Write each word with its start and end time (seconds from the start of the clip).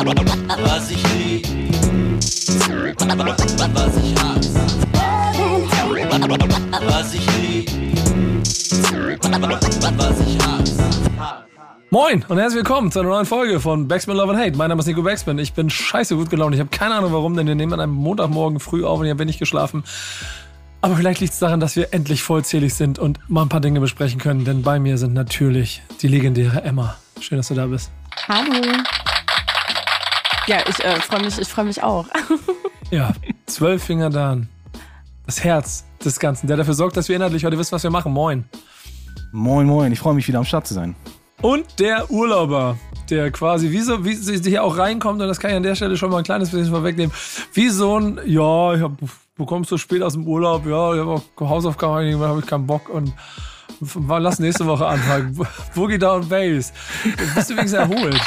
Was 0.00 0.90
ich 0.90 1.02
lieb, 1.12 1.46
was 2.96 3.96
ich 3.96 4.18
hasse. 4.18 4.60
Was 6.86 7.14
ich 7.14 7.26
lieb, 7.36 7.70
was 9.98 10.20
ich 10.20 10.38
hasse. 10.38 10.84
Moin 11.90 12.24
und 12.28 12.38
herzlich 12.38 12.56
willkommen 12.56 12.90
zu 12.90 13.00
einer 13.00 13.10
neuen 13.10 13.26
Folge 13.26 13.60
von 13.60 13.88
Backspin 13.88 14.16
Love 14.16 14.32
and 14.32 14.40
Hate. 14.40 14.56
Mein 14.56 14.70
Name 14.70 14.80
ist 14.80 14.86
Nico 14.86 15.02
Backspin. 15.02 15.38
Ich 15.38 15.52
bin 15.52 15.68
scheiße 15.68 16.16
gut 16.16 16.30
gelaunt. 16.30 16.54
Ich 16.54 16.60
habe 16.60 16.70
keine 16.70 16.94
Ahnung 16.94 17.12
warum, 17.12 17.36
denn 17.36 17.46
wir 17.46 17.54
nehmen 17.54 17.74
an 17.74 17.80
einem 17.80 17.92
Montagmorgen 17.92 18.58
früh 18.58 18.86
auf 18.86 19.00
und 19.00 19.04
ich 19.04 19.10
habe 19.10 19.20
wenig 19.20 19.38
geschlafen. 19.38 19.84
Aber 20.80 20.96
vielleicht 20.96 21.20
liegt 21.20 21.34
es 21.34 21.40
daran, 21.40 21.60
dass 21.60 21.76
wir 21.76 21.92
endlich 21.92 22.22
vollzählig 22.22 22.72
sind 22.72 22.98
und 22.98 23.18
mal 23.28 23.42
ein 23.42 23.50
paar 23.50 23.60
Dinge 23.60 23.80
besprechen 23.80 24.18
können, 24.18 24.46
denn 24.46 24.62
bei 24.62 24.80
mir 24.80 24.96
sind 24.96 25.12
natürlich 25.12 25.82
die 26.00 26.08
legendäre 26.08 26.62
Emma. 26.62 26.96
Schön, 27.20 27.36
dass 27.36 27.48
du 27.48 27.54
da 27.54 27.66
bist. 27.66 27.90
Hallo. 28.28 28.62
Ja, 30.46 30.58
ich 30.68 30.84
äh, 30.84 31.00
freue 31.00 31.22
mich, 31.22 31.38
ich 31.38 31.48
freue 31.48 31.64
mich 31.64 31.82
auch. 31.82 32.06
Ja, 32.90 33.12
zwölf 33.46 33.84
Finger 33.84 34.10
da. 34.10 34.36
Das 35.24 35.44
Herz 35.44 35.84
des 36.04 36.18
Ganzen, 36.18 36.48
der 36.48 36.56
dafür 36.56 36.74
sorgt, 36.74 36.96
dass 36.96 37.08
wir 37.08 37.14
inhaltlich 37.14 37.44
heute 37.44 37.56
wissen, 37.56 37.70
was 37.70 37.84
wir 37.84 37.90
machen. 37.90 38.12
Moin. 38.12 38.46
Moin, 39.30 39.64
moin. 39.64 39.92
Ich 39.92 40.00
freue 40.00 40.14
mich 40.14 40.26
wieder 40.26 40.38
am 40.38 40.44
Start 40.44 40.66
zu 40.66 40.74
sein. 40.74 40.96
Und 41.40 41.78
der 41.78 42.10
Urlauber, 42.10 42.76
der 43.08 43.30
quasi 43.30 43.70
wie 43.70 43.80
so, 43.80 44.04
wie 44.04 44.14
sie 44.14 44.40
hier 44.50 44.64
auch 44.64 44.76
reinkommt, 44.76 45.22
und 45.22 45.28
das 45.28 45.38
kann 45.38 45.52
ich 45.52 45.56
an 45.56 45.62
der 45.62 45.76
Stelle 45.76 45.96
schon 45.96 46.10
mal 46.10 46.18
ein 46.18 46.24
kleines 46.24 46.50
bisschen 46.50 46.70
vorwegnehmen, 46.70 47.14
wie 47.54 47.68
so 47.68 47.98
ein, 47.98 48.18
ja, 48.26 48.74
ich 48.74 48.82
hab, 48.82 48.92
du 49.36 49.46
kommst 49.46 49.70
so 49.70 49.78
spät 49.78 50.02
aus 50.02 50.14
dem 50.14 50.26
Urlaub, 50.26 50.66
ja, 50.66 50.92
ich 50.92 51.00
habe 51.00 51.12
auch 51.12 51.22
Hausaufgaben 51.38 52.10
gemacht, 52.10 52.28
habe 52.28 52.40
ich 52.40 52.46
keinen 52.46 52.66
Bock 52.66 52.88
und 52.88 53.12
lass 54.18 54.40
nächste 54.40 54.66
Woche 54.66 54.86
anfangen. 54.86 55.38
Boogie 55.76 55.98
Down 55.98 56.28
Bass. 56.28 56.72
Bist 57.36 57.50
du 57.50 57.56
wenigstens 57.56 57.72
erholt? 57.72 58.20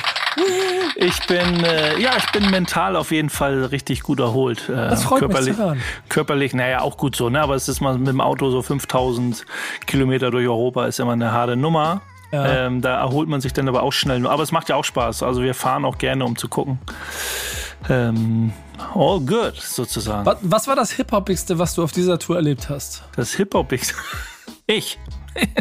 Ich 0.95 1.25
bin, 1.27 1.63
äh, 1.63 1.99
ja, 1.99 2.11
ich 2.17 2.31
bin 2.31 2.49
mental 2.51 2.95
auf 2.95 3.11
jeden 3.11 3.29
Fall 3.29 3.65
richtig 3.65 4.03
gut 4.03 4.19
erholt. 4.19 4.69
Äh, 4.69 4.73
Das 4.75 5.03
freut 5.03 5.21
mich 5.21 5.29
körperlich, 5.29 5.55
zu 5.55 5.63
hören. 5.63 5.81
Körperlich, 6.09 6.53
naja, 6.53 6.81
auch 6.81 6.97
gut 6.97 7.15
so, 7.15 7.29
ne? 7.29 7.41
Aber 7.41 7.55
es 7.55 7.67
ist 7.67 7.81
mal 7.81 7.97
mit 7.97 8.07
dem 8.07 8.21
Auto 8.21 8.49
so 8.49 8.61
5000 8.61 9.45
Kilometer 9.85 10.31
durch 10.31 10.47
Europa 10.47 10.85
ist 10.85 10.99
immer 10.99 11.13
eine 11.13 11.31
harte 11.31 11.55
Nummer. 11.55 12.01
Ja. 12.31 12.65
Ähm, 12.65 12.81
da 12.81 12.99
erholt 12.99 13.29
man 13.29 13.41
sich 13.41 13.53
dann 13.53 13.67
aber 13.67 13.83
auch 13.83 13.93
schnell. 13.93 14.25
Aber 14.25 14.41
es 14.43 14.51
macht 14.51 14.69
ja 14.69 14.75
auch 14.75 14.83
Spaß. 14.85 15.21
Also 15.23 15.43
wir 15.43 15.53
fahren 15.53 15.85
auch 15.85 15.97
gerne, 15.99 16.25
um 16.25 16.35
zu 16.35 16.47
gucken. 16.47 16.79
Ähm, 17.89 18.53
all 18.95 19.19
good, 19.19 19.55
sozusagen. 19.55 20.25
Was, 20.25 20.37
was 20.41 20.67
war 20.67 20.75
das 20.75 20.91
Hip-Hopigste, 20.93 21.59
was 21.59 21.75
du 21.75 21.83
auf 21.83 21.91
dieser 21.91 22.17
Tour 22.17 22.37
erlebt 22.37 22.69
hast? 22.69 23.03
Das 23.15 23.33
Hip-Hop 23.33 23.71
ist. 23.71 23.93
Ich. 24.65 24.97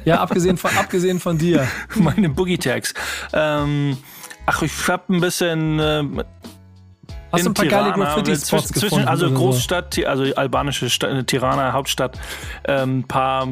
Ja, 0.04 0.20
abgesehen 0.20 0.56
von, 0.56 0.70
abgesehen 0.78 1.18
von 1.18 1.36
dir. 1.36 1.66
meine 1.96 2.28
Boogie 2.28 2.56
Tags. 2.56 2.94
Ähm, 3.32 3.96
ach, 4.46 4.62
ich 4.62 4.88
hab 4.88 5.08
ein 5.08 5.20
bisschen. 5.20 5.78
Äh, 5.78 6.04
Hast 7.32 7.46
du 7.46 7.50
ein 7.50 7.54
paar 7.54 7.64
geile 7.66 7.92
Graffiti-Spots 7.92 8.68
zwischen? 8.68 9.08
Also 9.08 9.28
so? 9.28 9.34
Großstadt, 9.34 9.92
Ti- 9.92 10.04
also 10.06 10.24
albanische 10.34 10.90
Stadt, 10.90 11.26
Tirana, 11.28 11.72
Hauptstadt, 11.72 12.18
ein 12.64 12.82
ähm, 12.82 13.04
paar 13.04 13.48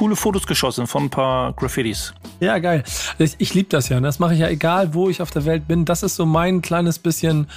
coole 0.00 0.16
Fotos 0.16 0.46
geschossen 0.46 0.86
von 0.86 1.04
ein 1.04 1.10
paar 1.10 1.52
Graffitis. 1.52 2.14
Ja, 2.40 2.58
geil. 2.58 2.84
Ich, 3.18 3.34
ich 3.36 3.52
liebe 3.52 3.68
das 3.68 3.90
ja. 3.90 4.00
ne? 4.00 4.06
Das 4.08 4.18
mache 4.18 4.32
ich 4.32 4.40
ja 4.40 4.48
egal, 4.48 4.94
wo 4.94 5.10
ich 5.10 5.20
auf 5.20 5.30
der 5.30 5.44
Welt 5.44 5.68
bin. 5.68 5.84
Das 5.84 6.02
ist 6.02 6.16
so 6.16 6.24
mein 6.24 6.62
kleines 6.62 6.98
bisschen 6.98 7.48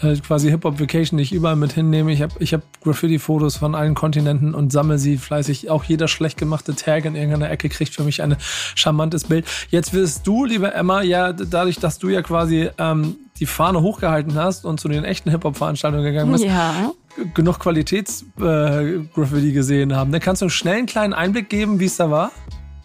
äh, 0.00 0.16
quasi 0.16 0.48
Hip-Hop-Vacation, 0.48 1.18
die 1.18 1.24
ich 1.24 1.32
überall 1.32 1.56
mit 1.56 1.72
hinnehme. 1.74 2.10
Ich 2.10 2.22
habe 2.22 2.32
ich 2.38 2.54
hab 2.54 2.62
Graffiti-Fotos 2.82 3.58
von 3.58 3.74
allen 3.74 3.94
Kontinenten 3.94 4.54
und 4.54 4.72
sammle 4.72 4.96
sie 4.96 5.18
fleißig. 5.18 5.68
Auch 5.68 5.84
jeder 5.84 6.08
schlecht 6.08 6.38
gemachte 6.38 6.74
Tag 6.74 7.04
in 7.04 7.16
irgendeiner 7.16 7.50
Ecke 7.50 7.68
kriegt 7.68 7.94
für 7.94 8.02
mich 8.02 8.22
ein 8.22 8.36
charmantes 8.74 9.24
Bild. 9.24 9.44
Jetzt 9.68 9.92
wirst 9.92 10.26
du, 10.26 10.46
liebe 10.46 10.72
Emma, 10.72 11.02
ja 11.02 11.34
dadurch, 11.34 11.80
dass 11.80 11.98
du 11.98 12.08
ja 12.08 12.22
quasi 12.22 12.70
ähm, 12.78 13.16
die 13.40 13.46
Fahne 13.46 13.82
hochgehalten 13.82 14.36
hast 14.36 14.64
und 14.64 14.80
zu 14.80 14.88
den 14.88 15.04
echten 15.04 15.28
Hip-Hop-Veranstaltungen 15.30 16.04
gegangen 16.04 16.32
bist, 16.32 16.44
Ja. 16.44 16.92
Genug 17.34 17.58
Qualitäts-Graffiti 17.58 19.52
gesehen 19.52 19.94
haben. 19.94 20.10
Ne? 20.10 20.20
Kannst 20.20 20.42
du 20.42 20.46
einen 20.46 20.50
schnellen 20.50 20.86
kleinen 20.86 21.12
Einblick 21.12 21.48
geben, 21.48 21.80
wie 21.80 21.86
es 21.86 21.96
da 21.96 22.10
war? 22.10 22.32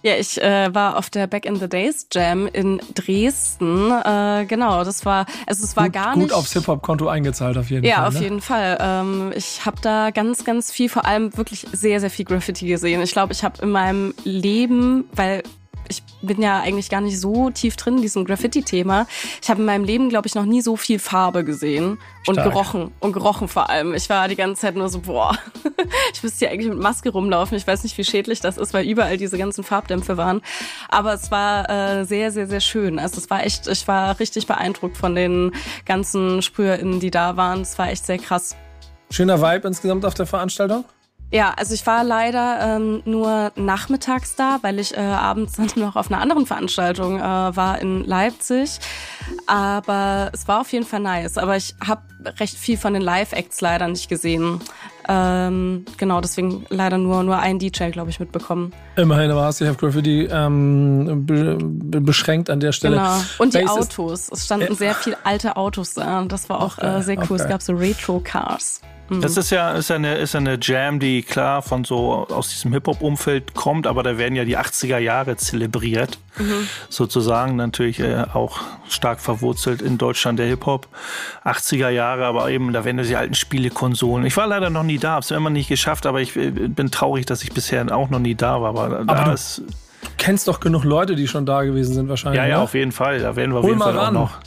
Ja, 0.02 0.16
ich 0.16 0.42
äh, 0.42 0.74
war 0.74 0.98
auf 0.98 1.10
der 1.10 1.28
Back 1.28 1.46
in 1.46 1.58
the 1.58 1.68
Days 1.68 2.08
Jam 2.12 2.48
in 2.48 2.80
Dresden. 2.96 3.92
Äh, 3.92 4.46
genau, 4.46 4.86
das 4.86 5.06
war, 5.06 5.26
also 5.46 5.66
es 5.66 5.76
war 5.76 5.86
gut, 5.86 5.94
gar 5.94 6.14
gut 6.14 6.24
nicht. 6.24 6.34
aufs 6.34 6.54
Hip-Hop-Konto 6.54 7.10
eingezahlt, 7.10 7.58
auf 7.58 7.70
jeden 7.70 7.86
ja, 7.86 7.98
Fall. 7.98 8.08
auf 8.08 8.14
ne? 8.14 8.22
jeden 8.22 8.42
Fall. 8.42 8.78
Ähm, 8.80 9.34
ich 9.36 9.66
habe 9.66 9.78
da 9.82 10.12
ganz, 10.12 10.46
ganz 10.46 10.72
viel, 10.72 10.88
vor 10.88 11.06
allem 11.06 11.36
wirklich 11.36 11.66
sehr, 11.74 12.00
sehr 12.00 12.10
viel 12.10 12.24
Graffiti 12.24 12.66
gesehen. 12.68 13.02
Ich 13.02 13.12
glaube, 13.12 13.34
ich 13.34 13.44
habe 13.44 13.62
in 13.62 13.72
meinem 13.72 14.14
Leben, 14.24 15.04
weil 15.14 15.44
bin 16.22 16.42
ja 16.42 16.60
eigentlich 16.60 16.90
gar 16.90 17.02
nicht 17.02 17.20
so 17.20 17.50
tief 17.50 17.76
drin 17.76 17.98
in 17.98 18.02
diesem 18.02 18.26
Graffiti-Thema. 18.26 19.08
Ich 19.42 19.50
habe 19.50 19.62
in 19.62 19.66
meinem 19.66 19.84
Leben, 19.84 20.10
glaube 20.10 20.28
ich, 20.28 20.36
noch 20.36 20.46
nie 20.46 20.62
so 20.62 20.76
viel 20.76 21.00
Farbe 21.00 21.44
gesehen 21.44 22.00
und 22.28 22.36
Stark. 22.36 22.50
gerochen 22.50 22.92
und 23.00 23.14
gerochen 23.14 23.48
vor 23.48 23.70
allem. 23.70 23.94
Ich 23.94 24.10
war 24.10 24.28
die 24.28 24.36
ganze 24.36 24.62
Zeit 24.62 24.76
nur 24.76 24.90
so, 24.90 25.00
boah, 25.00 25.38
ich 26.14 26.24
müsste 26.24 26.40
hier 26.40 26.52
eigentlich 26.52 26.70
mit 26.70 26.80
Maske 26.80 27.10
rumlaufen. 27.10 27.58
Ich 27.58 27.66
weiß 27.66 27.84
nicht, 27.84 27.98
wie 27.98 28.04
schädlich 28.04 28.40
das 28.40 28.58
ist, 28.58 28.74
weil 28.74 28.86
überall 28.86 29.18
diese 29.18 29.38
ganzen 29.38 29.64
Farbdämpfe 29.64 30.18
waren. 30.18 30.42
Aber 30.90 31.14
es 31.14 31.32
war 31.32 31.70
äh, 31.70 32.06
sehr, 32.06 32.32
sehr, 32.32 32.48
sehr 32.48 32.62
schön. 32.62 33.00
Also 33.00 33.18
es 33.18 33.30
war 33.30 33.44
echt, 33.46 33.68
ich 33.68 33.88
war 33.88 34.20
richtig 34.20 34.48
beeindruckt 34.48 34.98
von 34.98 35.16
den 35.16 35.52
ganzen 35.86 36.42
SprüherInnen, 36.42 37.00
die 37.00 37.12
da 37.12 37.38
waren. 37.38 37.62
Es 37.62 37.78
war 37.78 37.90
echt 37.90 38.06
sehr 38.06 38.18
krass. 38.18 38.56
Schöner 39.10 39.42
Vibe 39.42 39.68
insgesamt 39.68 40.06
auf 40.06 40.14
der 40.14 40.28
Veranstaltung. 40.28 40.86
Ja, 41.32 41.54
also 41.58 41.76
ich 41.76 41.86
war 41.86 42.04
leider 42.04 42.60
ähm, 42.78 43.04
nur 43.06 43.52
nachmittags 43.56 44.36
da, 44.36 44.58
weil 44.64 44.80
ich 44.80 44.98
äh, 44.98 45.00
abends 45.00 45.54
dann 45.58 45.68
noch 45.76 45.96
auf 45.96 46.12
einer 46.12 46.22
anderen 46.22 46.46
Veranstaltung 46.48 47.20
äh, 47.20 47.22
war 47.22 47.80
in 47.80 48.04
Leipzig. 48.04 48.80
Aber 49.46 50.32
es 50.34 50.48
war 50.48 50.62
auf 50.62 50.72
jeden 50.72 50.86
Fall 50.86 51.02
nice. 51.02 51.38
Aber 51.38 51.56
ich 51.56 51.76
habe 51.86 52.02
recht 52.40 52.58
viel 52.58 52.78
von 52.78 52.94
den 52.94 53.02
Live-Acts 53.04 53.62
leider 53.62 53.88
nicht 53.88 54.10
gesehen. 54.10 54.60
Ähm, 55.08 55.86
genau, 55.98 56.20
deswegen 56.22 56.66
leider 56.70 56.98
nur, 56.98 57.24
nur 57.24 57.38
ein 57.40 57.60
DJ, 57.60 57.90
glaube 57.90 58.10
ich, 58.10 58.20
mitbekommen. 58.20 58.74
Immerhin, 58.96 59.30
aber 59.32 59.44
hast 59.44 59.60
dich 59.60 59.70
auf 59.70 59.78
Graffiti 59.78 60.26
ähm, 60.32 61.26
be 61.26 61.58
be 61.60 62.02
beschränkt 62.02 62.50
an 62.50 62.60
der 62.60 62.72
Stelle. 62.72 62.98
Genau. 62.98 63.18
Und 63.40 63.54
die 63.54 63.62
Bass 63.64 63.78
ist- 63.78 64.00
Autos. 64.00 64.30
Es 64.32 64.46
standen 64.46 64.68
Ja. 64.70 64.76
sehr 64.76 64.96
viele 64.96 65.18
alte 65.24 65.58
Autos 65.58 65.94
da. 65.94 66.20
Und 66.20 66.32
das 66.32 66.50
war 66.50 66.60
auch 66.62 66.78
geil, 66.78 66.98
äh, 67.00 67.04
sehr 67.04 67.18
cool. 67.30 67.38
Es 67.38 67.44
geil. 67.44 67.52
gab 67.52 67.62
so 67.62 67.74
Retro-Cars. 67.74 68.82
Mhm. 69.10 69.22
Das 69.22 69.38
ist 69.38 69.50
ja, 69.50 69.72
ist 69.72 69.90
ja 69.90 69.96
eine, 69.96 70.16
ist 70.16 70.34
ja 70.34 70.40
eine 70.40 70.58
Jam, 70.62 71.00
die 71.00 71.24
klar 71.24 71.62
von 71.62 71.84
so 71.84 72.28
aus 72.30 72.50
diesem 72.50 72.72
Hip-Hop-Umfeld 72.74 73.54
kommt, 73.56 73.88
aber 73.88 74.04
da 74.04 74.18
werden 74.18 74.36
ja 74.36 74.46
die 74.46 74.58
80er 74.58 74.98
Jahre 75.00 75.36
zelebriert. 75.38 76.18
Sozusagen 76.90 77.56
natürlich 77.56 78.00
äh, 78.00 78.24
auch 78.34 78.60
stark 78.88 79.20
verwurzelt 79.20 79.82
in 79.82 79.98
Deutschland 79.98 80.40
der 80.40 80.48
Hip-Hop. 80.48 80.88
80er 81.46 81.90
Jahre, 81.90 82.26
aber 82.26 82.50
eben, 82.50 82.72
da 82.74 82.86
werden 82.86 82.98
ja 83.00 83.04
die 83.04 83.16
alten 83.16 83.34
Spielekonsolen. 83.36 84.26
Ich 84.26 84.38
war 84.38 84.48
leider 84.48 84.70
noch 84.70 84.84
nie 84.84 84.98
da, 84.98 85.14
hab's 85.16 85.32
immer 85.32 85.50
nicht 85.50 85.68
geschafft, 85.70 86.06
aber 86.06 86.22
ich 86.22 86.36
äh, 86.36 86.52
bin 86.52 86.92
traurig, 86.92 87.26
dass 87.26 87.44
ich 87.44 87.52
bisher 87.52 87.86
auch 87.96 88.10
noch 88.10 88.20
nie 88.20 88.36
da 88.36 88.62
war. 88.62 88.70
Aber, 88.70 89.04
da 89.06 89.24
du- 89.26 89.32
ist, 89.32 89.64
Du 90.02 90.08
kennst 90.18 90.48
doch 90.48 90.62
genug 90.62 90.86
Leute, 90.86 91.16
die 91.18 91.28
schon 91.28 91.46
da 91.46 91.64
gewesen 91.64 91.94
sind 91.94 92.08
wahrscheinlich. 92.08 92.38
ja, 92.42 92.48
ja, 92.48 92.58
ne? 92.58 92.64
auf 92.64 92.74
jeden 92.74 92.94
Fall. 92.94 93.20
Da 93.20 93.36
werden 93.36 93.52
wir 93.52 93.58
auf 93.58 93.64
Hol 93.64 93.72
jeden 93.72 93.80
mal 93.80 93.86
Fall 93.94 94.00
auch 94.00 94.04
ran. 94.08 94.14
noch. 94.14 94.38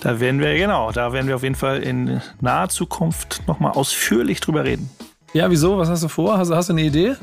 Da 0.00 0.20
werden 0.20 0.40
wir, 0.40 0.54
genau, 0.56 0.92
da 0.92 1.12
werden 1.12 1.26
wir 1.28 1.36
auf 1.36 1.42
jeden 1.42 1.54
Fall 1.54 1.82
in 1.82 2.20
naher 2.40 2.68
Zukunft 2.68 3.42
nochmal 3.46 3.72
ausführlich 3.72 4.40
drüber 4.40 4.64
reden. 4.64 4.90
ja, 5.32 5.50
wieso? 5.50 5.78
Was 5.78 5.88
hast 5.88 6.02
du 6.02 6.08
vor? 6.08 6.38
Hast, 6.38 6.50
hast 6.50 6.68
du 6.68 6.72
eine 6.72 6.82
Idee? 6.82 7.14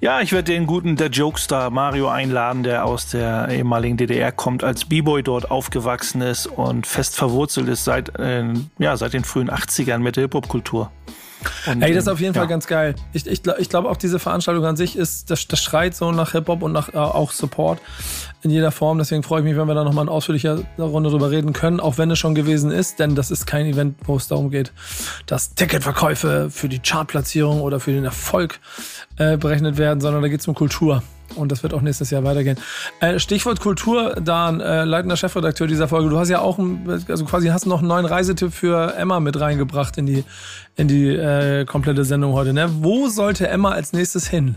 Ja, 0.00 0.20
ich 0.20 0.32
werde 0.32 0.52
den 0.52 0.66
guten, 0.66 0.96
der 0.96 1.08
Jokestar 1.08 1.70
Mario 1.70 2.08
einladen, 2.08 2.62
der 2.62 2.84
aus 2.84 3.08
der 3.08 3.48
ehemaligen 3.48 3.96
DDR 3.96 4.32
kommt, 4.32 4.62
als 4.62 4.84
B-Boy 4.84 5.22
dort 5.22 5.50
aufgewachsen 5.50 6.20
ist 6.20 6.46
und 6.46 6.86
fest 6.86 7.16
verwurzelt 7.16 7.68
ist 7.68 7.84
seit, 7.84 8.18
äh, 8.18 8.44
ja, 8.78 8.96
seit 8.96 9.14
den 9.14 9.24
frühen 9.24 9.50
80ern 9.50 9.98
mit 9.98 10.16
der 10.16 10.24
Hip-Hop-Kultur. 10.24 10.90
Und, 11.66 11.82
Hey, 11.82 11.94
das 11.94 12.04
ist 12.04 12.08
auf 12.08 12.20
jeden 12.20 12.34
ja. 12.34 12.40
Fall 12.40 12.48
ganz 12.48 12.66
geil. 12.66 12.94
Ich, 13.12 13.26
ich, 13.26 13.42
ich 13.46 13.68
glaube 13.68 13.88
auch 13.88 13.96
diese 13.96 14.18
Veranstaltung 14.18 14.64
an 14.64 14.76
sich 14.76 14.96
ist, 14.96 15.30
das, 15.30 15.46
das 15.46 15.62
schreit 15.62 15.94
so 15.94 16.12
nach 16.12 16.32
Hip-Hop 16.32 16.62
und 16.62 16.72
nach 16.72 16.92
äh, 16.92 16.96
auch 16.96 17.32
Support 17.32 17.80
in 18.42 18.50
jeder 18.50 18.70
Form. 18.70 18.98
Deswegen 18.98 19.22
freue 19.22 19.40
ich 19.40 19.44
mich, 19.44 19.56
wenn 19.56 19.66
wir 19.66 19.74
da 19.74 19.84
nochmal 19.84 20.04
in 20.04 20.08
ausführlicher 20.08 20.60
Runde 20.78 21.10
drüber 21.10 21.30
reden 21.30 21.52
können, 21.52 21.80
auch 21.80 21.98
wenn 21.98 22.10
es 22.10 22.18
schon 22.18 22.34
gewesen 22.34 22.70
ist, 22.70 22.98
denn 22.98 23.14
das 23.14 23.30
ist 23.30 23.46
kein 23.46 23.66
Event, 23.66 23.96
wo 24.04 24.16
es 24.16 24.28
darum 24.28 24.50
geht, 24.50 24.72
dass 25.26 25.54
Ticketverkäufe 25.54 26.50
für 26.50 26.68
die 26.68 26.78
Chartplatzierung 26.78 27.60
oder 27.60 27.80
für 27.80 27.92
den 27.92 28.04
Erfolg 28.04 28.60
äh, 29.16 29.36
berechnet 29.36 29.78
werden, 29.78 30.00
sondern 30.00 30.22
da 30.22 30.28
geht 30.28 30.40
es 30.40 30.48
um 30.48 30.54
Kultur. 30.54 31.02
Und 31.36 31.50
das 31.50 31.62
wird 31.62 31.74
auch 31.74 31.80
nächstes 31.80 32.10
Jahr 32.10 32.22
weitergehen. 32.24 32.56
Äh, 33.00 33.18
Stichwort 33.18 33.60
Kultur, 33.60 34.14
Dan, 34.22 34.60
äh, 34.60 34.84
leitender 34.84 35.16
Chefredakteur 35.16 35.66
dieser 35.66 35.88
Folge. 35.88 36.08
Du 36.10 36.18
hast 36.18 36.28
ja 36.28 36.40
auch, 36.40 36.58
ein- 36.58 36.86
also 37.08 37.24
quasi 37.24 37.48
hast 37.48 37.66
noch 37.66 37.78
einen 37.80 37.88
neuen 37.88 38.06
Reisetipp 38.06 38.52
für 38.52 38.94
Emma 38.96 39.18
mit 39.20 39.40
reingebracht 39.40 39.96
in 39.98 40.06
die, 40.06 40.24
in 40.76 40.86
die 40.88 41.08
äh, 41.08 41.64
komplette 41.64 42.04
Sendung 42.04 42.32
heute. 42.34 42.52
Ne? 42.52 42.68
Wo 42.82 43.08
sollte 43.08 43.48
Emma 43.48 43.70
als 43.72 43.92
nächstes 43.92 44.28
hin? 44.28 44.56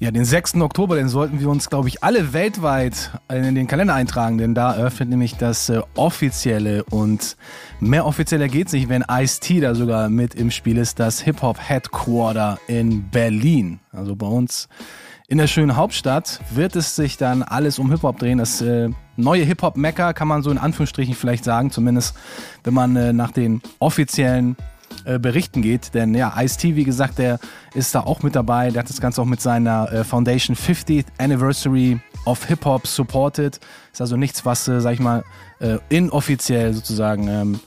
Ja, 0.00 0.12
den 0.12 0.24
6. 0.24 0.54
Oktober, 0.60 0.94
den 0.94 1.08
sollten 1.08 1.40
wir 1.40 1.48
uns, 1.48 1.68
glaube 1.70 1.88
ich, 1.88 2.04
alle 2.04 2.32
weltweit 2.32 3.10
in 3.32 3.56
den 3.56 3.66
Kalender 3.66 3.94
eintragen, 3.94 4.38
denn 4.38 4.54
da 4.54 4.72
eröffnet 4.74 5.08
nämlich 5.08 5.36
das 5.36 5.68
äh, 5.70 5.80
offizielle 5.96 6.84
und 6.84 7.36
mehr 7.80 8.06
offizieller 8.06 8.46
geht's 8.46 8.72
nicht, 8.72 8.88
wenn 8.88 9.04
Ice-T 9.10 9.58
da 9.60 9.74
sogar 9.74 10.08
mit 10.08 10.36
im 10.36 10.52
Spiel 10.52 10.76
ist, 10.78 11.00
das 11.00 11.20
Hip-Hop-Headquarter 11.22 12.58
in 12.68 13.10
Berlin. 13.10 13.80
Also 13.92 14.14
bei 14.14 14.26
uns 14.28 14.68
in 15.30 15.36
der 15.36 15.46
schönen 15.46 15.76
Hauptstadt 15.76 16.40
wird 16.50 16.74
es 16.74 16.96
sich 16.96 17.18
dann 17.18 17.42
alles 17.42 17.78
um 17.78 17.90
Hip-Hop 17.90 18.18
drehen. 18.18 18.38
Das 18.38 18.62
äh, 18.62 18.88
neue 19.16 19.44
Hip-Hop-Mecker, 19.44 20.14
kann 20.14 20.26
man 20.26 20.42
so 20.42 20.50
in 20.50 20.56
Anführungsstrichen 20.56 21.14
vielleicht 21.14 21.44
sagen, 21.44 21.70
zumindest 21.70 22.16
wenn 22.64 22.72
man 22.72 22.96
äh, 22.96 23.12
nach 23.12 23.30
den 23.30 23.60
offiziellen 23.78 24.56
äh, 25.04 25.18
Berichten 25.18 25.60
geht. 25.60 25.92
Denn 25.92 26.14
ja, 26.14 26.32
Ice-T, 26.40 26.76
wie 26.76 26.84
gesagt, 26.84 27.18
der 27.18 27.38
ist 27.74 27.94
da 27.94 28.00
auch 28.00 28.22
mit 28.22 28.34
dabei. 28.34 28.70
Der 28.70 28.80
hat 28.80 28.88
das 28.88 29.02
Ganze 29.02 29.20
auch 29.20 29.26
mit 29.26 29.42
seiner 29.42 29.92
äh, 29.92 30.02
Foundation 30.02 30.56
50th 30.56 31.04
Anniversary 31.18 32.00
of 32.24 32.46
Hip-Hop 32.46 32.86
supported. 32.86 33.60
Ist 33.92 34.00
also 34.00 34.16
nichts, 34.16 34.46
was, 34.46 34.66
äh, 34.66 34.80
sag 34.80 34.94
ich 34.94 35.00
mal, 35.00 35.24
inoffiziell 35.88 36.72
sozusagen 36.72 37.26
ähm, 37.26 37.60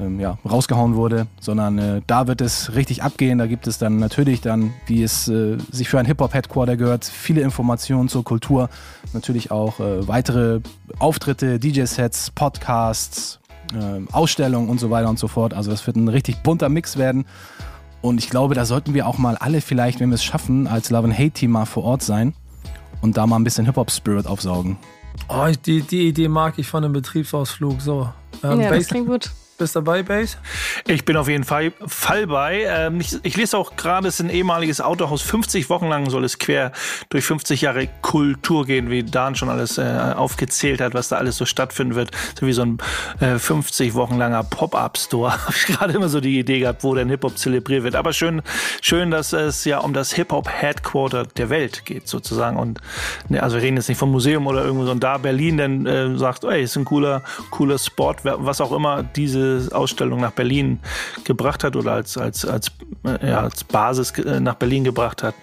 ähm, 0.00 0.20
ja, 0.20 0.38
rausgehauen 0.48 0.96
wurde, 0.96 1.26
sondern 1.40 1.78
äh, 1.78 2.02
da 2.06 2.26
wird 2.26 2.40
es 2.40 2.74
richtig 2.74 3.02
abgehen. 3.02 3.38
Da 3.38 3.46
gibt 3.46 3.66
es 3.66 3.78
dann 3.78 3.98
natürlich 3.98 4.40
dann, 4.40 4.72
wie 4.86 5.02
es 5.02 5.28
äh, 5.28 5.58
sich 5.70 5.88
für 5.88 5.98
ein 5.98 6.06
Hip-Hop-Headquarter 6.06 6.76
gehört, 6.76 7.04
viele 7.04 7.42
Informationen 7.42 8.08
zur 8.08 8.24
Kultur, 8.24 8.68
natürlich 9.12 9.50
auch 9.50 9.80
äh, 9.80 10.06
weitere 10.08 10.60
Auftritte, 10.98 11.58
DJ-Sets, 11.58 12.30
Podcasts, 12.32 13.40
äh, 13.74 14.00
Ausstellungen 14.12 14.68
und 14.68 14.80
so 14.80 14.90
weiter 14.90 15.08
und 15.08 15.18
so 15.18 15.28
fort. 15.28 15.54
Also 15.54 15.70
das 15.70 15.86
wird 15.86 15.96
ein 15.96 16.08
richtig 16.08 16.42
bunter 16.42 16.68
Mix 16.68 16.96
werden. 16.96 17.24
Und 18.00 18.18
ich 18.18 18.28
glaube, 18.30 18.54
da 18.54 18.64
sollten 18.64 18.94
wir 18.94 19.06
auch 19.06 19.18
mal 19.18 19.36
alle 19.36 19.60
vielleicht, 19.60 20.00
wenn 20.00 20.10
wir 20.10 20.16
es 20.16 20.24
schaffen, 20.24 20.66
als 20.66 20.90
Love 20.90 21.08
and 21.08 21.18
Hate 21.18 21.30
Team 21.30 21.52
mal 21.52 21.66
vor 21.66 21.84
Ort 21.84 22.02
sein 22.02 22.34
und 23.00 23.16
da 23.16 23.26
mal 23.26 23.36
ein 23.36 23.44
bisschen 23.44 23.64
Hip-Hop-Spirit 23.66 24.26
aufsaugen. 24.26 24.76
Oh, 25.28 25.46
die, 25.64 25.82
die 25.82 26.08
Idee 26.08 26.28
mag 26.28 26.58
ich 26.58 26.66
von 26.66 26.84
einem 26.84 26.92
Betriebsausflug. 26.92 27.80
So. 27.80 28.08
Ähm, 28.42 28.60
Ja, 28.60 28.68
das 28.68 28.78
Base, 28.78 28.88
klingt 28.88 29.06
gut. 29.06 29.30
Bist 29.58 29.76
dabei, 29.76 30.02
Base? 30.02 30.36
Ich 30.86 31.04
bin 31.04 31.16
auf 31.16 31.28
jeden 31.28 31.44
Fall, 31.44 31.72
Fall 31.86 32.26
bei. 32.26 32.64
Ähm, 32.66 33.00
ich, 33.00 33.18
ich 33.22 33.36
lese 33.36 33.56
auch 33.56 33.76
gerade, 33.76 34.08
es 34.08 34.14
ist 34.14 34.26
ein 34.26 34.30
ehemaliges 34.30 34.80
Autohaus. 34.80 35.22
50 35.22 35.70
Wochen 35.70 35.88
lang 35.88 36.10
soll 36.10 36.24
es 36.24 36.38
quer 36.38 36.72
durch 37.08 37.24
50 37.24 37.60
Jahre 37.62 37.88
Kultur 38.02 38.66
gehen, 38.66 38.90
wie 38.90 39.02
Dan 39.02 39.34
schon 39.34 39.48
alles 39.48 39.78
äh, 39.78 40.14
aufgezählt 40.16 40.80
hat, 40.80 40.94
was 40.94 41.08
da 41.08 41.16
alles 41.16 41.36
so 41.36 41.44
stattfinden 41.44 41.94
wird. 41.94 42.10
So 42.38 42.46
wie 42.46 42.52
so 42.52 42.62
ein 42.62 42.78
äh, 43.20 43.38
50 43.38 43.94
Wochen 43.94 44.18
langer 44.18 44.44
Pop-Up-Store. 44.44 45.32
Habe 45.46 45.54
ich 45.54 45.66
gerade 45.66 45.92
immer 45.92 46.08
so 46.08 46.20
die 46.20 46.38
Idee 46.38 46.60
gehabt, 46.60 46.84
wo 46.84 46.94
denn 46.94 47.08
Hip-Hop 47.08 47.38
zelebriert 47.38 47.84
wird. 47.84 47.94
Aber 47.94 48.12
schön, 48.12 48.42
schön, 48.80 49.10
dass 49.10 49.32
es 49.32 49.64
ja 49.64 49.78
um 49.78 49.92
das 49.92 50.12
Hip-Hop-Headquarter 50.12 51.26
der 51.26 51.50
Welt 51.50 51.84
geht, 51.84 52.08
sozusagen. 52.08 52.56
Und 52.56 52.80
ne, 53.28 53.42
also 53.42 53.56
wir 53.56 53.62
reden 53.62 53.76
jetzt 53.76 53.88
nicht 53.88 53.98
vom 53.98 54.10
Museum 54.10 54.46
oder 54.46 54.64
irgendwo, 54.64 54.84
sondern 54.84 55.00
da 55.00 55.18
Berlin 55.18 55.56
dann 55.56 55.86
äh, 55.86 56.18
sagt, 56.18 56.44
ey, 56.44 56.62
ist 56.62 56.76
ein 56.76 56.84
cooler, 56.84 57.22
cooler 57.50 57.78
Spot, 57.78 58.14
was 58.22 58.60
auch 58.60 58.72
immer 58.72 59.02
diese 59.02 59.51
Ausstellung 59.72 60.20
nach 60.20 60.32
Berlin 60.32 60.80
gebracht 61.24 61.64
hat 61.64 61.76
oder 61.76 61.92
als, 61.92 62.16
als, 62.16 62.44
als, 62.44 62.72
äh, 63.04 63.28
ja, 63.30 63.40
als 63.40 63.64
Basis 63.64 64.10
äh, 64.18 64.40
nach 64.40 64.54
Berlin 64.54 64.84
gebracht 64.84 65.22
hat. 65.22 65.34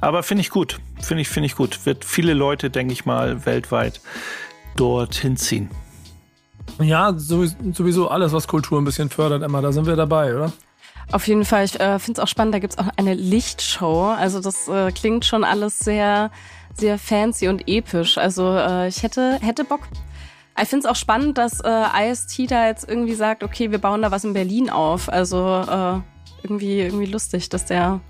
Aber 0.00 0.22
finde 0.22 0.42
ich 0.42 0.50
gut. 0.50 0.78
Finde 1.00 1.22
ich, 1.22 1.28
finde 1.28 1.46
ich 1.46 1.56
gut. 1.56 1.84
Wird 1.86 2.04
viele 2.04 2.34
Leute, 2.34 2.70
denke 2.70 2.92
ich 2.92 3.04
mal, 3.04 3.44
weltweit 3.46 4.00
dorthin 4.76 5.36
ziehen. 5.36 5.70
Ja, 6.80 7.14
sowieso, 7.16 8.08
alles, 8.08 8.32
was 8.32 8.48
Kultur 8.48 8.80
ein 8.80 8.84
bisschen 8.84 9.08
fördert, 9.08 9.42
Emma. 9.42 9.60
Da 9.60 9.72
sind 9.72 9.86
wir 9.86 9.96
dabei, 9.96 10.34
oder? 10.34 10.52
Auf 11.12 11.26
jeden 11.28 11.44
Fall, 11.44 11.64
ich 11.64 11.78
äh, 11.78 11.98
finde 11.98 12.20
es 12.20 12.24
auch 12.24 12.28
spannend, 12.28 12.54
da 12.54 12.58
gibt's 12.58 12.78
auch 12.78 12.88
eine 12.96 13.14
Lichtshow. 13.14 14.14
Also 14.18 14.40
das 14.40 14.68
äh, 14.68 14.90
klingt 14.90 15.24
schon 15.24 15.44
alles 15.44 15.78
sehr, 15.78 16.30
sehr 16.74 16.98
fancy 16.98 17.48
und 17.48 17.68
episch. 17.68 18.18
Also 18.18 18.54
äh, 18.54 18.88
ich 18.88 19.02
hätte, 19.02 19.38
hätte 19.40 19.64
Bock. 19.64 19.80
Ich 20.60 20.68
finde 20.68 20.86
es 20.86 20.90
auch 20.90 20.96
spannend, 20.96 21.38
dass 21.38 21.60
äh, 21.60 22.10
IST 22.10 22.50
da 22.50 22.66
jetzt 22.66 22.88
irgendwie 22.88 23.14
sagt, 23.14 23.42
okay, 23.44 23.70
wir 23.70 23.78
bauen 23.78 24.02
da 24.02 24.10
was 24.10 24.24
in 24.24 24.32
Berlin 24.32 24.70
auf. 24.70 25.10
Also 25.10 25.64
äh, 25.68 26.00
irgendwie, 26.42 26.80
irgendwie 26.80 27.06
lustig, 27.06 27.48
dass 27.48 27.66
der 27.66 28.00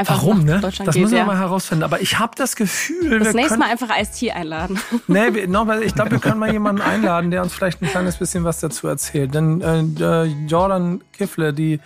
einfach 0.00 0.16
Warum, 0.16 0.44
ne? 0.44 0.60
Das 0.60 0.78
geht. 0.78 0.86
müssen 0.86 1.12
wir 1.12 1.18
ja. 1.18 1.24
mal 1.24 1.38
herausfinden. 1.38 1.84
Aber 1.84 2.00
ich 2.00 2.18
habe 2.18 2.32
das 2.36 2.56
Gefühl, 2.56 3.18
das 3.18 3.28
wir 3.28 3.34
nächste 3.34 3.58
können, 3.58 3.60
Mal 3.60 3.70
einfach 3.70 3.96
IST 3.96 4.30
einladen. 4.30 4.80
Nee, 5.06 5.34
wir, 5.34 5.48
no, 5.48 5.70
ich 5.80 5.94
glaube, 5.94 6.12
wir 6.12 6.18
können 6.20 6.38
mal 6.38 6.52
jemanden 6.52 6.82
einladen, 6.82 7.30
der 7.30 7.42
uns 7.42 7.52
vielleicht 7.52 7.82
ein 7.82 7.88
kleines 7.88 8.16
bisschen 8.16 8.44
was 8.44 8.60
dazu 8.60 8.88
erzählt. 8.88 9.34
Denn 9.34 9.60
äh, 9.60 10.24
äh, 10.24 10.24
Jordan 10.46 11.02
Kiffle, 11.20 11.52
die 11.52 11.80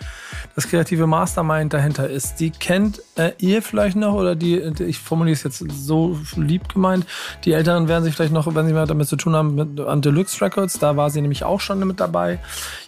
das 0.55 0.69
kreative 0.69 1.07
Mastermind 1.07 1.73
dahinter 1.73 2.09
ist, 2.09 2.39
die 2.39 2.51
kennt 2.51 3.01
äh, 3.17 3.31
ihr 3.39 3.61
vielleicht 3.61 3.97
noch 3.97 4.13
oder 4.13 4.33
die, 4.33 4.71
die- 4.73 4.85
ich 4.85 4.99
formuliere 4.99 5.33
es 5.33 5.43
jetzt 5.43 5.61
so 5.69 6.17
lieb 6.37 6.69
gemeint, 6.73 7.05
die 7.43 7.51
Älteren 7.51 7.89
werden 7.89 8.05
sich 8.05 8.15
vielleicht 8.15 8.31
noch, 8.31 8.47
wenn 8.55 8.65
sie 8.65 8.71
mehr 8.71 8.85
damit 8.85 9.09
zu 9.09 9.17
tun 9.17 9.35
haben, 9.35 9.55
mit, 9.55 9.79
an 9.81 10.01
Deluxe 10.01 10.39
Records, 10.39 10.79
da 10.79 10.95
war 10.95 11.09
sie 11.09 11.19
nämlich 11.19 11.43
auch 11.43 11.59
schon 11.59 11.85
mit 11.85 11.99
dabei. 11.99 12.39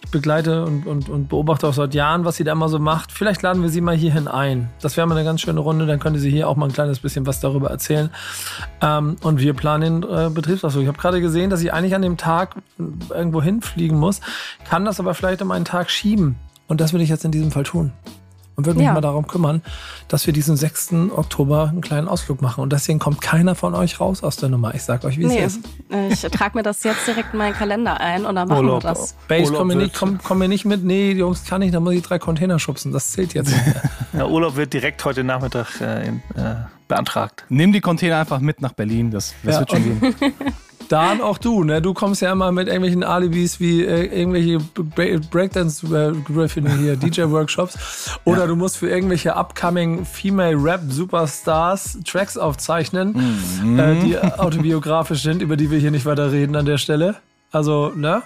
Ich 0.02 0.10
begleite 0.10 0.64
und, 0.64 0.86
und, 0.86 1.10
und 1.10 1.28
beobachte 1.28 1.66
auch 1.68 1.74
seit 1.74 1.92
Jahren, 1.92 2.24
was 2.24 2.36
sie 2.36 2.44
da 2.44 2.52
immer 2.52 2.70
so 2.70 2.78
macht. 2.78 3.12
Vielleicht 3.12 3.42
laden 3.42 3.60
wir 3.62 3.68
sie 3.68 3.82
mal 3.82 3.94
hierhin 3.94 4.26
ein. 4.26 4.70
Das 4.80 4.96
wäre 4.96 5.06
mal 5.06 5.16
eine 5.16 5.24
ganz 5.24 5.42
schöne 5.42 5.60
Runde, 5.60 5.84
dann 5.84 5.98
könnte 6.00 6.18
sie 6.18 6.30
hier 6.30 6.48
auch 6.48 6.56
mal 6.56 6.66
ein 6.66 6.72
kleines 6.72 7.00
bisschen 7.00 7.26
was 7.26 7.40
darüber 7.40 7.68
erzählen. 7.68 8.08
Ähm, 8.80 9.16
und 9.22 9.40
wir 9.40 9.52
planen 9.52 10.02
den 10.02 10.10
äh, 10.10 10.30
Betriebsausflug. 10.30 10.82
Ich 10.84 10.88
habe 10.88 10.98
gerade 10.98 11.20
gesehen, 11.20 11.50
dass 11.50 11.60
ich 11.60 11.74
eigentlich 11.74 11.94
an 11.94 12.00
dem 12.02 12.16
Tag 12.16 12.54
irgendwo 13.10 13.42
hinfliegen 13.42 13.98
muss, 13.98 14.22
kann 14.68 14.86
das 14.86 14.98
aber 14.98 15.12
vielleicht 15.12 15.42
um 15.42 15.50
einen 15.50 15.66
Tag 15.66 15.90
schieben. 15.90 16.36
Und 16.68 16.80
das 16.80 16.92
will 16.92 17.00
ich 17.00 17.08
jetzt 17.08 17.24
in 17.24 17.32
diesem 17.32 17.50
Fall 17.50 17.64
tun. 17.64 17.92
Und 18.56 18.66
würde 18.66 18.78
mich 18.78 18.86
Ja. 18.86 18.92
mal 18.92 19.00
darum 19.00 19.28
kümmern, 19.28 19.62
dass 20.08 20.26
wir 20.26 20.32
diesen 20.32 20.56
6. 20.56 21.12
Oktober 21.16 21.68
einen 21.68 21.80
kleinen 21.80 22.08
Ausflug 22.08 22.42
machen. 22.42 22.60
Und 22.60 22.72
deswegen 22.72 22.98
kommt 22.98 23.20
keiner 23.20 23.54
von 23.54 23.72
euch 23.76 24.00
raus 24.00 24.24
aus 24.24 24.34
der 24.36 24.48
Nummer. 24.48 24.74
Ich 24.74 24.82
sag 24.82 25.04
euch, 25.04 25.16
wie 25.16 25.26
nee, 25.26 25.38
es 25.42 25.58
ist. 26.08 26.24
ich 26.24 26.30
trage 26.32 26.56
mir 26.58 26.64
das 26.64 26.82
jetzt 26.82 27.06
direkt 27.06 27.34
in 27.34 27.38
meinen 27.38 27.54
Kalender 27.54 28.00
ein 28.00 28.26
und 28.26 28.34
dann 28.34 28.48
machen 28.48 28.66
Urlaub. 28.66 28.82
wir 28.82 28.88
das. 28.90 29.14
Base, 29.28 29.44
Urlaub 29.44 29.58
komm 29.60 29.68
mir, 29.68 29.76
nicht, 29.76 29.94
komm, 29.94 30.18
komm 30.22 30.38
mir 30.38 30.48
nicht 30.48 30.64
mit. 30.64 30.82
Nee, 30.82 31.12
Jungs, 31.12 31.44
kann 31.44 31.62
ich, 31.62 31.70
da 31.70 31.78
muss 31.78 31.94
ich 31.94 32.02
drei 32.02 32.18
Container 32.18 32.58
schubsen. 32.58 32.90
Das 32.92 33.12
zählt 33.12 33.32
jetzt 33.32 33.52
nicht 33.52 33.64
mehr. 33.66 33.82
Ja, 34.12 34.26
Urlaub 34.26 34.56
wird 34.56 34.72
direkt 34.72 35.04
heute 35.04 35.22
Nachmittag 35.22 35.80
äh, 35.80 36.08
in, 36.08 36.16
äh, 36.34 36.56
beantragt. 36.88 37.44
Nimm 37.50 37.72
die 37.72 37.80
Container 37.80 38.18
einfach 38.18 38.40
mit 38.40 38.60
nach 38.60 38.72
Berlin, 38.72 39.12
das, 39.12 39.34
das 39.44 39.54
Ja, 39.54 39.60
wird 39.60 39.70
schon 39.70 39.84
gehen. 40.00 40.14
Dan, 40.88 41.20
auch 41.20 41.38
du, 41.38 41.64
ne? 41.64 41.82
Du 41.82 41.92
kommst 41.94 42.22
ja 42.22 42.32
immer 42.32 42.50
mit 42.52 42.66
irgendwelchen 42.68 43.04
Alibis 43.04 43.60
wie 43.60 43.84
äh, 43.84 44.06
irgendwelche 44.06 44.58
Bra- 44.58 45.18
Breakdance 45.30 45.86
äh, 45.86 46.12
hier, 46.78 46.96
DJ-Workshops. 46.96 48.18
Oder 48.24 48.46
du 48.46 48.56
musst 48.56 48.78
für 48.78 48.88
irgendwelche 48.88 49.36
upcoming 49.36 50.04
Female 50.04 50.56
Rap 50.56 50.80
Superstars 50.88 51.98
Tracks 52.06 52.36
aufzeichnen, 52.36 53.14
äh, 53.78 53.96
die 54.04 54.18
autobiografisch 54.18 55.22
sind, 55.22 55.42
über 55.42 55.56
die 55.56 55.70
wir 55.70 55.78
hier 55.78 55.90
nicht 55.90 56.06
weiter 56.06 56.32
reden 56.32 56.56
an 56.56 56.64
der 56.66 56.78
Stelle. 56.78 57.16
Also, 57.52 57.92
ne? 57.94 58.22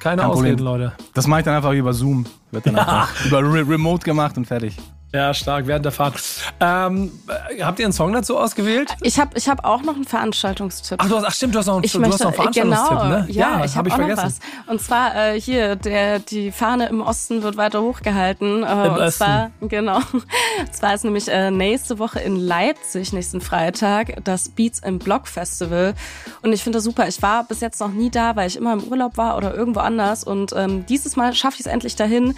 Keine 0.00 0.22
Kein 0.22 0.30
Ausreden, 0.30 0.56
Problem. 0.56 0.80
Leute. 0.82 0.92
Das 1.14 1.26
mache 1.26 1.40
ich 1.40 1.44
dann 1.44 1.54
einfach 1.54 1.72
über 1.72 1.92
Zoom. 1.92 2.26
Wird 2.50 2.66
dann 2.66 2.76
einfach 2.76 3.08
über 3.24 3.38
Re 3.38 3.66
Remote 3.68 4.04
gemacht 4.04 4.36
und 4.36 4.46
fertig. 4.46 4.76
Ja, 5.14 5.34
stark, 5.34 5.66
während 5.66 5.84
der 5.84 5.92
Fahrt. 5.92 6.14
Ähm, 6.58 7.12
äh, 7.28 7.62
habt 7.62 7.78
ihr 7.78 7.84
einen 7.84 7.92
Song 7.92 8.14
dazu 8.14 8.38
ausgewählt? 8.38 8.94
Ich 9.02 9.20
habe 9.20 9.36
ich 9.36 9.46
hab 9.46 9.62
auch 9.66 9.82
noch 9.82 9.94
einen 9.94 10.06
Veranstaltungstipp. 10.06 10.98
Ach, 11.02 11.06
du 11.06 11.16
hast, 11.16 11.24
ach 11.24 11.34
stimmt, 11.34 11.54
du 11.54 11.58
hast 11.58 11.66
noch 11.66 11.74
einen, 11.74 11.84
Ich 11.84 11.92
du 11.92 11.98
möchte, 11.98 12.14
hast 12.14 12.20
noch 12.20 12.26
einen 12.28 12.54
Veranstaltungstipp, 12.54 12.98
genau, 12.98 13.08
ne? 13.08 13.26
Ja, 13.28 13.62
ich 13.62 13.72
hab 13.72 13.76
habe 13.76 13.88
ich 13.88 13.94
auch 13.94 13.98
vergessen. 13.98 14.22
noch 14.22 14.24
was. 14.24 14.70
Und 14.70 14.80
zwar 14.80 15.14
äh, 15.14 15.38
hier, 15.38 15.76
der, 15.76 16.18
die 16.18 16.50
Fahne 16.50 16.88
im 16.88 17.02
Osten 17.02 17.42
wird 17.42 17.58
weiter 17.58 17.82
hochgehalten. 17.82 18.62
Äh, 18.62 18.86
Im 18.86 18.92
und 18.94 19.00
Osten. 19.00 19.12
zwar, 19.12 19.50
genau. 19.60 19.96
Und 20.60 20.74
zwar 20.74 20.94
ist 20.94 21.04
nämlich 21.04 21.28
äh, 21.28 21.50
nächste 21.50 21.98
Woche 21.98 22.20
in 22.20 22.36
Leipzig, 22.36 23.12
nächsten 23.12 23.40
Freitag, 23.40 24.24
das 24.24 24.48
Beats 24.48 24.78
im 24.78 24.98
Block 24.98 25.28
Festival. 25.28 25.94
Und 26.42 26.52
ich 26.52 26.62
finde 26.62 26.78
das 26.78 26.84
super. 26.84 27.06
Ich 27.08 27.20
war 27.20 27.44
bis 27.44 27.60
jetzt 27.60 27.80
noch 27.80 27.90
nie 27.90 28.10
da, 28.10 28.36
weil 28.36 28.48
ich 28.48 28.56
immer 28.56 28.72
im 28.72 28.84
Urlaub 28.84 29.16
war 29.16 29.36
oder 29.36 29.54
irgendwo 29.54 29.80
anders. 29.80 30.24
Und 30.24 30.52
ähm, 30.56 30.86
dieses 30.86 31.16
Mal 31.16 31.34
schaffe 31.34 31.56
ich 31.58 31.66
es 31.66 31.66
endlich 31.66 31.96
dahin. 31.96 32.34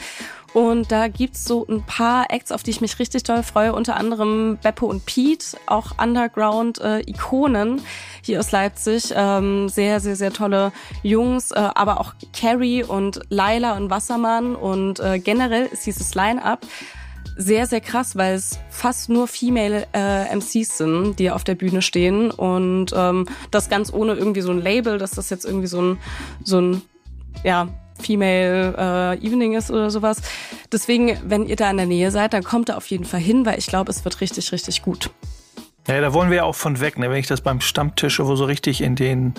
Und 0.55 0.93
da 0.93 1.09
gibt's 1.09 1.45
so 1.45 1.67
ein 1.69 1.83
paar 1.83 2.31
Acts, 2.31 2.53
auf 2.53 2.63
die 2.63 2.71
ich 2.71 2.81
mich 2.81 3.01
richtig 3.01 3.25
doll 3.25 3.43
freue. 3.43 3.73
Unter 3.75 3.97
anderem 3.97 4.57
Beppo 4.63 4.87
und 4.87 5.05
Pete, 5.05 5.59
auch 5.67 5.99
Underground-Ikonen 5.99 7.83
hier 8.23 8.39
aus 8.39 8.53
Leipzig. 8.53 9.13
Ähm, 9.17 9.69
sehr, 9.69 9.99
sehr, 9.99 10.15
sehr 10.15 10.33
tolle 10.33 10.73
Jungs. 11.03 11.51
Äh, 11.51 11.59
aber 11.75 12.01
auch 12.01 12.15
Carrie 12.33 12.85
und 12.85 13.21
Laila 13.31 13.77
und 13.77 13.91
Wassermann. 13.91 14.55
Und 14.55 15.01
äh, 15.01 15.19
generell 15.19 15.67
ist 15.67 15.87
dieses 15.87 16.15
Line-Up 16.15 16.65
sehr, 17.37 17.67
sehr 17.67 17.81
krass, 17.81 18.15
weil 18.15 18.35
es 18.35 18.61
fast 18.71 19.09
nur 19.09 19.27
Female 19.27 19.89
äh, 19.93 20.33
MCs 20.37 20.79
sind, 20.79 21.19
die 21.19 21.33
auf 21.33 21.43
der 21.43 21.57
Bühne 21.57 21.83
stehen. 21.83 22.31
Und 22.31 22.93
ähm, 22.95 23.27
das 23.51 23.69
ganz 23.69 23.93
ohne 23.93 24.15
irgendwie 24.15 24.41
so 24.41 24.53
ein 24.53 24.63
Label, 24.63 24.99
dass 24.99 25.11
das 25.11 25.31
jetzt 25.31 25.45
irgendwie 25.45 25.67
so 25.67 25.83
ein, 25.83 25.99
so 26.45 26.61
ein 26.61 26.83
ja, 27.43 27.69
Female 28.01 29.19
äh, 29.21 29.27
Evening 29.27 29.55
ist 29.55 29.71
oder 29.71 29.91
sowas. 29.91 30.21
Deswegen, 30.73 31.19
wenn 31.25 31.47
ihr 31.47 31.57
da 31.57 31.71
in 31.71 31.77
der 31.77 31.87
Nähe 31.87 32.11
seid, 32.11 32.33
dann 32.33 32.45
kommt 32.45 32.69
da 32.69 32.77
auf 32.77 32.87
jeden 32.87 33.05
Fall 33.05 33.21
hin, 33.21 33.47
weil 33.47 33.59
ich 33.59 33.67
glaube, 33.67 33.91
es 33.91 34.05
wird 34.05 34.21
richtig, 34.21 34.53
richtig 34.53 34.83
gut. 34.83 35.11
Ja, 35.87 36.01
da 36.01 36.15
wollen 36.15 36.31
wir 36.31 36.39
ja 36.39 36.45
auch 36.45 36.55
von 36.55 36.81
weg. 36.81 36.99
Ne? 36.99 37.11
Wenn 37.11 37.19
ich 37.19 37.27
das 37.27 37.43
beim 37.43 37.61
Stammtisch, 37.61 38.19
wo 38.19 38.37
so 38.37 38.47
richtig 38.47 38.81
in 38.81 38.97
den 38.97 39.35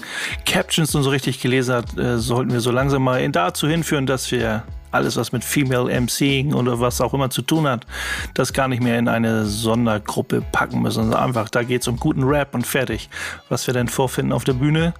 Captions 0.46 0.94
und 0.94 1.02
so 1.02 1.10
richtig 1.10 1.42
gelesen 1.42 1.76
hat, 1.76 1.98
äh, 1.98 2.20
sollten 2.20 2.52
wir 2.52 2.60
so 2.60 2.70
langsam 2.70 3.04
mal 3.04 3.28
dazu 3.32 3.68
hinführen, 3.68 4.06
dass 4.06 4.32
wir 4.32 4.64
alles, 4.92 5.18
was 5.18 5.32
mit 5.32 5.44
Female 5.44 5.90
MCing 5.90 6.54
oder 6.54 6.80
was 6.80 7.02
auch 7.02 7.14
immer 7.14 7.30
zu 7.30 7.42
tun 7.42 7.68
hat, 7.68 7.86
das 8.34 8.54
gar 8.54 8.68
nicht 8.68 8.82
mehr 8.82 8.98
in 8.98 9.08
eine 9.08 9.46
Sondergruppe 9.46 10.42
packen 10.52 10.82
müssen. 10.82 11.04
sondern 11.04 11.20
einfach, 11.20 11.50
da 11.50 11.64
geht's 11.64 11.88
um 11.88 11.98
guten 11.98 12.24
Rap 12.24 12.54
und 12.54 12.66
fertig. 12.66 13.10
Was 13.50 13.68
wir 13.68 13.74
denn 13.74 13.88
vorfinden 13.88 14.32
auf 14.32 14.44
der 14.44 14.54
Bühne, 14.54 14.94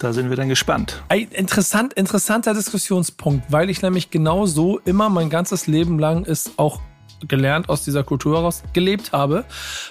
da 0.00 0.12
sind 0.14 0.30
wir 0.30 0.36
dann 0.36 0.48
gespannt. 0.48 1.02
Ey, 1.08 1.28
interessant, 1.30 1.92
interessanter 1.92 2.54
Diskussionspunkt, 2.54 3.52
weil 3.52 3.70
ich 3.70 3.82
nämlich 3.82 4.10
genau 4.10 4.46
so 4.46 4.80
immer 4.84 5.10
mein 5.10 5.30
ganzes 5.30 5.66
Leben 5.66 5.98
lang 5.98 6.24
es 6.24 6.52
auch 6.56 6.80
gelernt 7.28 7.68
aus 7.68 7.84
dieser 7.84 8.02
Kultur 8.02 8.38
heraus 8.38 8.62
gelebt 8.72 9.12
habe. 9.12 9.44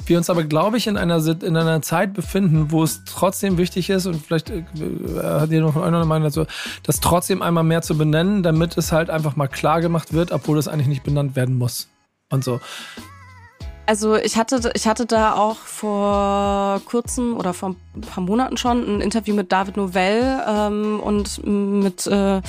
Wir 0.07 0.17
uns 0.17 0.31
aber, 0.31 0.43
glaube 0.43 0.77
ich, 0.77 0.87
in 0.87 0.97
einer, 0.97 1.23
in 1.43 1.55
einer 1.55 1.83
Zeit 1.83 2.15
befinden, 2.15 2.71
wo 2.71 2.83
es 2.83 3.03
trotzdem 3.05 3.59
wichtig 3.59 3.91
ist 3.91 4.07
und 4.07 4.15
vielleicht 4.25 4.49
äh, 4.49 4.63
hat 5.21 5.51
noch 5.51 5.73
von 5.73 5.83
euch 5.83 5.91
noch 5.91 5.99
eine 5.99 6.05
Meinung 6.05 6.23
dazu, 6.23 6.45
das 6.81 6.99
trotzdem 6.99 7.43
einmal 7.43 7.63
mehr 7.63 7.83
zu 7.83 7.95
benennen, 7.95 8.41
damit 8.41 8.77
es 8.77 8.91
halt 8.91 9.11
einfach 9.11 9.35
mal 9.35 9.47
klar 9.47 9.79
gemacht 9.79 10.11
wird, 10.11 10.31
obwohl 10.31 10.57
es 10.57 10.67
eigentlich 10.67 10.87
nicht 10.87 11.03
benannt 11.03 11.35
werden 11.35 11.55
muss. 11.55 11.87
Und 12.31 12.43
so. 12.43 12.59
Also 13.89 14.17
ich 14.17 14.37
hatte, 14.37 14.69
ich 14.75 14.85
hatte 14.85 15.07
da 15.07 15.33
auch 15.33 15.57
vor 15.57 16.79
kurzem 16.85 17.35
oder 17.35 17.55
vor 17.55 17.69
ein 17.95 18.01
paar 18.01 18.23
Monaten 18.23 18.55
schon 18.55 18.83
ein 18.83 19.01
Interview 19.01 19.33
mit 19.33 19.51
David 19.51 19.77
Novell 19.77 20.43
ähm, 20.47 20.99
und 20.99 21.43
mit 21.43 22.05
äh, 22.05 22.39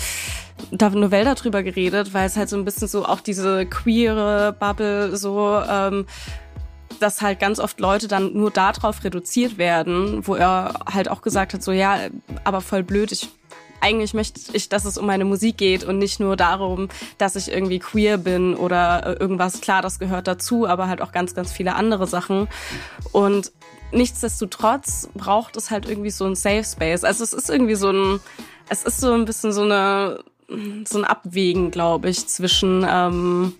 David 0.70 0.98
Novell 0.98 1.24
darüber 1.24 1.62
geredet, 1.62 2.12
weil 2.12 2.26
es 2.26 2.36
halt 2.36 2.50
so 2.50 2.56
ein 2.58 2.66
bisschen 2.66 2.88
so 2.88 3.06
auch 3.06 3.20
diese 3.20 3.64
queere 3.64 4.52
Bubble 4.52 5.16
so 5.16 5.58
ähm, 5.66 6.04
dass 6.98 7.22
halt 7.22 7.40
ganz 7.40 7.58
oft 7.58 7.80
Leute 7.80 8.06
dann 8.06 8.34
nur 8.34 8.50
darauf 8.50 9.02
reduziert 9.02 9.56
werden, 9.56 10.26
wo 10.26 10.34
er 10.34 10.74
halt 10.92 11.08
auch 11.08 11.22
gesagt 11.22 11.54
hat, 11.54 11.62
so 11.62 11.72
ja, 11.72 12.00
aber 12.44 12.60
voll 12.60 12.82
blöd, 12.82 13.12
ich 13.12 13.30
eigentlich 13.80 14.14
möchte 14.14 14.40
ich, 14.52 14.68
dass 14.68 14.84
es 14.84 14.98
um 14.98 15.06
meine 15.06 15.24
Musik 15.24 15.56
geht 15.56 15.84
und 15.84 15.98
nicht 15.98 16.20
nur 16.20 16.36
darum, 16.36 16.88
dass 17.18 17.36
ich 17.36 17.50
irgendwie 17.50 17.78
queer 17.78 18.18
bin 18.18 18.54
oder 18.54 19.06
äh, 19.06 19.12
irgendwas. 19.14 19.60
Klar, 19.60 19.82
das 19.82 19.98
gehört 19.98 20.26
dazu, 20.26 20.66
aber 20.66 20.88
halt 20.88 21.00
auch 21.00 21.12
ganz, 21.12 21.34
ganz 21.34 21.52
viele 21.52 21.74
andere 21.74 22.06
Sachen. 22.06 22.48
Und 23.12 23.52
nichtsdestotrotz 23.92 25.08
braucht 25.14 25.56
es 25.56 25.70
halt 25.70 25.88
irgendwie 25.88 26.10
so 26.10 26.26
ein 26.26 26.34
Safe 26.34 26.64
Space. 26.64 27.04
Also 27.04 27.24
es 27.24 27.32
ist 27.32 27.50
irgendwie 27.50 27.74
so 27.74 27.90
ein, 27.90 28.20
es 28.68 28.82
ist 28.82 29.00
so 29.00 29.12
ein 29.12 29.24
bisschen 29.24 29.52
so 29.52 29.62
eine, 29.62 30.22
so 30.84 30.98
ein 30.98 31.04
Abwägen, 31.04 31.70
glaube 31.70 32.08
ich, 32.08 32.26
zwischen, 32.26 32.86
ähm, 32.88 33.54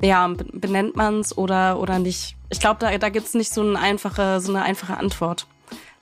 ja, 0.00 0.28
benennt 0.52 0.96
man 0.96 1.20
es 1.20 1.36
oder, 1.36 1.78
oder 1.80 1.98
nicht. 1.98 2.36
Ich 2.50 2.60
glaube, 2.60 2.78
da, 2.80 2.96
da 2.96 3.08
gibt 3.08 3.26
es 3.26 3.34
nicht 3.34 3.52
so 3.52 3.62
eine 3.62 3.78
einfache, 3.78 4.40
so 4.40 4.52
eine 4.52 4.62
einfache 4.62 4.96
Antwort. 4.96 5.46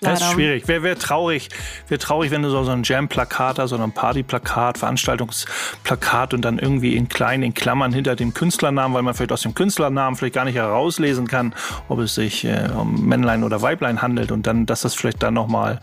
Das 0.01 0.21
ist 0.21 0.33
schwierig. 0.33 0.69
Wäre 0.69 0.83
wär 0.83 0.99
traurig, 0.99 1.49
wär 1.89 1.99
traurig, 1.99 2.31
wenn 2.31 2.43
du 2.43 2.51
so, 2.51 2.65
so 2.65 2.73
ein 2.73 2.83
Jam-Plakat 2.83 3.59
hast, 3.59 3.71
so 3.71 3.77
ein 3.77 3.93
Party-Plakat, 3.93 4.79
Veranstaltungsplakat 4.79 6.35
und 6.35 6.43
dann 6.43 6.59
irgendwie 6.59 6.97
in 6.97 7.09
klein, 7.09 7.43
in 7.43 7.55
Klammern 7.55 7.93
hinter 7.93 8.17
dem 8.17 8.35
Künstlernamen, 8.35 8.95
weil 8.95 9.03
man 9.03 9.15
vielleicht 9.15 9.33
aus 9.33 9.43
dem 9.43 9.55
Künstlernamen 9.55 10.17
vielleicht 10.17 10.35
gar 10.35 10.45
nicht 10.45 10.57
herauslesen 10.57 11.27
kann, 11.27 11.55
ob 11.89 12.01
es 12.01 12.15
sich 12.15 12.45
äh, 12.45 12.69
um 12.77 13.07
Männlein 13.07 13.45
oder 13.45 13.63
Weiblein 13.63 14.03
handelt 14.03 14.33
und 14.33 14.47
dann, 14.47 14.67
dass 14.67 14.83
das 14.83 14.95
vielleicht 14.95 15.23
dann 15.23 15.35
nochmal 15.35 15.81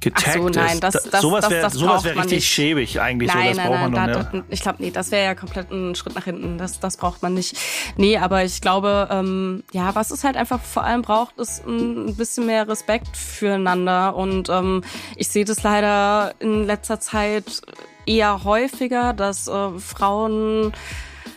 getaggt 0.00 0.36
so, 0.36 0.48
nein, 0.48 0.74
ist. 0.74 0.84
Das, 0.84 1.10
das, 1.10 1.20
sowas 1.20 1.50
wäre 1.50 1.70
sowas 1.70 2.04
wär 2.04 2.16
richtig 2.16 2.46
schäbig 2.46 3.00
eigentlich. 3.00 3.32
Nein, 3.32 3.42
so, 3.42 3.48
das 3.48 3.56
nein, 3.56 3.66
braucht 3.66 3.80
nein, 3.80 3.92
man 3.92 4.12
da, 4.12 4.22
noch, 4.22 4.34
ja. 4.34 4.42
ich 4.48 4.60
glaube, 4.60 4.82
nee, 4.82 4.90
das 4.90 5.10
wäre 5.10 5.24
ja 5.24 5.34
komplett 5.34 5.70
ein 5.70 5.94
Schritt 5.94 6.14
nach 6.14 6.24
hinten. 6.24 6.58
Das, 6.58 6.80
das 6.80 6.96
braucht 6.96 7.22
man 7.22 7.34
nicht. 7.34 7.56
Nee, 7.96 8.18
aber 8.18 8.44
ich 8.44 8.60
glaube, 8.60 9.08
ähm, 9.10 9.62
ja, 9.72 9.94
was 9.94 10.10
es 10.10 10.24
halt 10.24 10.36
einfach 10.36 10.60
vor 10.60 10.84
allem 10.84 11.02
braucht, 11.02 11.38
ist 11.38 11.66
ein 11.66 12.16
bisschen 12.16 12.46
mehr 12.46 12.66
Respekt 12.68 13.16
füreinander. 13.50 14.14
Und 14.14 14.48
ähm, 14.48 14.82
ich 15.16 15.28
sehe 15.28 15.44
das 15.44 15.62
leider 15.62 16.34
in 16.38 16.64
letzter 16.64 17.00
Zeit 17.00 17.62
eher 18.06 18.44
häufiger, 18.44 19.12
dass 19.12 19.48
äh, 19.48 19.78
Frauen 19.78 20.72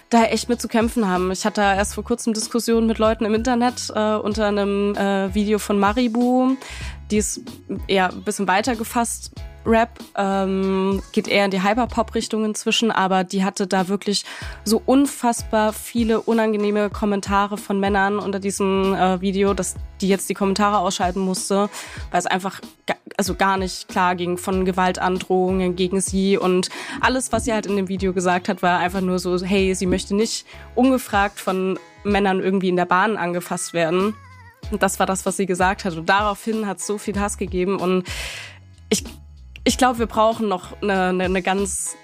da 0.10 0.26
echt 0.26 0.48
mit 0.48 0.62
zu 0.62 0.68
kämpfen 0.68 1.08
haben. 1.08 1.32
Ich 1.32 1.44
hatte 1.44 1.62
erst 1.62 1.96
vor 1.96 2.04
kurzem 2.04 2.34
Diskussionen 2.34 2.86
mit 2.86 3.00
Leuten 3.00 3.26
im 3.26 3.34
Internet 3.34 3.90
äh, 3.96 4.16
unter 4.16 4.48
einem 4.48 4.96
äh, 4.96 5.34
Video 5.34 5.58
von 5.58 5.80
Maribu, 5.80 6.56
die 7.10 7.18
ist 7.18 7.42
eher 7.88 8.12
ein 8.12 8.22
bisschen 8.22 8.48
weiter 8.48 8.76
gefasst 8.76 9.32
Rap, 9.66 10.00
ähm, 10.18 11.02
geht 11.12 11.28
eher 11.28 11.46
in 11.46 11.52
die 11.52 11.64
Hyperpop-Richtung 11.64 12.46
inzwischen, 12.46 12.92
aber 12.92 13.24
die 13.24 13.44
hatte 13.44 13.68
da 13.68 13.88
wirklich 13.88 14.26
so 14.66 14.82
unfassbar 14.86 15.74
viele 15.74 16.22
unangenehme 16.22 16.90
Kommentare 16.90 17.58
von 17.58 17.80
Männern 17.80 18.20
unter 18.20 18.40
diesem 18.40 18.94
äh, 18.94 19.22
Video, 19.22 19.54
dass 19.54 19.76
die 20.02 20.08
jetzt 20.08 20.30
die 20.30 20.34
Kommentare 20.34 20.80
ausschalten 20.80 21.20
musste, 21.20 21.70
weil 22.12 22.20
es 22.20 22.26
einfach 22.26 22.60
also 23.18 23.36
gar 23.36 23.58
nicht 23.58 23.88
klar 23.88 24.16
ging 24.16 24.38
von 24.38 24.66
Gewaltandrohungen 24.66 25.76
gegen 25.76 26.02
sie 26.02 26.38
und 26.38 26.70
alles, 27.00 27.32
was 27.32 27.46
sie 27.46 27.54
halt 27.54 27.66
in 27.66 27.76
dem 27.76 27.88
Video 27.88 28.14
gesagt 28.14 28.50
hat, 28.50 28.62
war 28.62 28.80
einfach 28.80 29.02
nur 29.02 29.20
so, 29.20 29.40
hey, 29.44 29.74
sie 29.76 29.86
möchte 29.86 30.16
nicht 30.16 30.46
ungefragt 30.76 31.40
von 31.40 31.80
Männern 32.04 32.40
irgendwie 32.40 32.70
in 32.70 32.76
der 32.76 32.86
Bahn 32.86 33.18
angefasst 33.18 33.74
werden. 33.74 34.14
Und 34.72 34.82
das 34.82 35.00
war 35.00 35.06
das, 35.06 35.26
was 35.26 35.38
sie 35.38 35.46
gesagt 35.46 35.86
hat. 35.86 35.96
Und 35.96 36.08
daraufhin 36.10 36.66
hat 36.68 36.80
es 36.80 36.88
so 36.88 36.98
viel 36.98 37.20
Hass 37.20 37.38
gegeben. 37.38 37.78
Und 37.78 38.06
ich 38.90 39.04
ich 39.64 39.78
glaube, 39.78 40.00
wir 40.00 40.08
brauchen 40.08 40.48
noch 40.48 40.82
eine, 40.82 41.10
eine, 41.10 41.24
eine 41.26 41.42
ganz 41.42 41.96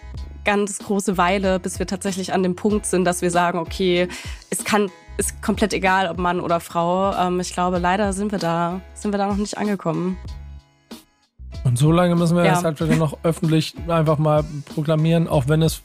ganz 0.46 0.80
große 0.80 1.18
Weile, 1.18 1.60
bis 1.60 1.80
wir 1.80 1.86
tatsächlich 1.86 2.34
an 2.34 2.42
dem 2.42 2.56
Punkt 2.56 2.86
sind, 2.86 3.06
dass 3.06 3.22
wir 3.22 3.30
sagen, 3.30 3.60
okay, 3.60 4.08
es 4.50 4.64
kann 4.64 4.90
ist 5.18 5.42
komplett 5.42 5.74
egal, 5.74 6.10
ob 6.10 6.18
Mann 6.18 6.40
oder 6.40 6.62
Frau. 6.62 7.14
Ähm, 7.14 7.42
ich 7.42 7.54
glaube, 7.54 7.78
leider 7.78 8.14
sind 8.14 8.32
wir 8.32 8.40
da 8.40 8.80
sind 8.94 9.14
wir 9.14 9.18
da 9.18 9.28
noch 9.28 9.36
nicht 9.36 9.58
angekommen. 9.58 10.18
Und 11.66 11.78
so 11.78 11.92
lange 11.92 12.16
müssen 12.16 12.38
wir 12.38 12.46
ja. 12.46 12.54
das 12.54 12.64
halt 12.64 12.80
noch 12.98 13.18
öffentlich 13.24 13.76
einfach 13.90 14.18
mal 14.18 14.46
proklamieren, 14.74 15.28
auch 15.28 15.50
wenn 15.50 15.62
es 15.62 15.82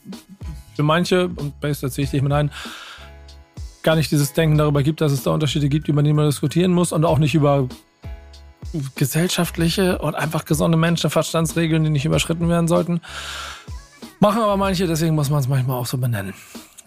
für 0.75 0.83
manche, 0.83 1.25
und 1.27 1.59
Base 1.59 1.81
da 1.81 1.91
ziehe 1.91 2.05
ich 2.05 2.11
dich 2.11 2.21
mit 2.21 2.31
ein, 2.31 2.49
gar 3.83 3.95
nicht 3.95 4.09
dieses 4.09 4.31
Denken 4.31 4.57
darüber 4.57 4.83
gibt, 4.83 5.01
dass 5.01 5.11
es 5.11 5.23
da 5.23 5.31
Unterschiede 5.31 5.67
gibt, 5.67 5.89
über 5.89 6.01
die 6.01 6.13
man 6.13 6.25
diskutieren 6.27 6.71
muss 6.71 6.93
und 6.93 7.03
auch 7.03 7.19
nicht 7.19 7.35
über 7.35 7.67
gesellschaftliche 8.95 9.99
und 9.99 10.15
einfach 10.15 10.45
gesunde 10.45 10.77
Menschenverstandsregeln, 10.77 11.83
die 11.83 11.89
nicht 11.89 12.05
überschritten 12.05 12.49
werden 12.49 12.67
sollten. 12.67 13.01
Machen 14.19 14.41
aber 14.41 14.57
manche, 14.57 14.87
deswegen 14.87 15.15
muss 15.15 15.29
man 15.29 15.39
es 15.39 15.47
manchmal 15.47 15.77
auch 15.77 15.85
so 15.85 15.97
benennen. 15.97 16.33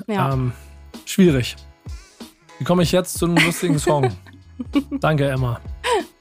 Ja. 0.07 0.33
Ähm, 0.33 0.53
schwierig. 1.05 1.57
Wie 2.59 2.65
komme 2.65 2.83
ich 2.83 2.93
jetzt 2.93 3.19
zu 3.19 3.27
einem 3.27 3.37
lustigen 3.37 3.79
Song? 3.79 4.13
Danke, 5.01 5.29
Emma. 5.29 5.61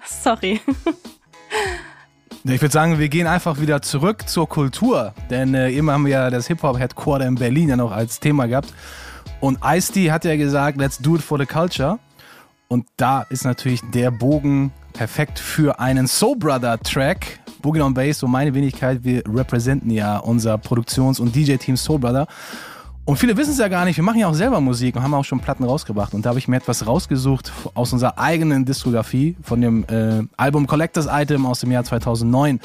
Sorry. 0.05 0.61
Ich 2.43 2.61
würde 2.61 2.71
sagen, 2.71 2.99
wir 2.99 3.09
gehen 3.09 3.27
einfach 3.27 3.59
wieder 3.59 3.81
zurück 3.81 4.29
zur 4.29 4.47
Kultur. 4.47 5.13
Denn 5.29 5.53
äh, 5.53 5.71
eben 5.71 5.89
haben 5.91 6.05
wir 6.05 6.13
ja 6.13 6.29
das 6.29 6.47
Hip-Hop-Headquarter 6.47 7.25
in 7.25 7.35
Berlin 7.35 7.69
ja 7.69 7.75
noch 7.75 7.91
als 7.91 8.19
Thema 8.19 8.47
gehabt. 8.47 8.73
Und 9.39 9.59
Ice-T 9.63 10.11
hat 10.11 10.25
ja 10.25 10.35
gesagt, 10.35 10.77
let's 10.77 10.97
do 10.97 11.15
it 11.15 11.21
for 11.21 11.37
the 11.37 11.45
culture. 11.45 11.99
Und 12.67 12.85
da 12.97 13.21
ist 13.23 13.45
natürlich 13.45 13.81
der 13.93 14.11
Bogen 14.11 14.71
perfekt 14.93 15.39
für 15.39 15.79
einen 15.79 16.07
Soul 16.07 16.37
Brother 16.37 16.79
Track. 16.79 17.39
Boogie 17.61 17.81
on 17.81 17.93
Bass, 17.93 18.19
so 18.19 18.27
meine 18.27 18.53
Wenigkeit, 18.53 19.03
wir 19.03 19.23
repräsentieren 19.27 19.91
ja 19.91 20.17
unser 20.17 20.57
Produktions- 20.57 21.19
und 21.19 21.35
DJ-Team 21.35 21.77
Soul 21.77 21.99
Brother. 21.99 22.27
Und 23.05 23.17
viele 23.17 23.37
wissen 23.37 23.51
es 23.51 23.57
ja 23.57 23.69
gar 23.69 23.85
nicht, 23.85 23.95
wir 23.95 24.03
machen 24.03 24.19
ja 24.19 24.27
auch 24.27 24.33
selber 24.33 24.59
Musik 24.59 24.97
und 24.97 25.01
haben 25.01 25.13
auch 25.13 25.23
schon 25.23 25.39
Platten 25.39 25.63
rausgebracht. 25.63 26.13
Und 26.13 26.25
da 26.25 26.29
habe 26.29 26.39
ich 26.39 26.49
mir 26.49 26.57
etwas 26.57 26.85
rausgesucht 26.85 27.53
aus 27.73 27.93
unserer 27.93 28.19
eigenen 28.19 28.65
Diskografie, 28.65 29.37
von 29.41 29.61
dem 29.61 29.85
äh, 29.85 30.23
Album 30.35 30.67
Collectors 30.67 31.07
Item 31.09 31.45
aus 31.45 31.61
dem 31.61 31.71
Jahr 31.71 31.85
2009. 31.85 32.59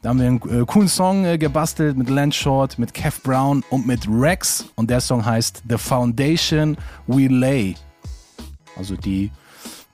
Da 0.00 0.10
haben 0.10 0.20
wir 0.20 0.28
einen 0.28 0.62
äh, 0.62 0.64
coolen 0.64 0.86
Song 0.86 1.24
äh, 1.24 1.36
gebastelt 1.36 1.96
mit 1.98 2.08
Lance 2.08 2.38
Short, 2.38 2.78
mit 2.78 2.94
Kev 2.94 3.18
Brown 3.24 3.64
und 3.70 3.88
mit 3.88 4.06
Rex. 4.08 4.66
Und 4.76 4.88
der 4.88 5.00
Song 5.00 5.24
heißt 5.24 5.64
The 5.68 5.78
Foundation 5.78 6.76
We 7.08 7.26
Lay. 7.26 7.74
Also 8.76 8.94
die 8.94 9.32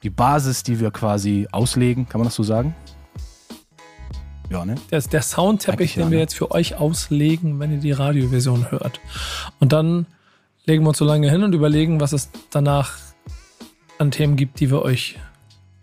die 0.05 0.11
Basis, 0.11 0.63
die 0.63 0.79
wir 0.79 0.91
quasi 0.91 1.49
auslegen. 1.51 2.07
Kann 2.09 2.21
man 2.21 2.29
das 2.29 2.35
so 2.35 2.43
sagen? 2.43 2.77
Ja, 4.51 4.65
ne? 4.65 4.75
Ist 4.91 5.15
der 5.15 5.23
Soundteppich, 5.23 5.95
den 5.95 6.11
wir 6.11 6.19
ne? 6.19 6.23
jetzt 6.23 6.35
für 6.35 6.51
euch 6.51 6.77
auslegen, 6.77 7.59
wenn 7.59 7.73
ihr 7.73 7.79
die 7.79 7.93
Radioversion 7.93 8.71
hört. 8.71 9.01
Und 9.59 9.73
dann 9.73 10.07
legen 10.67 10.85
wir 10.85 10.91
uns 10.91 10.99
so 10.99 11.07
lange 11.07 11.31
hin 11.31 11.43
und 11.43 11.55
überlegen, 11.55 12.01
was 12.01 12.13
es 12.13 12.29
danach 12.51 12.99
an 13.99 14.11
Themen 14.11 14.37
gibt, 14.37 14.61
die 14.61 14.71
wir 14.71 14.83
euch 14.83 15.19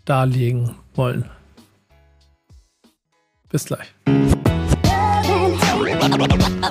darlegen 0.04 0.76
wollen. 0.94 1.28
Bis 3.48 3.64
gleich. 3.64 3.92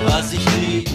Was 0.06 0.34
ich 0.34 0.46
lieb, 0.58 0.90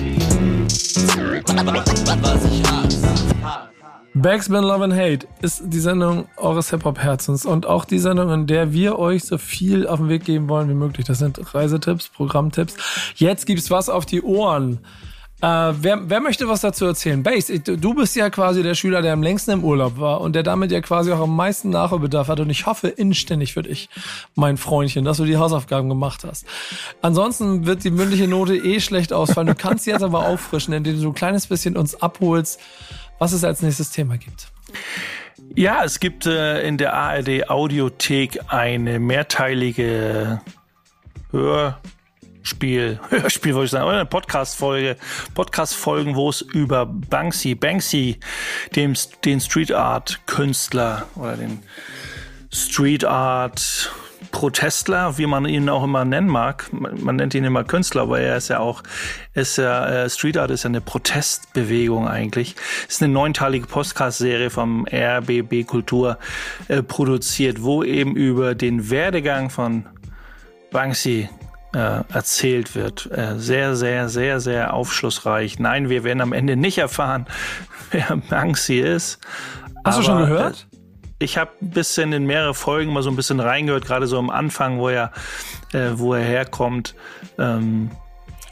was 2.23 2.45
ich 2.45 2.63
hasse. 2.65 3.76
Backspin 4.19 4.63
Love 4.63 4.83
and 4.83 4.95
Hate 4.95 5.27
ist 5.43 5.63
die 5.67 5.79
Sendung 5.79 6.27
eures 6.39 6.71
Hip-Hop-Herzens 6.71 7.45
und 7.45 7.67
auch 7.67 7.85
die 7.85 7.99
Sendung, 7.99 8.33
in 8.33 8.47
der 8.47 8.73
wir 8.73 8.99
euch 8.99 9.25
so 9.25 9.37
viel 9.37 9.87
auf 9.87 9.99
den 9.99 10.09
Weg 10.09 10.25
geben 10.25 10.49
wollen 10.49 10.71
wie 10.71 10.75
möglich. 10.75 11.05
Das 11.05 11.19
sind 11.19 11.55
Reisetipps, 11.55 12.09
Programmtipps. 12.09 12.77
Jetzt 13.17 13.45
gibt's 13.45 13.71
was 13.71 13.91
auf 13.91 14.07
die 14.07 14.23
Ohren. 14.23 14.79
Äh, 15.43 15.75
wer, 15.83 16.09
wer 16.09 16.21
möchte 16.21 16.49
was 16.49 16.63
dazu 16.63 16.87
erzählen? 16.87 17.23
Base, 17.23 17.61
du 17.61 17.93
bist 17.93 18.17
ja 18.17 18.31
quasi 18.31 18.63
der 18.63 18.75
Schüler, 18.75 19.03
der 19.03 19.13
am 19.13 19.23
längsten 19.23 19.51
im 19.51 19.65
Urlaub 19.65 19.99
war 19.99 20.23
und 20.23 20.35
der 20.35 20.43
damit 20.43 20.73
ja 20.73 20.81
quasi 20.81 21.13
auch 21.13 21.21
am 21.21 21.37
meisten 21.37 21.69
Nachholbedarf 21.69 22.29
hat. 22.29 22.41
Und 22.41 22.49
ich 22.49 22.65
hoffe 22.65 22.89
inständig 22.89 23.53
für 23.53 23.65
dich, 23.65 23.91
mein 24.35 24.57
Freundchen, 24.57 25.05
dass 25.05 25.19
du 25.19 25.27
die 25.27 25.37
Hausaufgaben 25.37 25.91
gemacht 25.91 26.25
hast. 26.25 26.47
Ansonsten 27.03 27.67
wird 27.67 27.85
die 27.85 27.91
mündliche 27.91 28.29
Note 28.29 28.57
eh 28.57 28.81
schlecht 28.81 29.13
ausfallen. 29.13 29.49
Du 29.49 29.55
kannst 29.55 29.85
sie 29.85 29.91
jetzt 29.91 30.03
aber 30.03 30.27
auffrischen, 30.27 30.73
indem 30.73 30.95
du 30.95 31.01
so 31.01 31.09
ein 31.09 31.15
kleines 31.15 31.49
bisschen 31.49 31.77
uns 31.77 32.01
abholst 32.01 32.59
was 33.19 33.33
es 33.33 33.45
als 33.45 33.63
nächstes 33.63 33.91
Thema 33.91 34.17
gibt. 34.19 34.49
Ja, 35.55 35.85
es 35.85 36.01
gibt 36.01 36.27
äh, 36.27 36.67
in 36.67 36.77
der 36.77 36.95
ARD 36.95 37.49
Audiothek 37.51 38.41
eine 38.49 38.99
mehrteilige 38.99 40.41
Hör 41.31 41.79
Hörspiel, 42.47 43.01
Hörspiel 43.11 43.55
wollte 43.55 43.65
ich 43.65 43.71
sagen, 43.73 43.87
oder 43.87 43.97
eine 43.97 44.07
Podcast-Folge, 44.07 44.97
Podcast-Folgen, 45.35 46.15
wo 46.15 46.31
es 46.31 46.43
über 46.43 46.87
Banksy, 46.87 47.57
Banksy, 47.57 48.21
dem, 48.77 48.95
den 49.25 49.41
Street 49.41 49.73
Art 49.73 50.21
Künstler 50.27 51.07
oder 51.17 51.37
den 51.37 51.65
Street 52.53 53.05
Art 53.05 53.91
Protestler, 54.31 55.19
wie 55.19 55.27
man 55.27 55.47
ihn 55.47 55.69
auch 55.69 55.85
immer 55.85 56.05
nennen 56.05 56.29
mag. 56.29 56.73
Man, 56.73 57.03
man 57.03 57.17
nennt 57.17 57.35
ihn 57.35 57.45
immer 57.45 57.65
Künstler, 57.65 58.03
aber 58.03 58.21
er 58.21 58.37
ist 58.37 58.49
ja 58.49 58.59
auch, 58.59 58.83
ist 59.35 59.59
ja, 59.59 60.05
äh, 60.05 60.11
Street 60.11 60.37
Art 60.37 60.51
ist 60.51 60.65
ja 60.65 60.69
eine 60.69 60.81
Protestbewegung 60.81 62.09
eigentlich. 62.09 62.57
Ist 62.89 63.03
eine 63.03 63.13
neunteilige 63.13 63.67
Podcast-Serie 63.67 64.51
vom 64.51 64.87
RBB 64.87 65.67
Kultur 65.67 66.19
äh, 66.69 66.83
produziert, 66.83 67.63
wo 67.63 67.83
eben 67.83 68.15
über 68.17 68.55
den 68.55 68.91
Werdegang 68.91 69.51
von 69.51 69.87
Banksy 70.71 71.29
äh, 71.75 72.03
erzählt 72.13 72.75
wird. 72.75 73.11
Äh, 73.13 73.39
sehr, 73.39 73.77
sehr, 73.77 74.09
sehr, 74.09 74.41
sehr 74.41 74.75
aufschlussreich. 74.75 75.59
Nein, 75.59 75.89
wir 75.89 76.05
werden 76.05 76.21
am 76.21 76.33
Ende 76.33 76.57
nicht 76.57 76.79
erfahren, 76.79 77.27
wer 77.91 78.17
Banksy 78.29 78.81
ist. 78.81 79.19
Hast 79.85 79.99
du 79.99 80.03
schon 80.03 80.19
gehört? 80.19 80.67
Ich 81.19 81.39
habe 81.39 81.51
ein 81.63 81.71
bisschen 81.71 82.13
in 82.13 82.27
mehrere 82.27 82.55
Folgen 82.55 82.93
mal 82.93 83.03
so 83.03 83.11
ein 83.11 83.17
bisschen 83.17 83.41
reingehört, 83.41 83.87
gerade 83.87 84.07
so 84.07 84.19
am 84.19 84.31
Anfang, 84.31 84.79
wo 84.79 84.89
er, 84.89 85.13
äh, 85.73 85.93
wo 85.95 86.15
er 86.15 86.23
herkommt. 86.23 86.95
Ähm, 87.39 87.91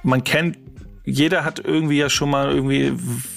man 0.02 0.24
kennt 0.24 0.58
jeder 1.06 1.44
hat 1.44 1.60
irgendwie 1.62 1.98
ja 1.98 2.08
schon 2.08 2.30
mal 2.30 2.50
irgendwie, 2.50 2.92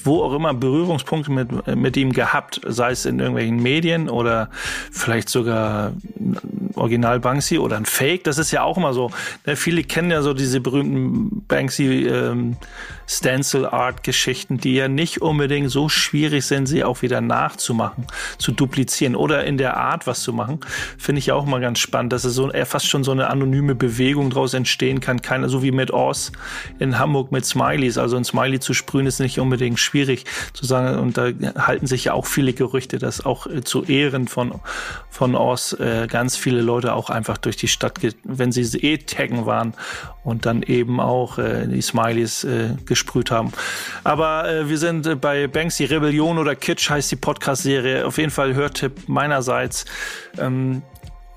wo 0.05 0.23
auch 0.23 0.33
immer, 0.33 0.53
Berührungspunkte 0.53 1.31
mit, 1.31 1.75
mit 1.75 1.97
ihm 1.97 2.13
gehabt, 2.13 2.61
sei 2.65 2.91
es 2.91 3.05
in 3.05 3.19
irgendwelchen 3.19 3.61
Medien 3.61 4.09
oder 4.09 4.49
vielleicht 4.91 5.27
sogar 5.27 5.91
Original 6.77 7.19
Banksy 7.19 7.57
oder 7.57 7.77
ein 7.77 7.85
Fake. 7.85 8.23
Das 8.23 8.37
ist 8.37 8.51
ja 8.51 8.63
auch 8.63 8.77
immer 8.77 8.93
so. 8.93 9.11
Ne? 9.45 9.55
Viele 9.55 9.83
kennen 9.83 10.11
ja 10.11 10.21
so 10.21 10.33
diese 10.33 10.59
berühmten 10.59 11.45
Banksy 11.47 12.07
ähm, 12.07 12.57
Stencil 13.07 13.65
Art 13.65 14.03
Geschichten, 14.03 14.57
die 14.57 14.75
ja 14.75 14.89
nicht 14.89 15.21
unbedingt 15.21 15.71
so 15.71 15.87
schwierig 15.87 16.45
sind, 16.45 16.65
sie 16.65 16.83
auch 16.83 17.01
wieder 17.01 17.21
nachzumachen, 17.21 18.05
zu 18.37 18.51
duplizieren 18.51 19.15
oder 19.15 19.45
in 19.45 19.57
der 19.57 19.77
Art 19.77 20.07
was 20.07 20.21
zu 20.21 20.33
machen. 20.33 20.59
Finde 20.97 21.19
ich 21.19 21.31
auch 21.31 21.45
mal 21.45 21.61
ganz 21.61 21.79
spannend, 21.79 22.11
dass 22.11 22.25
es 22.25 22.35
so 22.35 22.51
eher 22.51 22.65
fast 22.65 22.87
schon 22.87 23.05
so 23.05 23.11
eine 23.11 23.29
anonyme 23.29 23.75
Bewegung 23.75 24.29
daraus 24.29 24.53
entstehen 24.53 24.99
kann. 24.99 25.21
Keine, 25.21 25.47
so 25.47 25.63
wie 25.63 25.71
mit 25.71 25.91
Oz 25.91 26.33
in 26.79 26.99
Hamburg 26.99 27.31
mit 27.31 27.45
Smileys. 27.45 27.97
Also 27.97 28.17
ein 28.17 28.25
Smiley 28.25 28.59
zu 28.59 28.73
sprühen 28.73 29.07
ist 29.07 29.19
nicht 29.19 29.39
unbedingt 29.39 29.79
schwierig 29.79 30.25
zu 30.53 30.65
sagen. 30.65 30.99
Und 30.99 31.17
da 31.17 31.29
halten 31.57 31.87
sich 31.87 32.05
ja 32.05 32.13
auch 32.13 32.25
viele 32.25 32.51
Gerüchte, 32.51 32.97
dass 32.97 33.25
auch 33.25 33.47
äh, 33.47 33.63
zu 33.63 33.85
Ehren 33.85 34.27
von, 34.27 34.59
von 35.09 35.35
Oz 35.35 35.73
äh, 35.79 36.07
ganz 36.07 36.35
viele 36.35 36.61
Leute 36.67 36.93
auch 36.93 37.09
einfach 37.09 37.37
durch 37.37 37.57
die 37.57 37.67
Stadt, 37.67 37.99
wenn 38.23 38.51
sie 38.51 38.61
eh 38.79 38.97
taggen 38.97 39.45
waren 39.45 39.73
und 40.23 40.45
dann 40.45 40.61
eben 40.61 40.99
auch 40.99 41.39
äh, 41.39 41.65
die 41.67 41.81
Smileys 41.81 42.43
äh, 42.43 42.75
gesprüht 42.85 43.31
haben. 43.31 43.51
Aber 44.03 44.47
äh, 44.47 44.69
wir 44.69 44.77
sind 44.77 45.07
äh, 45.07 45.15
bei 45.15 45.47
Banksy 45.47 45.85
Rebellion 45.85 46.37
oder 46.37 46.55
Kitsch 46.55 46.89
heißt 46.89 47.11
die 47.11 47.15
Podcast-Serie. 47.15 48.05
Auf 48.05 48.17
jeden 48.17 48.31
Fall 48.31 48.53
Hörtipp 48.53 49.07
meinerseits. 49.07 49.85
Ähm, 50.37 50.83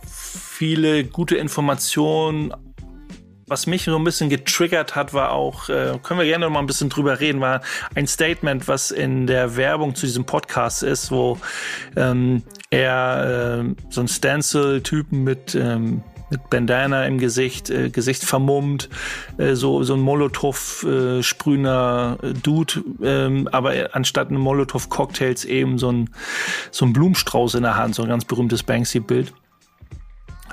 viele 0.07 1.05
gute 1.05 1.37
Informationen 1.37 2.53
was 3.51 3.67
mich 3.67 3.85
so 3.85 3.97
ein 3.97 4.05
bisschen 4.05 4.31
getriggert 4.31 4.95
hat, 4.95 5.13
war 5.13 5.33
auch, 5.33 5.69
äh, 5.69 5.99
können 6.03 6.21
wir 6.21 6.27
gerne 6.27 6.47
noch 6.47 6.53
mal 6.53 6.61
ein 6.61 6.67
bisschen 6.67 6.89
drüber 6.89 7.19
reden, 7.19 7.41
war 7.41 7.61
ein 7.95 8.07
Statement, 8.07 8.69
was 8.69 8.93
in 8.93 9.27
der 9.27 9.57
Werbung 9.57 9.95
zu 9.97 10.07
diesem 10.07 10.25
Podcast 10.25 10.85
ist, 10.85 11.11
wo 11.11 11.37
ähm, 11.97 12.45
er 12.71 13.61
äh, 13.61 13.75
so 13.91 14.01
ein 14.01 14.09
Stencil-Typen 14.09 15.25
mit 15.25 15.55
ähm, 15.55 16.03
mit 16.31 16.49
Bandana 16.49 17.07
im 17.07 17.19
Gesicht, 17.19 17.71
äh, 17.71 17.91
Gesicht 17.91 18.23
vermummt, 18.23 18.89
äh, 19.37 19.55
so 19.55 19.83
so 19.83 19.95
ein 19.95 20.01
Molotow 20.01 20.87
äh, 20.89 21.19
äh, 21.19 22.35
Dude, 22.35 22.85
ähm, 23.03 23.49
aber 23.51 23.73
anstatt 23.97 24.29
einem 24.29 24.41
Molotow 24.41 24.89
Cocktails 24.89 25.45
eben 25.45 25.79
so 25.79 25.91
ein 25.91 26.11
so 26.71 26.87
ein 26.87 26.93
Blumenstrauß 26.93 27.57
in 27.57 27.65
der 27.65 27.77
Hand, 27.77 27.97
so 27.97 28.03
ein 28.03 28.09
ganz 28.09 28.25
berühmtes 28.25 28.63
Banksy 28.63 29.01
Bild 29.01 29.33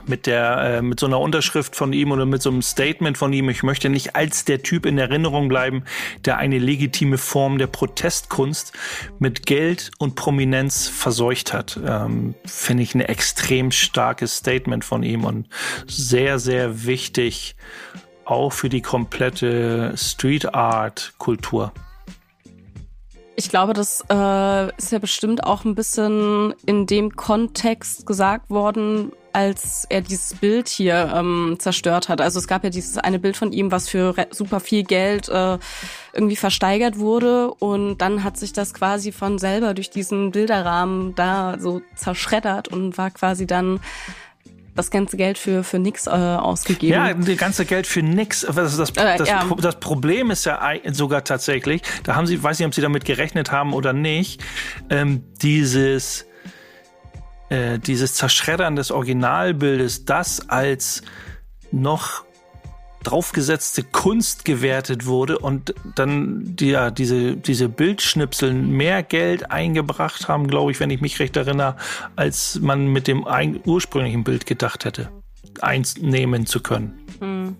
mit 0.07 0.25
der 0.25 0.57
äh, 0.57 0.81
mit 0.81 0.99
so 0.99 1.05
einer 1.05 1.19
Unterschrift 1.19 1.75
von 1.75 1.93
ihm 1.93 2.11
oder 2.11 2.25
mit 2.25 2.41
so 2.41 2.49
einem 2.49 2.61
Statement 2.61 3.17
von 3.17 3.33
ihm. 3.33 3.49
Ich 3.49 3.63
möchte 3.63 3.89
nicht 3.89 4.15
als 4.15 4.45
der 4.45 4.63
Typ 4.63 4.85
in 4.85 4.97
Erinnerung 4.97 5.47
bleiben, 5.47 5.83
der 6.25 6.37
eine 6.37 6.57
legitime 6.57 7.17
Form 7.17 7.57
der 7.57 7.67
Protestkunst 7.67 8.73
mit 9.19 9.45
Geld 9.45 9.91
und 9.97 10.15
Prominenz 10.15 10.87
verseucht 10.87 11.53
hat. 11.53 11.79
Ähm, 11.85 12.35
Finde 12.45 12.83
ich 12.83 12.95
ein 12.95 13.01
extrem 13.01 13.71
starkes 13.71 14.37
Statement 14.37 14.83
von 14.85 15.03
ihm 15.03 15.25
und 15.25 15.47
sehr 15.87 16.39
sehr 16.39 16.85
wichtig 16.85 17.55
auch 18.25 18.51
für 18.51 18.69
die 18.69 18.81
komplette 18.81 19.93
Street 19.95 20.53
Art 20.53 21.13
Kultur. 21.17 21.71
Ich 23.39 23.49
glaube, 23.49 23.73
das 23.73 24.03
äh, 24.09 24.77
ist 24.77 24.91
ja 24.91 24.97
bestimmt 24.97 25.43
auch 25.43 25.63
ein 25.63 25.75
bisschen 25.75 26.55
in 26.65 26.87
dem 26.87 27.15
Kontext 27.15 28.07
gesagt 28.07 28.49
worden, 28.49 29.11
als 29.37 29.85
er 29.87 30.01
dieses 30.01 30.33
Bild 30.33 30.67
hier 30.67 31.13
ähm, 31.15 31.57
zerstört 31.59 32.09
hat. 32.09 32.21
Also 32.21 32.39
es 32.39 32.47
gab 32.47 32.63
ja 32.63 32.71
dieses 32.71 32.97
eine 32.97 33.19
Bild 33.19 33.37
von 33.37 33.51
ihm, 33.51 33.71
was 33.71 33.87
für 33.87 34.15
super 34.31 34.59
viel 34.59 34.83
Geld 34.83 35.29
äh, 35.29 35.59
irgendwie 36.11 36.35
versteigert 36.35 36.97
wurde 36.97 37.51
und 37.53 37.99
dann 37.99 38.23
hat 38.23 38.35
sich 38.37 38.51
das 38.51 38.73
quasi 38.73 39.11
von 39.11 39.37
selber 39.37 39.75
durch 39.75 39.91
diesen 39.91 40.31
Bilderrahmen 40.31 41.13
da 41.13 41.57
so 41.59 41.83
zerschreddert 41.93 42.67
und 42.69 42.97
war 42.97 43.11
quasi 43.11 43.45
dann 43.45 43.79
das 44.73 44.89
ganze 44.89 45.17
Geld 45.17 45.37
für, 45.37 45.63
für 45.63 45.77
nix 45.77 46.07
äh, 46.07 46.09
ausgegeben. 46.09 46.93
Ja, 46.93 47.13
das 47.13 47.37
ganze 47.37 47.65
Geld 47.65 47.85
für 47.85 48.01
nix. 48.01 48.41
Das, 48.41 48.75
das, 48.75 48.89
Äh, 48.89 49.17
das, 49.19 49.29
ja. 49.29 49.47
das 49.61 49.79
Problem 49.79 50.31
ist 50.31 50.45
ja 50.45 50.59
sogar 50.93 51.23
tatsächlich, 51.23 51.83
da 52.03 52.15
haben 52.15 52.25
sie, 52.25 52.41
weiß 52.41 52.57
nicht, 52.57 52.65
ob 52.65 52.73
sie 52.73 52.81
damit 52.81 53.05
gerechnet 53.05 53.51
haben 53.51 53.73
oder 53.73 53.93
nicht, 53.93 54.43
ähm, 54.89 55.23
dieses, 55.43 56.25
äh, 57.49 57.79
dieses 57.79 58.13
Zerschreddern 58.15 58.75
des 58.75 58.91
Originalbildes, 58.91 60.05
das 60.05 60.49
als 60.49 61.01
noch 61.71 62.25
draufgesetzte 63.03 63.83
Kunst 63.83 64.43
gewertet 64.43 65.05
wurde 65.05 65.39
und 65.39 65.73
dann 65.95 66.55
die, 66.57 66.71
ja, 66.71 66.91
diese, 66.91 67.37
diese 67.37 67.69
Bildschnipsel 67.69 68.53
mehr 68.53 69.01
Geld 69.01 69.49
eingebracht 69.49 70.27
haben, 70.27 70.47
glaube 70.47 70.71
ich, 70.71 70.79
wenn 70.79 70.89
ich 70.89 70.99
mich 70.99 71.19
recht 71.19 71.37
erinnere, 71.37 71.77
als 72.15 72.59
man 72.59 72.87
mit 72.87 73.07
dem 73.07 73.25
ein, 73.25 73.61
ursprünglichen 73.65 74.25
Bild 74.25 74.45
gedacht 74.45 74.83
hätte, 74.83 75.09
einnehmen 75.61 76.45
zu 76.45 76.59
können. 76.59 77.55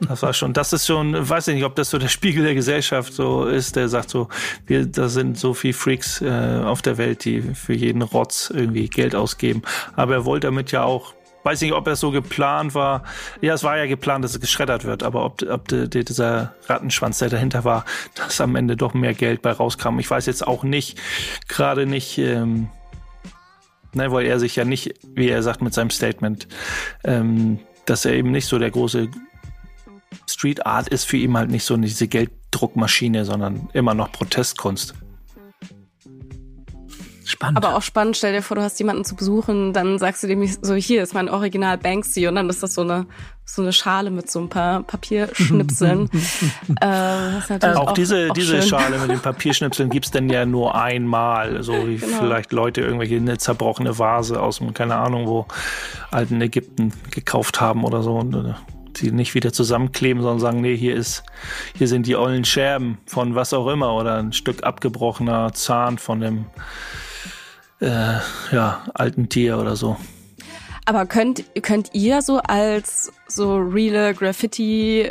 Das 0.00 0.22
war 0.22 0.32
schon, 0.32 0.52
das 0.52 0.72
ist 0.72 0.86
schon, 0.86 1.28
weiß 1.28 1.48
ich 1.48 1.54
nicht, 1.56 1.64
ob 1.64 1.74
das 1.74 1.90
so 1.90 1.98
der 1.98 2.08
Spiegel 2.08 2.44
der 2.44 2.54
Gesellschaft 2.54 3.12
so 3.12 3.46
ist, 3.46 3.76
der 3.76 3.88
sagt 3.88 4.10
so, 4.10 4.28
wir, 4.66 4.86
da 4.86 5.08
sind 5.08 5.38
so 5.38 5.54
viel 5.54 5.72
Freaks 5.72 6.20
äh, 6.22 6.62
auf 6.64 6.82
der 6.82 6.98
Welt, 6.98 7.24
die 7.24 7.42
für 7.42 7.74
jeden 7.74 8.02
Rotz 8.02 8.50
irgendwie 8.54 8.88
Geld 8.88 9.14
ausgeben. 9.14 9.62
Aber 9.96 10.14
er 10.14 10.24
wollte 10.24 10.46
damit 10.46 10.70
ja 10.70 10.84
auch, 10.84 11.14
weiß 11.42 11.60
nicht, 11.60 11.72
ob 11.72 11.86
er 11.86 11.96
so 11.96 12.10
geplant 12.10 12.74
war. 12.74 13.02
Ja, 13.40 13.54
es 13.54 13.64
war 13.64 13.76
ja 13.78 13.86
geplant, 13.86 14.24
dass 14.24 14.32
es 14.32 14.40
geschreddert 14.40 14.84
wird, 14.84 15.02
aber 15.02 15.24
ob, 15.24 15.42
ob 15.42 15.68
die, 15.68 15.88
die, 15.88 16.04
dieser 16.04 16.54
Rattenschwanz, 16.66 17.18
der 17.18 17.28
dahinter 17.28 17.64
war, 17.64 17.84
dass 18.14 18.40
am 18.40 18.54
Ende 18.54 18.76
doch 18.76 18.94
mehr 18.94 19.14
Geld 19.14 19.42
bei 19.42 19.50
rauskam. 19.50 19.98
Ich 19.98 20.10
weiß 20.10 20.26
jetzt 20.26 20.46
auch 20.46 20.62
nicht, 20.62 20.98
gerade 21.48 21.86
nicht, 21.86 22.18
ähm, 22.18 22.68
ne, 23.92 24.12
weil 24.12 24.26
er 24.26 24.38
sich 24.38 24.54
ja 24.56 24.64
nicht, 24.64 24.94
wie 25.14 25.28
er 25.28 25.42
sagt 25.42 25.62
mit 25.62 25.74
seinem 25.74 25.90
Statement, 25.90 26.46
ähm, 27.02 27.58
dass 27.86 28.04
er 28.04 28.12
eben 28.12 28.30
nicht 28.30 28.46
so 28.46 28.58
der 28.58 28.70
große 28.70 29.08
Street 30.28 30.66
Art 30.66 30.88
ist 30.88 31.04
für 31.04 31.16
ihn 31.16 31.36
halt 31.36 31.50
nicht 31.50 31.64
so 31.64 31.76
diese 31.76 32.08
Gelddruckmaschine, 32.08 33.24
sondern 33.24 33.68
immer 33.72 33.94
noch 33.94 34.12
Protestkunst. 34.12 34.94
Spannend. 37.24 37.58
Aber 37.58 37.76
auch 37.76 37.82
spannend, 37.82 38.16
stell 38.16 38.32
dir 38.32 38.40
vor, 38.40 38.54
du 38.54 38.62
hast 38.62 38.78
jemanden 38.78 39.04
zu 39.04 39.14
besuchen, 39.14 39.74
dann 39.74 39.98
sagst 39.98 40.22
du 40.22 40.26
dem 40.26 40.46
so, 40.46 40.74
hier 40.74 41.02
ist 41.02 41.12
mein 41.12 41.28
Original 41.28 41.76
Banksy 41.76 42.26
und 42.26 42.36
dann 42.36 42.48
ist 42.48 42.62
das 42.62 42.72
so 42.72 42.80
eine, 42.80 43.04
so 43.44 43.60
eine 43.60 43.74
Schale 43.74 44.10
mit 44.10 44.30
so 44.30 44.40
ein 44.40 44.48
paar 44.48 44.82
Papierschnipseln. 44.82 46.08
äh, 46.82 47.38
ist 47.38 47.50
natürlich 47.50 47.76
Auch, 47.76 47.92
diese, 47.92 48.28
auch 48.30 48.34
diese 48.34 48.62
schön. 48.62 48.68
Schale 48.70 48.98
mit 48.98 49.10
den 49.10 49.20
Papierschnipseln 49.20 49.90
gibt's 49.90 50.10
denn 50.10 50.30
ja 50.30 50.46
nur 50.46 50.74
einmal. 50.74 51.62
So 51.62 51.74
wie 51.86 51.96
Genau. 51.96 52.16
vielleicht 52.18 52.52
Leute 52.52 52.80
irgendwelche 52.80 53.16
eine 53.16 53.36
zerbrochene 53.36 53.98
Vase 53.98 54.40
aus 54.40 54.58
dem, 54.58 54.72
keine 54.72 54.96
Ahnung, 54.96 55.26
wo 55.26 55.46
alten 56.10 56.40
Ägypten 56.40 56.94
gekauft 57.10 57.60
haben 57.60 57.84
oder 57.84 58.02
so 58.02 58.14
und 58.16 58.34
äh, 58.34 58.54
die 58.98 59.10
nicht 59.12 59.34
wieder 59.34 59.52
zusammenkleben, 59.52 60.22
sondern 60.22 60.40
sagen, 60.40 60.60
nee, 60.60 60.76
hier 60.76 60.94
ist, 60.94 61.22
hier 61.76 61.88
sind 61.88 62.06
die 62.06 62.16
ollen 62.16 62.44
Scherben 62.44 62.98
von 63.06 63.34
was 63.34 63.52
auch 63.52 63.68
immer 63.68 63.94
oder 63.94 64.16
ein 64.16 64.32
Stück 64.32 64.64
abgebrochener 64.64 65.52
Zahn 65.52 65.98
von 65.98 66.20
dem 66.20 66.46
äh, 67.80 68.18
ja, 68.52 68.84
alten 68.94 69.28
Tier 69.28 69.58
oder 69.58 69.76
so. 69.76 69.96
Aber 70.84 71.06
könnt, 71.06 71.44
könnt 71.62 71.90
ihr 71.92 72.22
so 72.22 72.38
als 72.38 73.12
so 73.26 73.56
reale 73.56 74.14
Graffiti 74.14 75.10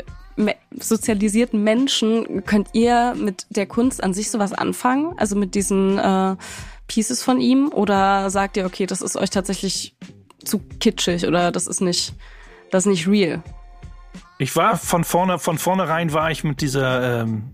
sozialisierten 0.79 1.63
Menschen, 1.63 2.43
könnt 2.45 2.69
ihr 2.73 3.15
mit 3.15 3.45
der 3.49 3.65
Kunst 3.65 4.03
an 4.03 4.13
sich 4.13 4.29
sowas 4.29 4.53
anfangen? 4.53 5.13
Also 5.17 5.35
mit 5.35 5.55
diesen 5.55 5.97
äh, 5.97 6.35
Pieces 6.87 7.23
von 7.23 7.41
ihm? 7.41 7.71
Oder 7.71 8.29
sagt 8.29 8.57
ihr, 8.57 8.65
okay, 8.65 8.85
das 8.85 9.01
ist 9.01 9.17
euch 9.17 9.29
tatsächlich 9.29 9.95
zu 10.43 10.59
kitschig 10.79 11.25
oder 11.25 11.51
das 11.51 11.67
ist 11.67 11.81
nicht, 11.81 12.13
das 12.71 12.85
ist 12.85 12.91
nicht 12.91 13.07
real? 13.07 13.43
Ich 14.39 14.55
war 14.55 14.77
von 14.77 15.03
vorne, 15.03 15.39
von 15.39 15.57
vornherein 15.57 16.13
war 16.13 16.29
ich 16.29 16.43
mit 16.43 16.61
dieser, 16.61 17.21
ähm, 17.21 17.53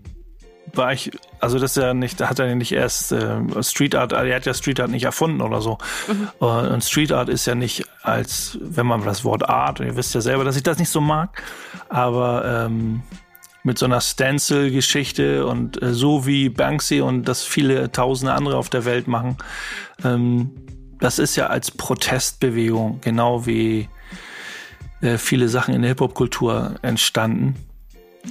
war 0.74 0.92
ich, 0.92 1.10
also 1.40 1.58
das 1.58 1.76
ist 1.76 1.82
ja 1.82 1.94
nicht, 1.94 2.20
da 2.20 2.28
hat 2.28 2.38
er 2.38 2.46
ja 2.46 2.54
nicht 2.54 2.72
erst 2.72 3.12
äh, 3.12 3.40
Street 3.62 3.94
Art, 3.94 4.12
er 4.12 4.34
hat 4.34 4.46
ja 4.46 4.54
Street 4.54 4.80
Art 4.80 4.90
nicht 4.90 5.04
erfunden 5.04 5.40
oder 5.40 5.60
so. 5.60 5.78
Mhm. 6.08 6.46
Und 6.46 6.84
Street 6.84 7.12
Art 7.12 7.28
ist 7.28 7.46
ja 7.46 7.54
nicht 7.54 7.86
als, 8.02 8.58
wenn 8.60 8.86
man 8.86 9.04
das 9.04 9.24
Wort 9.24 9.48
Art, 9.48 9.80
und 9.80 9.86
ihr 9.86 9.96
wisst 9.96 10.14
ja 10.14 10.20
selber, 10.20 10.44
dass 10.44 10.56
ich 10.56 10.62
das 10.62 10.78
nicht 10.78 10.90
so 10.90 11.00
mag, 11.00 11.42
aber 11.88 12.66
ähm, 12.66 13.02
mit 13.62 13.78
so 13.78 13.86
einer 13.86 14.00
Stencil-Geschichte 14.00 15.46
und 15.46 15.80
äh, 15.82 15.94
so 15.94 16.26
wie 16.26 16.50
Banksy 16.50 17.00
und 17.00 17.24
das 17.24 17.44
viele 17.44 17.90
tausende 17.90 18.34
andere 18.34 18.56
auf 18.56 18.68
der 18.68 18.84
Welt 18.84 19.08
machen, 19.08 19.38
ähm, 20.04 20.50
das 21.00 21.18
ist 21.18 21.36
ja 21.36 21.46
als 21.46 21.70
Protestbewegung, 21.70 23.00
genau 23.00 23.46
wie 23.46 23.88
äh, 25.04 25.18
viele 25.18 25.48
Sachen 25.48 25.74
in 25.74 25.82
der 25.82 25.90
Hip-Hop-Kultur 25.90 26.76
entstanden, 26.82 27.56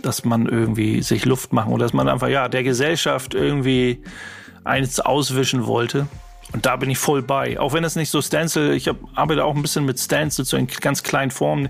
dass 0.02 0.26
man 0.26 0.48
irgendwie 0.48 1.02
sich 1.04 1.26
Luft 1.26 1.54
machen 1.54 1.72
oder 1.72 1.86
dass 1.86 1.94
man 1.94 2.10
einfach, 2.10 2.28
ja, 2.28 2.50
der 2.50 2.64
Gesellschaft 2.64 3.36
irgendwie 3.36 4.02
eins 4.64 5.00
auswischen 5.00 5.68
wollte. 5.68 6.08
Und 6.52 6.66
da 6.66 6.76
bin 6.76 6.90
ich 6.90 6.98
voll 6.98 7.22
bei. 7.22 7.60
Auch 7.60 7.74
wenn 7.74 7.84
es 7.84 7.96
nicht 7.96 8.10
so 8.10 8.22
Stencil, 8.22 8.74
ich 8.74 8.88
hab, 8.88 8.98
arbeite 9.16 9.44
auch 9.46 9.56
ein 9.56 9.62
bisschen 9.62 9.86
mit 9.86 10.00
Stencil, 10.00 10.46
so 10.46 10.58
in 10.58 10.68
ganz 10.68 11.02
kleinen 11.02 11.32
Formen 11.32 11.70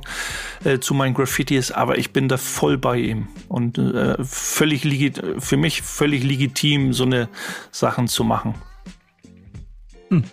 äh, 0.63 0.79
zu 0.79 0.93
meinen 0.93 1.13
Graffitis, 1.13 1.71
aber 1.71 1.97
ich 1.97 2.11
bin 2.11 2.27
da 2.27 2.37
voll 2.37 2.77
bei 2.77 2.97
ihm. 2.97 3.27
Und 3.47 3.77
äh, 3.77 4.15
völlig 4.23 5.21
für 5.39 5.57
mich 5.57 5.81
völlig 5.81 6.23
legitim, 6.23 6.93
so 6.93 7.03
eine 7.03 7.29
Sachen 7.71 8.07
zu 8.07 8.23
machen. 8.23 8.55
Hm. 10.09 10.23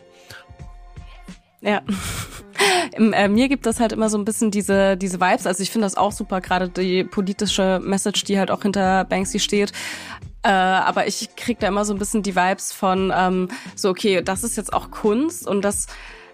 Ja. 1.61 1.83
Äh, 2.97 3.29
mir 3.29 3.49
gibt 3.49 3.67
das 3.67 3.81
halt 3.81 3.93
immer 3.93 4.09
so 4.09 4.19
ein 4.19 4.25
bisschen 4.25 4.51
diese, 4.51 4.97
diese 4.97 5.21
Vibes. 5.21 5.47
Also 5.47 5.63
ich 5.63 5.71
finde 5.71 5.87
das 5.87 5.97
auch 5.97 6.13
super, 6.13 6.41
gerade 6.41 6.69
die 6.69 7.05
politische 7.05 7.81
Message, 7.83 8.25
die 8.25 8.39
halt 8.39 8.51
auch 8.51 8.63
hinter 8.63 9.05
Banksy 9.05 9.39
steht. 9.39 9.73
Äh, 10.43 10.49
aber 10.49 11.07
ich 11.07 11.37
krieg 11.37 11.59
da 11.61 11.69
immer 11.69 11.85
so 11.85 11.93
ein 11.93 11.99
bisschen 11.99 12.23
die 12.23 12.35
Vibes 12.35 12.73
von 12.73 13.13
ähm, 13.15 13.49
so, 13.75 13.91
okay, 13.91 14.23
das 14.23 14.43
ist 14.43 14.57
jetzt 14.57 14.73
auch 14.73 14.91
Kunst 14.91 15.47
und 15.47 15.63
das 15.63 15.87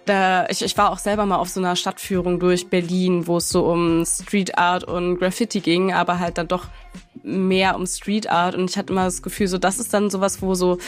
da, 0.07 0.47
ich, 0.49 0.63
ich 0.63 0.79
war 0.79 0.93
auch 0.93 0.99
selber 0.99 1.27
mal 1.27 1.37
auf 1.37 1.49
so 1.49 1.59
einer 1.61 1.75
Stadtführung 1.75 2.39
durch 2.39 2.69
Berlin, 2.69 3.27
wo 3.27 3.39
es 3.39 3.49
so 3.49 3.67
um 3.67 4.05
Street 4.07 4.57
Art 4.57 4.85
und 4.85 5.19
Graffiti 5.19 5.61
ging, 5.61 5.93
aber 5.93 6.21
halt 6.21 6.39
dann 6.39 6.47
doch 6.47 6.67
mehr 7.25 7.75
um 7.75 7.87
Street 7.87 8.31
Art 8.31 8.55
und 8.55 8.71
ich 8.71 8.79
hatte 8.79 8.93
immer 8.93 9.05
das 9.05 9.21
Gefühl, 9.23 9.49
so 9.49 9.59
das 9.59 9.81
ist 9.81 9.93
dann 9.93 10.09
sowas, 10.09 10.41
wo 10.43 10.55
so 10.55 10.79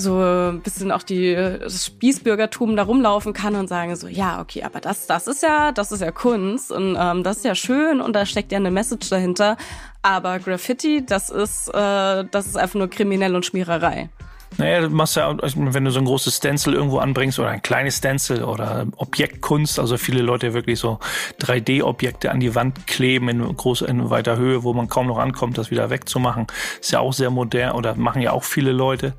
so 0.00 0.20
ein 0.20 0.60
bisschen 0.60 0.92
auch 0.92 1.02
die, 1.02 1.34
das 1.34 1.86
Spießbürgertum 1.86 2.76
da 2.76 2.84
rumlaufen 2.84 3.32
kann 3.32 3.56
und 3.56 3.68
sagen 3.68 3.94
so, 3.96 4.06
ja, 4.06 4.40
okay, 4.40 4.62
aber 4.62 4.80
das, 4.80 5.06
das 5.08 5.26
ist 5.26 5.42
ja, 5.42 5.72
das 5.72 5.90
ist 5.90 6.00
ja 6.00 6.12
Kunst 6.12 6.70
und 6.70 6.96
ähm, 6.98 7.24
das 7.24 7.38
ist 7.38 7.44
ja 7.44 7.56
schön 7.56 8.00
und 8.00 8.14
da 8.14 8.24
steckt 8.24 8.52
ja 8.52 8.58
eine 8.58 8.70
Message 8.70 9.10
dahinter. 9.10 9.56
Aber 10.02 10.38
Graffiti, 10.38 11.04
das 11.04 11.30
ist, 11.30 11.68
äh, 11.68 12.24
das 12.30 12.46
ist 12.46 12.56
einfach 12.56 12.78
nur 12.78 12.88
kriminell 12.88 13.34
und 13.34 13.44
Schmiererei. 13.44 14.08
Naja, 14.56 14.80
du 14.80 14.90
machst 14.90 15.16
ja, 15.16 15.36
wenn 15.54 15.84
du 15.84 15.90
so 15.90 15.98
ein 15.98 16.04
großes 16.04 16.38
Stencil 16.38 16.74
irgendwo 16.74 16.98
anbringst 16.98 17.38
oder 17.38 17.50
ein 17.50 17.62
kleines 17.62 17.98
Stencil 17.98 18.42
oder 18.42 18.86
Objektkunst, 18.96 19.78
also 19.78 19.96
viele 19.98 20.22
Leute 20.22 20.54
wirklich 20.54 20.78
so 20.78 20.98
3D-Objekte 21.40 22.30
an 22.30 22.40
die 22.40 22.54
Wand 22.54 22.86
kleben 22.86 23.28
in, 23.28 23.56
groß, 23.56 23.82
in 23.82 24.10
weiter 24.10 24.36
Höhe, 24.36 24.64
wo 24.64 24.72
man 24.72 24.88
kaum 24.88 25.06
noch 25.06 25.18
ankommt, 25.18 25.58
das 25.58 25.70
wieder 25.70 25.90
wegzumachen, 25.90 26.46
ist 26.80 26.90
ja 26.92 27.00
auch 27.00 27.12
sehr 27.12 27.30
modern 27.30 27.72
oder 27.72 27.94
machen 27.94 28.22
ja 28.22 28.32
auch 28.32 28.44
viele 28.44 28.72
Leute. 28.72 29.14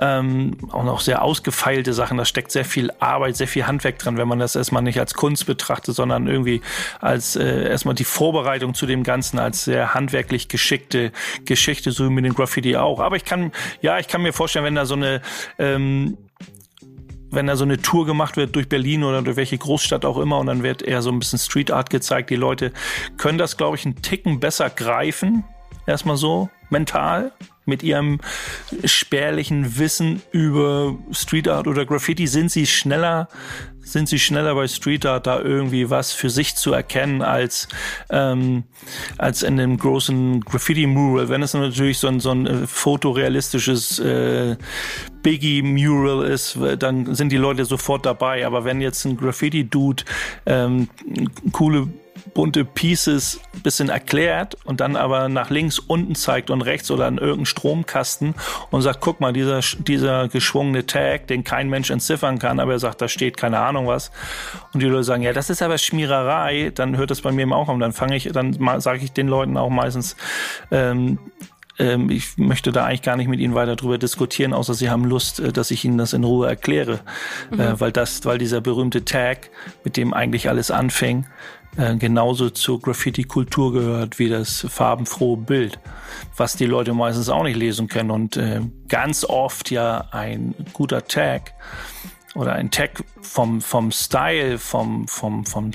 Ähm, 0.00 0.56
auch 0.72 1.00
sehr 1.00 1.22
ausgefeilte 1.22 1.92
Sachen, 1.92 2.18
da 2.18 2.24
steckt 2.24 2.50
sehr 2.50 2.64
viel 2.64 2.90
Arbeit, 2.98 3.36
sehr 3.36 3.48
viel 3.48 3.66
Handwerk 3.66 3.98
dran, 3.98 4.18
wenn 4.18 4.28
man 4.28 4.38
das 4.38 4.56
erstmal 4.56 4.82
nicht 4.82 4.98
als 4.98 5.14
Kunst 5.14 5.46
betrachtet, 5.46 5.94
sondern 5.94 6.26
irgendwie 6.26 6.62
als 7.00 7.36
äh, 7.36 7.68
erstmal 7.68 7.94
die 7.94 8.04
Vorbereitung 8.04 8.74
zu 8.74 8.86
dem 8.86 9.02
Ganzen, 9.04 9.38
als 9.38 9.64
sehr 9.64 9.94
handwerklich 9.94 10.48
geschickte 10.48 11.12
Geschichte, 11.44 11.92
so 11.92 12.06
wie 12.06 12.10
mit 12.10 12.24
den 12.24 12.34
Graffiti 12.34 12.76
auch. 12.76 13.00
Aber 13.00 13.16
ich 13.16 13.24
kann, 13.24 13.52
ja, 13.80 13.98
ich 13.98 14.08
kann 14.08 14.22
mir 14.22 14.32
vorstellen, 14.32 14.63
wenn 14.64 14.74
da 14.74 14.86
so 14.86 14.94
eine 14.94 15.22
ähm, 15.58 16.18
wenn 17.34 17.46
da 17.46 17.56
so 17.56 17.64
eine 17.64 17.78
Tour 17.78 18.06
gemacht 18.06 18.36
wird 18.36 18.54
durch 18.54 18.68
Berlin 18.68 19.04
oder 19.04 19.22
durch 19.22 19.36
welche 19.36 19.58
Großstadt 19.58 20.04
auch 20.04 20.18
immer 20.18 20.38
und 20.38 20.46
dann 20.46 20.62
wird 20.62 20.82
eher 20.82 21.02
so 21.02 21.10
ein 21.10 21.18
bisschen 21.18 21.38
Street 21.38 21.70
Art 21.70 21.90
gezeigt. 21.90 22.30
Die 22.30 22.36
Leute 22.36 22.72
können 23.16 23.38
das, 23.38 23.56
glaube 23.56 23.76
ich, 23.76 23.84
einen 23.84 24.02
Ticken 24.02 24.40
besser 24.40 24.70
greifen. 24.70 25.44
Erstmal 25.86 26.16
so 26.16 26.48
mental 26.70 27.32
mit 27.66 27.82
ihrem 27.82 28.20
spärlichen 28.84 29.78
Wissen 29.78 30.22
über 30.32 30.96
Street 31.12 31.48
Art 31.48 31.66
oder 31.66 31.86
Graffiti. 31.86 32.26
Sind 32.26 32.50
sie 32.50 32.66
schneller 32.66 33.28
sind 33.80 34.08
sie 34.08 34.18
schneller 34.18 34.54
bei 34.54 34.66
Street 34.66 35.04
Art 35.04 35.26
da 35.26 35.40
irgendwie 35.40 35.90
was 35.90 36.12
für 36.12 36.30
sich 36.30 36.54
zu 36.56 36.72
erkennen 36.72 37.20
als 37.20 37.68
ähm, 38.08 38.64
als 39.18 39.42
in 39.42 39.58
dem 39.58 39.76
großen 39.76 40.40
Graffiti 40.40 40.86
Mural 40.86 41.28
wenn 41.28 41.42
es 41.42 41.52
natürlich 41.52 41.98
so 41.98 42.08
ein 42.08 42.18
so 42.18 42.30
ein 42.30 42.46
äh, 42.46 42.66
fotorealistisches 42.66 43.98
äh, 43.98 44.56
Biggie 45.22 45.62
Mural 45.62 46.24
ist 46.24 46.58
dann 46.78 47.14
sind 47.14 47.30
die 47.30 47.36
Leute 47.36 47.64
sofort 47.64 48.04
dabei. 48.06 48.46
Aber 48.46 48.64
wenn 48.64 48.80
jetzt 48.80 49.04
ein 49.04 49.16
Graffiti 49.16 49.64
Dude 49.64 50.04
ähm, 50.46 50.88
coole 51.52 51.88
bunte 52.32 52.64
Pieces 52.64 53.40
bisschen 53.62 53.88
erklärt 53.88 54.56
und 54.64 54.80
dann 54.80 54.96
aber 54.96 55.28
nach 55.28 55.50
links 55.50 55.78
unten 55.78 56.14
zeigt 56.14 56.50
und 56.50 56.62
rechts 56.62 56.90
oder 56.90 57.06
an 57.06 57.18
irgendeinen 57.18 57.46
Stromkasten 57.46 58.34
und 58.70 58.82
sagt, 58.82 59.00
guck 59.00 59.20
mal, 59.20 59.32
dieser, 59.32 59.60
dieser 59.60 60.28
geschwungene 60.28 60.86
Tag, 60.86 61.26
den 61.26 61.44
kein 61.44 61.68
Mensch 61.68 61.90
entziffern 61.90 62.38
kann, 62.38 62.60
aber 62.60 62.72
er 62.72 62.78
sagt, 62.78 63.00
da 63.00 63.08
steht 63.08 63.36
keine 63.36 63.58
Ahnung 63.58 63.86
was. 63.86 64.10
Und 64.72 64.82
die 64.82 64.86
Leute 64.86 65.04
sagen, 65.04 65.22
ja, 65.22 65.32
das 65.32 65.50
ist 65.50 65.62
aber 65.62 65.78
Schmiererei, 65.78 66.72
dann 66.74 66.96
hört 66.96 67.10
das 67.10 67.20
bei 67.20 67.32
mir 67.32 67.44
auch 67.54 67.68
und 67.68 67.80
dann 67.80 67.92
fange 67.92 68.16
ich, 68.16 68.30
dann 68.32 68.56
sage 68.80 69.04
ich 69.04 69.12
den 69.12 69.28
Leuten 69.28 69.56
auch 69.56 69.70
meistens, 69.70 70.16
ähm, 70.70 71.18
ähm, 71.78 72.10
ich 72.10 72.38
möchte 72.38 72.72
da 72.72 72.84
eigentlich 72.84 73.02
gar 73.02 73.16
nicht 73.16 73.28
mit 73.28 73.40
Ihnen 73.40 73.54
weiter 73.54 73.76
drüber 73.76 73.98
diskutieren, 73.98 74.52
außer 74.52 74.74
Sie 74.74 74.90
haben 74.90 75.04
Lust, 75.04 75.40
äh, 75.40 75.52
dass 75.52 75.70
ich 75.70 75.84
Ihnen 75.84 75.98
das 75.98 76.12
in 76.12 76.24
Ruhe 76.24 76.46
erkläre, 76.46 77.00
mhm. 77.50 77.60
äh, 77.60 77.80
weil 77.80 77.92
das, 77.92 78.24
weil 78.24 78.38
dieser 78.38 78.60
berühmte 78.60 79.04
Tag, 79.04 79.50
mit 79.82 79.96
dem 79.96 80.14
eigentlich 80.14 80.48
alles 80.48 80.70
anfing, 80.70 81.26
äh, 81.76 81.96
genauso 81.96 82.50
zur 82.50 82.80
Graffiti-Kultur 82.80 83.72
gehört 83.72 84.18
wie 84.18 84.28
das 84.28 84.66
farbenfrohe 84.68 85.36
Bild, 85.36 85.78
was 86.36 86.56
die 86.56 86.66
Leute 86.66 86.94
meistens 86.94 87.28
auch 87.28 87.42
nicht 87.42 87.56
lesen 87.56 87.88
können 87.88 88.10
und 88.10 88.36
äh, 88.36 88.60
ganz 88.88 89.24
oft 89.24 89.70
ja 89.70 90.08
ein 90.12 90.54
guter 90.72 91.04
Tag 91.06 91.52
oder 92.34 92.52
ein 92.52 92.70
Tag 92.70 93.02
vom 93.22 93.60
vom 93.60 93.90
Style, 93.90 94.58
vom 94.58 95.08
vom 95.08 95.44
vom 95.44 95.72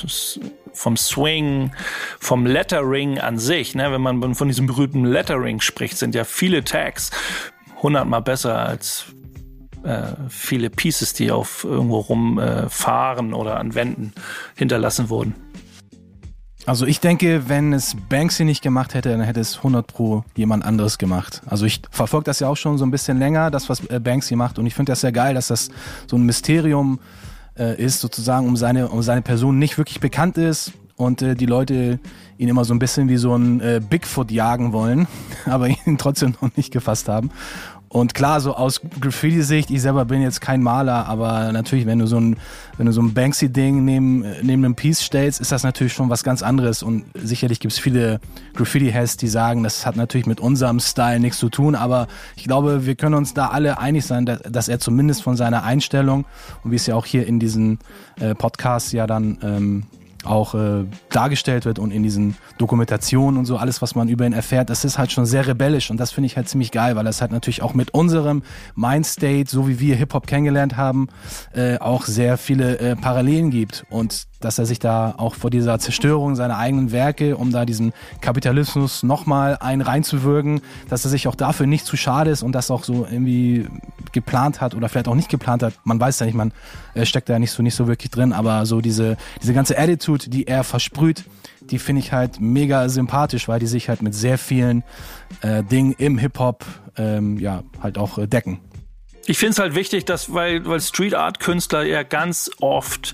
vom 0.73 0.97
Swing, 0.97 1.71
vom 2.19 2.45
Lettering 2.45 3.19
an 3.19 3.37
sich, 3.37 3.75
ne, 3.75 3.91
wenn 3.91 4.01
man 4.01 4.35
von 4.35 4.47
diesem 4.47 4.67
berühmten 4.67 5.05
Lettering 5.05 5.59
spricht, 5.59 5.97
sind 5.97 6.15
ja 6.15 6.23
viele 6.23 6.63
Tags 6.63 7.11
hundertmal 7.81 8.21
besser 8.21 8.57
als 8.57 9.05
äh, 9.83 10.13
viele 10.29 10.69
Pieces, 10.69 11.13
die 11.13 11.31
auf 11.31 11.63
irgendwo 11.63 11.99
rumfahren 11.99 13.31
äh, 13.31 13.35
oder 13.35 13.57
an 13.57 13.75
Wänden 13.75 14.13
hinterlassen 14.55 15.09
wurden. 15.09 15.35
Also 16.69 16.85
ich 16.85 16.99
denke, 16.99 17.49
wenn 17.49 17.73
es 17.73 17.95
Banksy 18.09 18.45
nicht 18.45 18.61
gemacht 18.61 18.93
hätte, 18.93 19.09
dann 19.09 19.21
hätte 19.21 19.39
es 19.39 19.57
100 19.57 19.87
pro 19.87 20.23
jemand 20.35 20.63
anderes 20.63 20.99
gemacht. 20.99 21.41
Also 21.47 21.65
ich 21.65 21.81
verfolge 21.89 22.25
das 22.25 22.41
ja 22.41 22.47
auch 22.47 22.57
schon 22.57 22.77
so 22.77 22.85
ein 22.85 22.91
bisschen 22.91 23.17
länger, 23.17 23.49
das 23.49 23.69
was 23.69 23.83
äh, 23.87 23.99
Banksy 23.99 24.35
macht 24.35 24.59
und 24.59 24.67
ich 24.67 24.75
finde 24.75 24.91
das 24.91 25.01
sehr 25.01 25.11
geil, 25.11 25.33
dass 25.33 25.47
das 25.47 25.69
so 26.05 26.15
ein 26.15 26.27
Mysterium 26.27 26.99
äh, 27.57 27.75
ist, 27.83 28.01
sozusagen 28.01 28.45
um 28.45 28.55
seine, 28.55 28.89
um 28.89 29.01
seine 29.01 29.23
Person 29.23 29.57
nicht 29.57 29.79
wirklich 29.79 29.99
bekannt 29.99 30.37
ist 30.37 30.73
und 30.95 31.23
äh, 31.23 31.33
die 31.33 31.47
Leute 31.47 31.99
ihn 32.37 32.49
immer 32.49 32.63
so 32.65 32.75
ein 32.75 32.79
bisschen 32.79 33.09
wie 33.09 33.17
so 33.17 33.35
ein 33.35 33.61
äh, 33.61 33.81
Bigfoot 33.83 34.29
jagen 34.29 34.71
wollen, 34.71 35.07
aber 35.45 35.69
ihn 35.69 35.97
trotzdem 35.97 36.35
noch 36.39 36.55
nicht 36.55 36.71
gefasst 36.71 37.09
haben. 37.09 37.31
Und 37.89 38.13
klar, 38.13 38.39
so 38.39 38.55
aus 38.55 38.81
Graffiti-Sicht, 39.01 39.71
ich 39.71 39.81
selber 39.81 40.05
bin 40.05 40.21
jetzt 40.21 40.41
kein 40.41 40.61
Maler, 40.61 41.07
aber 41.07 41.51
natürlich, 41.51 41.87
wenn 41.87 41.97
du 41.97 42.05
so 42.05 42.19
ein, 42.19 42.37
wenn 42.77 42.85
du 42.85 42.91
so 42.91 43.01
ein 43.01 43.15
Banksy-Ding 43.15 43.83
neben, 43.83 44.21
neben 44.43 44.63
einem 44.63 44.75
Piece 44.75 45.01
stellst, 45.01 45.41
ist 45.41 45.51
das 45.51 45.63
natürlich 45.63 45.93
schon 45.93 46.07
was 46.07 46.23
ganz 46.23 46.43
anderes. 46.43 46.83
Und 46.83 47.05
sicherlich 47.15 47.59
gibt 47.59 47.73
es 47.73 47.79
viele 47.79 48.19
Graffiti-Heads, 48.53 49.17
die 49.17 49.27
sagen, 49.27 49.63
das 49.63 49.87
hat 49.87 49.95
natürlich 49.95 50.27
mit 50.27 50.39
unserem 50.39 50.79
Style 50.79 51.19
nichts 51.19 51.39
zu 51.39 51.49
tun, 51.49 51.73
aber 51.73 52.07
ich 52.35 52.43
glaube, 52.43 52.85
wir 52.85 52.93
können 52.93 53.15
uns 53.15 53.33
da 53.33 53.47
alle 53.47 53.79
einig 53.79 54.05
sein, 54.05 54.27
dass, 54.27 54.41
dass 54.43 54.67
er 54.67 54.79
zumindest 54.79 55.23
von 55.23 55.35
seiner 55.35 55.63
Einstellung 55.63 56.25
und 56.63 56.71
wie 56.71 56.75
es 56.75 56.85
ja 56.85 56.93
auch 56.93 57.07
hier 57.07 57.25
in 57.25 57.39
diesen 57.39 57.79
äh, 58.19 58.35
Podcasts 58.35 58.91
ja 58.91 59.07
dann 59.07 59.39
ähm, 59.41 59.83
auch 60.25 60.53
äh, 60.53 60.85
dargestellt 61.09 61.65
wird 61.65 61.79
und 61.79 61.91
in 61.91 62.03
diesen 62.03 62.35
Dokumentationen 62.57 63.37
und 63.37 63.45
so 63.45 63.57
alles, 63.57 63.81
was 63.81 63.95
man 63.95 64.09
über 64.09 64.25
ihn 64.25 64.33
erfährt, 64.33 64.69
das 64.69 64.83
ist 64.83 64.97
halt 64.97 65.11
schon 65.11 65.25
sehr 65.25 65.47
rebellisch 65.47 65.89
und 65.91 65.97
das 65.97 66.11
finde 66.11 66.27
ich 66.27 66.35
halt 66.35 66.49
ziemlich 66.49 66.71
geil, 66.71 66.95
weil 66.95 67.05
das 67.05 67.21
halt 67.21 67.31
natürlich 67.31 67.61
auch 67.61 67.73
mit 67.73 67.93
unserem 67.93 68.43
Mindstate, 68.75 69.45
so 69.47 69.67
wie 69.67 69.79
wir 69.79 69.95
Hip-Hop 69.95 70.27
kennengelernt 70.27 70.75
haben, 70.75 71.07
äh, 71.53 71.77
auch 71.77 72.05
sehr 72.05 72.37
viele 72.37 72.79
äh, 72.79 72.95
Parallelen 72.95 73.49
gibt 73.49 73.85
und 73.89 74.27
dass 74.39 74.57
er 74.59 74.65
sich 74.65 74.79
da 74.79 75.13
auch 75.17 75.35
vor 75.35 75.49
dieser 75.49 75.79
Zerstörung 75.79 76.35
seiner 76.35 76.57
eigenen 76.57 76.91
Werke, 76.91 77.37
um 77.37 77.51
da 77.51 77.65
diesen 77.65 77.93
Kapitalismus 78.21 79.03
nochmal 79.03 79.57
ein 79.59 79.81
reinzuwirken, 79.81 80.61
dass 80.89 81.05
er 81.05 81.11
sich 81.11 81.27
auch 81.27 81.35
dafür 81.35 81.67
nicht 81.67 81.85
zu 81.85 81.97
schade 81.97 82.31
ist 82.31 82.43
und 82.43 82.53
das 82.53 82.71
auch 82.71 82.83
so 82.83 83.05
irgendwie 83.09 83.67
geplant 84.11 84.61
hat 84.61 84.75
oder 84.75 84.89
vielleicht 84.89 85.07
auch 85.07 85.15
nicht 85.15 85.29
geplant 85.29 85.63
hat. 85.63 85.73
Man 85.83 85.99
weiß 85.99 86.19
ja 86.19 86.25
nicht, 86.25 86.35
man 86.35 86.51
steckt 87.03 87.29
da 87.29 87.39
nicht 87.39 87.51
so 87.51 87.63
nicht 87.63 87.75
so 87.75 87.87
wirklich 87.87 88.11
drin, 88.11 88.33
aber 88.33 88.65
so 88.65 88.81
diese 88.81 89.17
diese 89.41 89.53
ganze 89.53 89.77
Attitude, 89.77 90.29
die 90.29 90.47
er 90.47 90.63
versprüht, 90.63 91.25
die 91.61 91.79
finde 91.79 92.01
ich 92.01 92.11
halt 92.11 92.39
mega 92.39 92.89
sympathisch, 92.89 93.47
weil 93.47 93.59
die 93.59 93.67
sich 93.67 93.89
halt 93.89 94.01
mit 94.01 94.15
sehr 94.15 94.37
vielen 94.37 94.83
äh, 95.41 95.63
Dingen 95.63 95.93
im 95.97 96.17
Hip 96.17 96.39
Hop 96.39 96.65
ähm, 96.97 97.37
ja 97.37 97.63
halt 97.81 97.97
auch 97.97 98.17
äh, 98.17 98.27
decken. 98.27 98.59
Ich 99.29 99.37
finde 99.37 99.51
es 99.51 99.59
halt 99.59 99.75
wichtig, 99.75 100.05
dass, 100.05 100.33
weil, 100.33 100.65
weil 100.65 100.81
Street 100.81 101.13
Art 101.13 101.39
Künstler 101.39 101.83
ja 101.83 102.01
ganz 102.01 102.49
oft, 102.61 103.13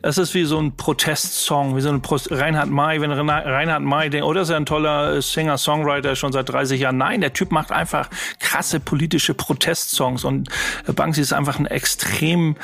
das 0.00 0.16
ist 0.16 0.32
wie 0.32 0.46
so 0.46 0.58
ein 0.58 0.74
Protestsong, 0.74 1.76
wie 1.76 1.82
so 1.82 1.90
ein 1.90 2.00
Pro 2.00 2.16
Reinhard 2.30 2.70
May, 2.70 2.98
wenn 3.02 3.12
Reinhard 3.12 3.82
May 3.82 4.08
denkt, 4.08 4.26
oh, 4.26 4.32
das 4.32 4.48
ist 4.48 4.52
ja 4.52 4.56
ein 4.56 4.64
toller 4.64 5.20
Singer-Songwriter 5.20 6.16
schon 6.16 6.32
seit 6.32 6.48
30 6.48 6.80
Jahren. 6.80 6.96
Nein, 6.96 7.20
der 7.20 7.34
Typ 7.34 7.52
macht 7.52 7.72
einfach 7.72 8.08
krasse 8.38 8.80
politische 8.80 9.34
Protestsongs 9.34 10.24
und 10.24 10.48
Banksy 10.96 11.20
ist 11.20 11.34
einfach 11.34 11.58
ein 11.58 11.66
extrem 11.66 12.56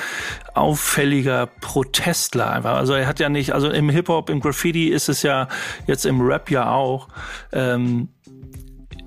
auffälliger 0.54 1.48
Protestler 1.60 2.50
einfach. 2.50 2.76
Also 2.76 2.94
er 2.94 3.06
hat 3.06 3.20
ja 3.20 3.28
nicht, 3.28 3.52
also 3.52 3.68
im 3.68 3.90
Hip-Hop, 3.90 4.30
im 4.30 4.40
Graffiti 4.40 4.88
ist 4.88 5.10
es 5.10 5.20
ja 5.20 5.48
jetzt 5.86 6.06
im 6.06 6.22
Rap 6.22 6.50
ja 6.50 6.70
auch, 6.70 7.08
ähm, 7.52 8.08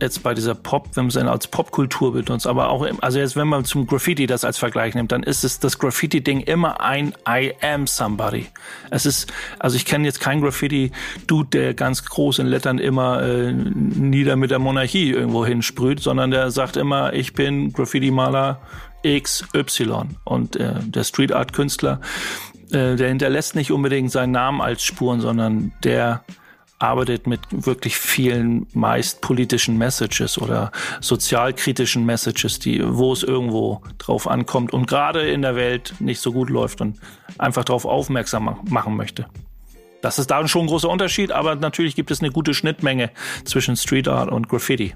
jetzt 0.02 0.24
bei 0.24 0.34
dieser 0.34 0.56
Pop, 0.56 0.90
wenn 0.96 1.06
man 1.06 1.10
es 1.10 1.18
als 1.18 1.48
Popkultur 1.48 2.14
benutzt, 2.14 2.48
aber 2.48 2.70
auch, 2.70 2.86
also 3.02 3.20
jetzt, 3.20 3.36
wenn 3.36 3.48
man 3.48 3.66
zum 3.66 3.88
Graffiti 3.88 4.28
das 4.28 4.44
als 4.44 4.58
Vergleich 4.58 4.96
nimmt, 4.96 5.12
dann 5.12 5.24
ist 5.24 5.44
es 5.44 5.60
das 5.60 5.80
Graffiti-Ding 5.80 6.42
immer 6.42 6.82
ein 6.82 7.14
I 7.28 7.54
am 7.62 7.88
somebody. 7.88 8.48
Es 8.90 9.06
ist, 9.06 9.32
also 9.60 9.76
ich 9.76 9.86
kenne 9.86 10.06
jetzt 10.06 10.20
keinen 10.20 10.42
Graffiti-Dude, 10.42 11.50
der 11.50 11.74
ganz 11.74 12.06
groß 12.06 12.40
in 12.40 12.48
Lettern 12.48 12.80
immer 12.80 13.22
äh, 13.22 13.52
nieder 13.54 14.36
mit 14.36 14.52
der 14.52 14.60
Monarchie 14.60 15.12
irgendwo 15.12 15.46
hinsprüht, 15.46 16.02
sondern 16.02 16.32
der 16.32 16.52
sagt 16.52 16.78
immer, 16.78 17.14
ich 17.14 17.34
bin 17.34 17.74
Graffiti-Maler 17.74 18.62
XY. 19.04 20.16
Und 20.24 20.56
äh, 20.56 20.74
der 20.82 21.04
Street 21.04 21.32
Art-Künstler, 21.32 22.02
äh, 22.72 22.96
der 22.96 23.10
hinterlässt 23.10 23.56
nicht 23.56 23.72
unbedingt 23.72 24.12
seinen 24.12 24.32
Namen 24.32 24.62
als 24.62 24.84
Spuren, 24.84 25.22
sondern 25.22 25.72
der 25.84 26.24
arbeitet 26.80 27.28
mit 27.28 27.42
wirklich 27.52 27.98
vielen 27.98 28.66
meist 28.74 29.22
politischen 29.22 29.78
Messages 29.78 30.38
oder 30.38 30.72
sozialkritischen 31.02 32.06
Messages, 32.06 32.60
die, 32.60 32.82
wo 32.84 33.12
es 33.12 33.24
irgendwo 33.24 33.82
drauf 33.98 34.28
ankommt 34.28 34.74
und 34.74 34.88
gerade 34.88 35.30
in 35.30 35.42
der 35.42 35.56
Welt 35.56 35.94
nicht 36.00 36.22
so 36.22 36.32
gut 36.32 36.50
läuft 36.50 36.82
und 36.82 36.98
einfach 37.38 37.66
darauf 37.66 37.86
aufmerksam 37.86 38.60
machen 38.70 38.96
möchte. 38.96 39.28
Das 40.02 40.18
ist 40.18 40.32
da 40.32 40.48
schon 40.48 40.64
ein 40.64 40.68
großer 40.68 40.90
Unterschied, 40.90 41.32
aber 41.32 41.56
natürlich 41.56 41.96
gibt 41.96 42.10
es 42.12 42.22
eine 42.22 42.32
gute 42.32 42.54
Schnittmenge 42.54 43.12
zwischen 43.44 43.76
Street 43.76 44.08
Art 44.08 44.32
und 44.32 44.48
Graffiti. 44.48 44.96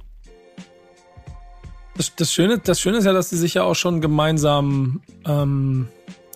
Das, 1.95 2.15
das, 2.15 2.33
Schöne, 2.33 2.57
das 2.57 2.79
Schöne 2.79 2.97
ist 2.97 3.05
ja, 3.05 3.13
dass 3.13 3.29
sie 3.29 3.37
sich 3.37 3.55
ja 3.55 3.63
auch 3.63 3.75
schon 3.75 4.01
gemeinsam 4.01 5.01
ähm, 5.25 5.89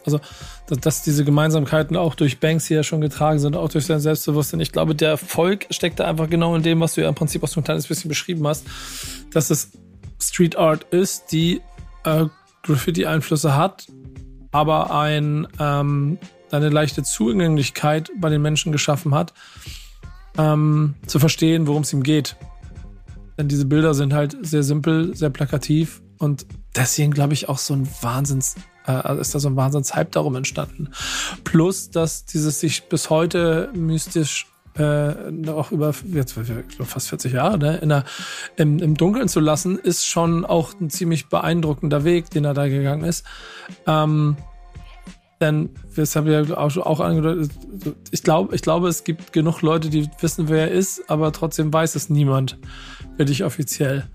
also, 0.07 0.19
dass, 0.67 0.79
dass 0.79 1.01
diese 1.03 1.23
Gemeinsamkeiten 1.25 1.95
auch 1.95 2.15
durch 2.15 2.39
Banks 2.39 2.65
hier 2.65 2.83
schon 2.83 3.01
getragen 3.01 3.39
sind, 3.39 3.55
auch 3.55 3.69
durch 3.69 3.85
sein 3.85 3.99
Selbstbewusstsein. 3.99 4.59
Ich 4.59 4.71
glaube, 4.71 4.95
der 4.95 5.09
Erfolg 5.09 5.67
steckt 5.69 5.99
da 5.99 6.05
einfach 6.05 6.29
genau 6.29 6.55
in 6.55 6.63
dem, 6.63 6.79
was 6.79 6.95
du 6.95 7.01
ja 7.01 7.09
im 7.09 7.15
Prinzip 7.15 7.43
auch 7.43 7.47
so 7.47 7.59
ein 7.59 7.63
kleines 7.63 7.87
bisschen 7.87 8.09
beschrieben 8.09 8.47
hast, 8.47 8.65
dass 9.31 9.49
es 9.49 9.71
Street 10.19 10.55
Art 10.55 10.83
ist, 10.91 11.31
die 11.31 11.61
äh, 12.03 12.25
Graffiti-Einflüsse 12.63 13.55
hat, 13.55 13.87
aber 14.51 14.97
ein, 14.97 15.47
ähm, 15.59 16.17
eine 16.51 16.69
leichte 16.69 17.03
Zugänglichkeit 17.03 18.09
bei 18.17 18.29
den 18.29 18.41
Menschen 18.41 18.71
geschaffen 18.71 19.13
hat, 19.13 19.33
ähm, 20.37 20.95
zu 21.05 21.19
verstehen, 21.19 21.67
worum 21.67 21.83
es 21.83 21.93
ihm 21.93 22.03
geht. 22.03 22.35
Denn 23.37 23.47
diese 23.47 23.65
Bilder 23.65 23.93
sind 23.93 24.13
halt 24.13 24.37
sehr 24.41 24.63
simpel, 24.63 25.15
sehr 25.15 25.29
plakativ 25.29 26.01
und 26.17 26.45
deswegen 26.77 27.11
glaube 27.11 27.33
ich 27.33 27.49
auch 27.49 27.57
so 27.57 27.73
ein 27.73 27.87
Wahnsinns 28.01 28.55
äh, 28.87 29.19
ist 29.19 29.35
da 29.35 29.39
so 29.39 29.49
ein 29.49 29.55
Wahnsinns-Hype 29.55 30.11
darum 30.11 30.35
entstanden. 30.35 30.89
Plus, 31.43 31.89
dass 31.89 32.25
dieses 32.25 32.59
sich 32.59 32.87
bis 32.87 33.09
heute 33.09 33.69
mystisch 33.73 34.47
äh, 34.77 35.31
noch 35.31 35.71
über 35.71 35.93
jetzt 36.05 36.35
fast 36.83 37.09
40 37.09 37.33
Jahre 37.33 37.57
ne, 37.57 37.77
in 37.77 37.89
der, 37.89 38.05
im, 38.55 38.79
im 38.79 38.95
Dunkeln 38.95 39.27
zu 39.27 39.39
lassen, 39.39 39.77
ist 39.77 40.05
schon 40.05 40.45
auch 40.45 40.73
ein 40.79 40.89
ziemlich 40.89 41.29
beeindruckender 41.29 42.03
Weg, 42.03 42.29
den 42.29 42.45
er 42.45 42.53
da 42.53 42.67
gegangen 42.67 43.03
ist. 43.03 43.25
Ähm, 43.85 44.37
denn 45.41 45.69
das 45.95 46.15
haben 46.15 46.25
wir 46.25 46.57
auch, 46.57 46.75
auch 46.77 46.99
angedeutet. 46.99 47.51
Ich 48.11 48.23
glaube, 48.23 48.55
ich 48.55 48.61
glaube, 48.61 48.87
es 48.87 49.03
gibt 49.03 49.33
genug 49.33 49.61
Leute, 49.61 49.89
die 49.89 50.09
wissen, 50.19 50.49
wer 50.49 50.69
er 50.69 50.71
ist, 50.71 51.09
aber 51.09 51.31
trotzdem 51.31 51.71
weiß 51.71 51.95
es 51.95 52.09
niemand, 52.09 52.57
wirklich 53.17 53.43
offiziell. 53.43 54.07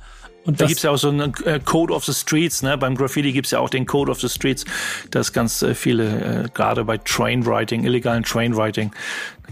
Und 0.44 0.60
da 0.60 0.66
gibt's 0.66 0.82
ja 0.82 0.90
auch 0.90 0.98
so 0.98 1.08
einen 1.08 1.32
äh, 1.44 1.60
Code 1.64 1.92
of 1.94 2.04
the 2.04 2.12
Streets, 2.12 2.62
ne? 2.62 2.76
Beim 2.76 2.96
Graffiti 2.96 3.32
gibt's 3.32 3.52
ja 3.52 3.60
auch 3.60 3.70
den 3.70 3.86
Code 3.86 4.10
of 4.10 4.20
the 4.20 4.28
Streets, 4.28 4.64
dass 5.10 5.32
ganz 5.32 5.62
äh, 5.62 5.74
viele, 5.74 6.44
äh, 6.44 6.48
gerade 6.52 6.84
bei 6.84 6.98
Trainwriting, 6.98 7.84
illegalen 7.84 8.24
Trainwriting, 8.24 8.92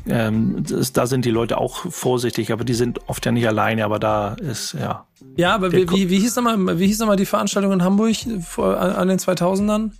ähm, 0.08 0.64
das, 0.68 0.92
da 0.92 1.06
sind 1.06 1.24
die 1.24 1.30
Leute 1.30 1.58
auch 1.58 1.90
vorsichtig, 1.90 2.52
aber 2.52 2.64
die 2.64 2.74
sind 2.74 3.08
oft 3.08 3.24
ja 3.26 3.32
nicht 3.32 3.46
alleine, 3.46 3.84
aber 3.84 3.98
da 3.98 4.34
ist, 4.34 4.74
ja. 4.74 5.06
Ja, 5.36 5.54
aber 5.54 5.72
wie, 5.72 5.88
wie, 5.90 6.10
wie, 6.10 6.18
hieß 6.18 6.36
nochmal, 6.36 6.78
wie 6.78 6.86
hieß 6.86 6.98
nochmal 7.00 7.16
die 7.16 7.26
Veranstaltung 7.26 7.72
in 7.72 7.84
Hamburg 7.84 8.16
vor, 8.42 8.78
an, 8.78 8.92
an 8.92 9.08
den 9.08 9.18
2000ern? 9.18 9.92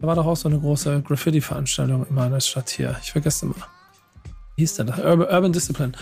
Da 0.00 0.06
war 0.06 0.14
doch 0.14 0.26
auch 0.26 0.36
so 0.36 0.48
eine 0.48 0.60
große 0.60 1.02
Graffiti-Veranstaltung 1.02 2.06
immer 2.08 2.26
in 2.26 2.32
der 2.32 2.40
Stadt 2.40 2.68
hier. 2.68 2.96
Ich 3.02 3.12
vergesse 3.12 3.46
immer. 3.46 3.54
Wie 4.56 4.62
hieß 4.62 4.74
denn 4.74 4.88
das? 4.88 4.98
Urban, 4.98 5.28
Urban 5.28 5.52
Discipline. 5.52 5.92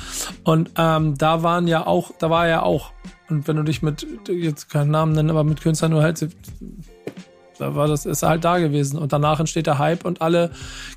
Und 0.43 0.71
ähm, 0.77 1.17
da 1.17 1.43
waren 1.43 1.69
ja 1.69 1.87
auch, 1.87 2.13
da 2.19 2.31
war 2.31 2.49
ja 2.49 2.63
auch 2.63 2.93
und 3.29 3.49
wenn 3.49 3.57
du 3.57 3.63
dich 3.63 3.83
mit, 3.83 4.07
jetzt 4.29 4.71
keinen 4.71 4.91
Namen 4.91 5.13
nennen, 5.13 5.31
aber 5.31 5.45
mit 5.45 5.61
Künstlern 5.61 5.93
nur 5.93 6.03
halt, 6.03 6.29
da 7.59 7.75
war 7.75 7.89
das, 7.89 8.05
ist 8.05 8.23
halt 8.23 8.45
da 8.45 8.59
gewesen. 8.59 8.99
Und 8.99 9.13
danach 9.13 9.41
entsteht 9.41 9.67
der 9.67 9.79
Hype 9.79 10.05
und 10.05 10.21
alle 10.21 10.51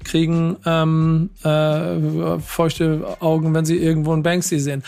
kriegen 0.03 0.57
ähm, 0.65 1.29
äh, 1.43 2.39
feuchte 2.39 3.17
Augen, 3.19 3.53
wenn 3.53 3.65
sie 3.65 3.77
irgendwo 3.77 4.13
einen 4.13 4.23
Banksy 4.23 4.59
sehen. 4.59 4.83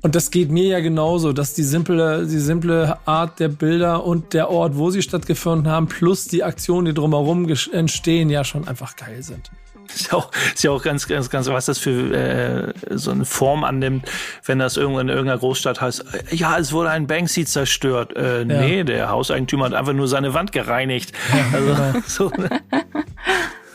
Und 0.00 0.16
das 0.16 0.32
geht 0.32 0.50
mir 0.50 0.64
ja 0.64 0.80
genauso, 0.80 1.32
dass 1.32 1.54
die 1.54 1.62
simple, 1.62 2.26
die 2.26 2.40
simple 2.40 2.98
Art 3.06 3.38
der 3.38 3.48
Bilder 3.48 4.04
und 4.04 4.32
der 4.34 4.50
Ort, 4.50 4.76
wo 4.76 4.90
sie 4.90 5.00
stattgefunden 5.00 5.70
haben, 5.70 5.86
plus 5.86 6.26
die 6.26 6.42
Aktionen, 6.42 6.86
die 6.86 6.94
drumherum 6.94 7.48
entstehen, 7.72 8.28
ja 8.28 8.42
schon 8.42 8.66
einfach 8.66 8.96
geil 8.96 9.22
sind. 9.22 9.52
Ist 9.94 10.12
ja 10.12 10.18
auch, 10.18 10.30
ist 10.54 10.62
ja 10.64 10.70
auch 10.70 10.82
ganz, 10.82 11.06
ganz, 11.06 11.30
ganz, 11.30 11.48
was 11.48 11.66
das 11.66 11.78
für 11.78 12.12
äh, 12.12 12.72
so 12.90 13.10
eine 13.10 13.24
Form 13.24 13.64
annimmt, 13.64 14.10
wenn 14.44 14.58
das 14.58 14.76
irgendwo 14.76 15.00
in 15.00 15.08
irgendeiner 15.08 15.38
Großstadt 15.38 15.80
heißt, 15.80 16.04
äh, 16.30 16.34
ja, 16.34 16.58
es 16.58 16.72
wurde 16.72 16.90
ein 16.90 17.06
Banksy 17.06 17.44
zerstört. 17.44 18.16
Äh, 18.16 18.40
ja. 18.40 18.44
Nee, 18.44 18.84
der 18.84 19.10
Hauseigentümer 19.10 19.66
hat 19.66 19.74
einfach 19.74 19.92
nur 19.92 20.08
seine 20.08 20.34
Wand 20.34 20.52
gereinigt. 20.52 21.12
Ja, 21.32 21.58
also, 21.58 21.74
genau. 21.74 22.02
so, 22.06 22.28
ne? 22.30 22.60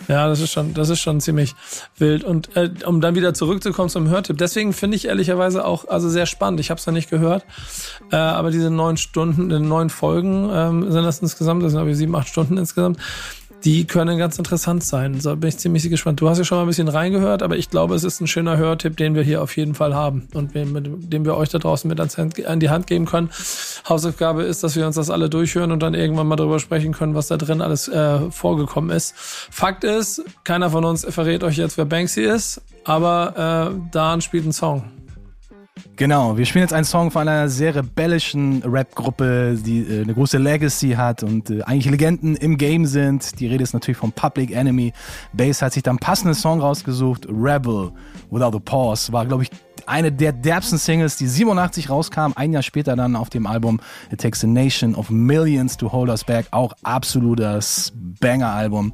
Ja, 0.07 0.27
das 0.29 0.39
ist 0.39 0.51
schon, 0.51 0.73
das 0.73 0.89
ist 0.89 0.99
schon 0.99 1.19
ziemlich 1.19 1.53
wild. 1.97 2.23
Und 2.23 2.55
äh, 2.55 2.69
um 2.85 3.01
dann 3.01 3.15
wieder 3.15 3.33
zurückzukommen 3.33 3.89
zum 3.89 4.09
Hörtipp, 4.09 4.37
deswegen 4.37 4.71
finde 4.71 4.95
ich 4.95 5.05
ehrlicherweise 5.05 5.65
auch 5.65 5.87
also 5.87 6.07
sehr 6.09 6.25
spannend. 6.25 6.59
Ich 6.59 6.69
habe 6.69 6.79
es 6.79 6.87
noch 6.87 6.93
nicht 6.93 7.09
gehört, 7.09 7.45
äh, 8.11 8.15
aber 8.15 8.51
diese 8.51 8.69
neun 8.69 8.95
Stunden, 8.95 9.51
äh, 9.51 9.59
neun 9.59 9.89
Folgen 9.89 10.49
ähm, 10.51 10.91
sind 10.91 11.03
das 11.03 11.19
insgesamt, 11.19 11.61
das 11.63 11.71
sind 11.71 11.79
glaube 11.79 11.91
ich 11.91 11.97
sieben, 11.97 12.15
acht 12.15 12.29
Stunden 12.29 12.57
insgesamt 12.57 12.99
die 13.63 13.85
können 13.85 14.17
ganz 14.17 14.37
interessant 14.37 14.83
sein. 14.83 15.19
Da 15.21 15.35
bin 15.35 15.49
ich 15.49 15.57
ziemlich 15.57 15.89
gespannt. 15.89 16.21
Du 16.21 16.29
hast 16.29 16.37
ja 16.37 16.43
schon 16.43 16.57
mal 16.57 16.63
ein 16.63 16.67
bisschen 16.67 16.87
reingehört, 16.87 17.41
aber 17.43 17.57
ich 17.57 17.69
glaube, 17.69 17.95
es 17.95 18.03
ist 18.03 18.21
ein 18.21 18.27
schöner 18.27 18.57
Hörtipp, 18.57 18.97
den 18.97 19.15
wir 19.15 19.23
hier 19.23 19.41
auf 19.41 19.57
jeden 19.57 19.75
Fall 19.75 19.95
haben 19.95 20.27
und 20.33 20.53
den 20.55 21.25
wir 21.25 21.35
euch 21.35 21.49
da 21.49 21.57
draußen 21.57 21.87
mit 21.87 21.99
an 21.99 22.59
die 22.59 22.69
Hand 22.69 22.87
geben 22.87 23.05
können. 23.05 23.29
Hausaufgabe 23.87 24.43
ist, 24.43 24.63
dass 24.63 24.75
wir 24.75 24.85
uns 24.85 24.95
das 24.95 25.09
alle 25.09 25.29
durchhören 25.29 25.71
und 25.71 25.81
dann 25.81 25.93
irgendwann 25.93 26.27
mal 26.27 26.35
darüber 26.35 26.59
sprechen 26.59 26.93
können, 26.93 27.15
was 27.15 27.27
da 27.27 27.37
drin 27.37 27.61
alles 27.61 27.87
äh, 27.87 28.31
vorgekommen 28.31 28.91
ist. 28.95 29.13
Fakt 29.17 29.83
ist, 29.83 30.23
keiner 30.43 30.69
von 30.69 30.85
uns 30.85 31.05
verrät 31.09 31.43
euch 31.43 31.57
jetzt, 31.57 31.77
wer 31.77 31.85
Banksy 31.85 32.21
ist, 32.21 32.61
aber 32.85 33.73
äh, 33.73 33.89
Dan 33.91 34.21
spielt 34.21 34.43
einen 34.43 34.53
Song. 34.53 34.83
Genau, 35.95 36.37
wir 36.37 36.45
spielen 36.45 36.63
jetzt 36.63 36.73
einen 36.73 36.85
Song 36.85 37.11
von 37.11 37.27
einer 37.27 37.49
sehr 37.49 37.75
rebellischen 37.75 38.61
Rap-Gruppe, 38.63 39.57
die 39.63 39.81
äh, 39.81 40.03
eine 40.03 40.13
große 40.13 40.37
Legacy 40.37 40.91
hat 40.91 41.23
und 41.23 41.49
äh, 41.49 41.63
eigentlich 41.63 41.89
Legenden 41.89 42.35
im 42.35 42.57
Game 42.57 42.85
sind. 42.85 43.39
Die 43.39 43.47
Rede 43.47 43.63
ist 43.63 43.73
natürlich 43.73 43.97
vom 43.97 44.11
Public 44.11 44.51
Enemy. 44.51 44.93
Bass 45.33 45.61
hat 45.61 45.73
sich 45.73 45.83
dann 45.83 45.97
passenden 45.97 46.35
Song 46.35 46.59
rausgesucht. 46.59 47.27
Rebel 47.27 47.91
Without 48.29 48.57
a 48.57 48.59
Pause 48.59 49.11
war, 49.13 49.25
glaube 49.25 49.43
ich, 49.43 49.49
eine 49.87 50.11
der 50.11 50.33
derbsten 50.33 50.77
Singles, 50.77 51.15
die 51.15 51.27
87 51.27 51.89
rauskam, 51.89 52.33
ein 52.35 52.53
Jahr 52.53 52.63
später 52.63 52.95
dann 52.95 53.15
auf 53.15 53.29
dem 53.29 53.47
Album 53.47 53.79
It 54.11 54.21
Takes 54.21 54.43
a 54.43 54.47
Nation 54.47 54.95
of 54.95 55.09
Millions 55.09 55.77
to 55.77 55.91
Hold 55.91 56.09
Us 56.09 56.23
Back, 56.23 56.47
auch 56.51 56.73
absolutes 56.83 57.93
Banger-Album. 58.19 58.93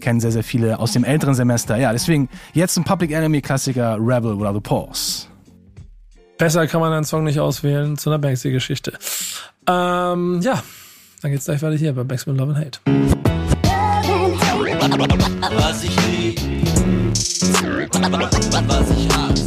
Kennen 0.00 0.20
sehr, 0.20 0.32
sehr 0.32 0.44
viele 0.44 0.78
aus 0.78 0.92
dem 0.92 1.04
älteren 1.04 1.34
Semester. 1.34 1.76
Ja, 1.76 1.92
deswegen 1.92 2.28
jetzt 2.54 2.76
ein 2.78 2.84
Public 2.84 3.10
Enemy-Klassiker 3.10 3.98
Rebel 4.00 4.38
Without 4.38 4.56
a 4.56 4.60
Pause. 4.60 5.29
Besser 6.40 6.66
kann 6.66 6.80
man 6.80 6.90
einen 6.90 7.04
Song 7.04 7.24
nicht 7.24 7.38
auswählen 7.38 7.98
zu 7.98 8.08
einer 8.08 8.18
Banksy-Geschichte. 8.18 8.94
Ähm, 9.66 10.40
ja, 10.40 10.62
dann 11.20 11.32
geht's 11.32 11.44
gleich 11.44 11.60
weiter 11.60 11.76
hier 11.76 11.92
bei 11.92 12.02
Backspin 12.02 12.34
Love 12.34 12.54
and 12.54 12.64
Hate. 12.64 12.80
Was 15.54 15.84
ich 15.84 15.94
lieb. 16.06 16.40
Was 18.68 18.90
ich 18.90 19.08
hasse. 19.14 19.44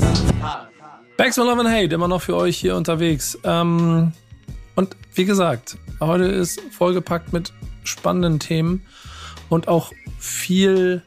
Bags 1.18 1.40
on 1.40 1.48
Love 1.48 1.62
and 1.62 1.70
Hate, 1.72 1.96
immer 1.96 2.08
noch 2.08 2.22
für 2.22 2.36
euch 2.36 2.58
hier 2.58 2.76
unterwegs. 2.76 3.40
Ähm, 3.44 4.12
und 4.76 4.96
wie 5.16 5.26
gesagt, 5.26 5.80
heute 6.00 6.26
ist 6.26 6.62
vollgepackt 6.78 7.34
mit 7.34 7.54
spannenden 7.84 8.38
Themen 8.38 8.86
und 9.50 9.68
auch 9.68 9.92
viel, 10.20 11.02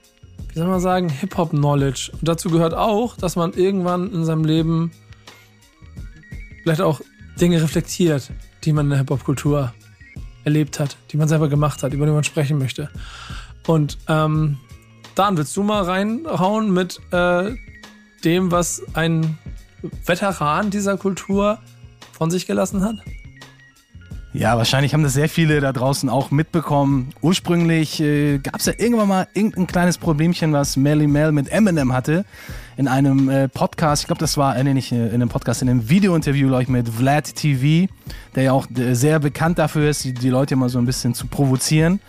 wie 0.49 0.59
soll 0.59 0.67
man 0.67 0.81
sagen, 0.81 1.09
Hip-Hop-Knowledge. 1.11 2.11
Und 2.15 2.27
dazu 2.27 2.51
gehört 2.51 2.75
auch, 2.75 3.17
dass 3.17 3.37
man 3.37 3.53
irgendwann 3.53 4.13
in 4.13 4.25
seinem 4.25 4.45
Leben 4.45 4.91
vielleicht 6.67 6.81
auch 6.81 7.01
Dinge 7.41 7.63
reflektiert, 7.63 8.29
die 8.65 8.73
man 8.73 8.87
in 8.87 8.91
der 8.91 8.99
Hip-Hop-Kultur 8.99 9.73
erlebt 10.43 10.81
hat, 10.81 10.97
die 11.13 11.17
man 11.17 11.29
selber 11.29 11.49
gemacht 11.49 11.85
hat, 11.85 11.93
über 11.93 12.07
die 12.07 12.13
man 12.13 12.25
sprechen 12.25 12.59
möchte. 12.59 12.91
Und 13.69 13.99
ähm, 14.09 14.59
Dan, 15.15 15.37
willst 15.37 15.57
du 15.57 15.63
mal 15.63 15.85
reinhauen 15.85 16.73
mit 16.73 16.99
äh, 17.13 17.55
dem, 18.25 18.51
was 18.51 18.83
ein 18.95 19.39
Veteran 20.05 20.71
dieser 20.71 20.97
Kultur 20.97 21.61
von 22.11 22.33
sich 22.33 22.47
gelassen 22.47 22.83
hat? 22.83 22.97
Ja, 24.33 24.57
wahrscheinlich 24.57 24.93
haben 24.93 25.05
das 25.05 25.15
sehr 25.15 25.29
viele 25.29 25.61
da 25.61 25.73
draußen 25.73 26.09
auch 26.09 26.33
mitbekommen. 26.33 27.11
Ursprünglich 27.21 28.01
äh, 28.01 28.39
gab 28.39 28.57
es 28.57 28.67
ja 28.67 28.73
irgendwann 28.77 29.07
mal 29.07 29.29
irgendein 29.35 29.69
kleines 29.69 29.99
Problemchen, 29.99 30.53
was 30.53 30.77
Melly 30.77 31.07
Mel 31.07 31.31
mit 31.31 31.49
Eminem 31.49 31.93
hatte. 31.93 32.25
In 32.79 32.89
einem 32.89 33.31
äh, 33.31 33.49
Podcast, 33.49 34.03
ich 34.03 34.07
glaube, 34.07 34.21
das 34.21 34.37
war, 34.37 34.55
äh, 34.55 34.63
nee, 34.63 34.75
nicht 34.75 34.93
äh, 34.93 35.07
in 35.07 35.15
einem 35.15 35.31
Podcast, 35.31 35.63
in 35.63 35.71
einem 35.71 35.89
Videointerview, 35.89 36.49
glaube 36.49 36.63
ich, 36.65 36.69
mit 36.69 36.87
Vlad 36.89 37.35
TV, 37.35 37.91
der 38.35 38.43
ja 38.43 38.53
auch 38.53 38.67
äh, 38.77 38.93
sehr 38.93 39.19
bekannt 39.19 39.59
dafür 39.59 39.89
ist, 39.89 40.05
die, 40.05 40.13
die 40.13 40.29
Leute 40.29 40.55
immer 40.55 40.69
so 40.69 40.79
ein 40.79 40.85
bisschen 40.85 41.15
zu 41.15 41.27
provozieren. 41.27 42.01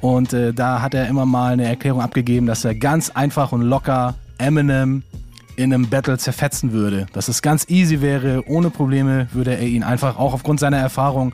Und 0.00 0.32
äh, 0.32 0.52
da 0.52 0.80
hat 0.80 0.94
er 0.94 1.08
immer 1.08 1.26
mal 1.26 1.54
eine 1.54 1.64
Erklärung 1.64 2.00
abgegeben, 2.00 2.46
dass 2.46 2.64
er 2.64 2.76
ganz 2.76 3.10
einfach 3.10 3.50
und 3.50 3.62
locker 3.62 4.14
Eminem 4.38 5.02
in 5.56 5.74
einem 5.74 5.88
Battle 5.88 6.18
zerfetzen 6.18 6.70
würde. 6.70 7.06
Dass 7.12 7.26
es 7.26 7.42
ganz 7.42 7.68
easy 7.68 8.00
wäre, 8.00 8.44
ohne 8.46 8.70
Probleme 8.70 9.26
würde 9.32 9.56
er 9.56 9.66
ihn 9.66 9.82
einfach 9.82 10.18
auch 10.18 10.34
aufgrund 10.34 10.60
seiner 10.60 10.78
Erfahrung 10.78 11.32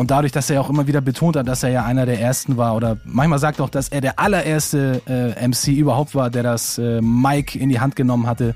und 0.00 0.10
dadurch, 0.10 0.32
dass 0.32 0.48
er 0.48 0.62
auch 0.62 0.70
immer 0.70 0.86
wieder 0.86 1.02
betont 1.02 1.36
hat, 1.36 1.46
dass 1.46 1.62
er 1.62 1.68
ja 1.68 1.84
einer 1.84 2.06
der 2.06 2.18
ersten 2.18 2.56
war 2.56 2.74
oder 2.74 2.96
manchmal 3.04 3.38
sagt 3.38 3.60
auch, 3.60 3.68
dass 3.68 3.90
er 3.90 4.00
der 4.00 4.18
allererste 4.18 5.02
äh, 5.06 5.46
MC 5.46 5.76
überhaupt 5.76 6.14
war, 6.14 6.30
der 6.30 6.42
das 6.42 6.78
äh, 6.78 7.02
Mic 7.02 7.54
in 7.54 7.68
die 7.68 7.80
Hand 7.80 7.96
genommen 7.96 8.26
hatte. 8.26 8.54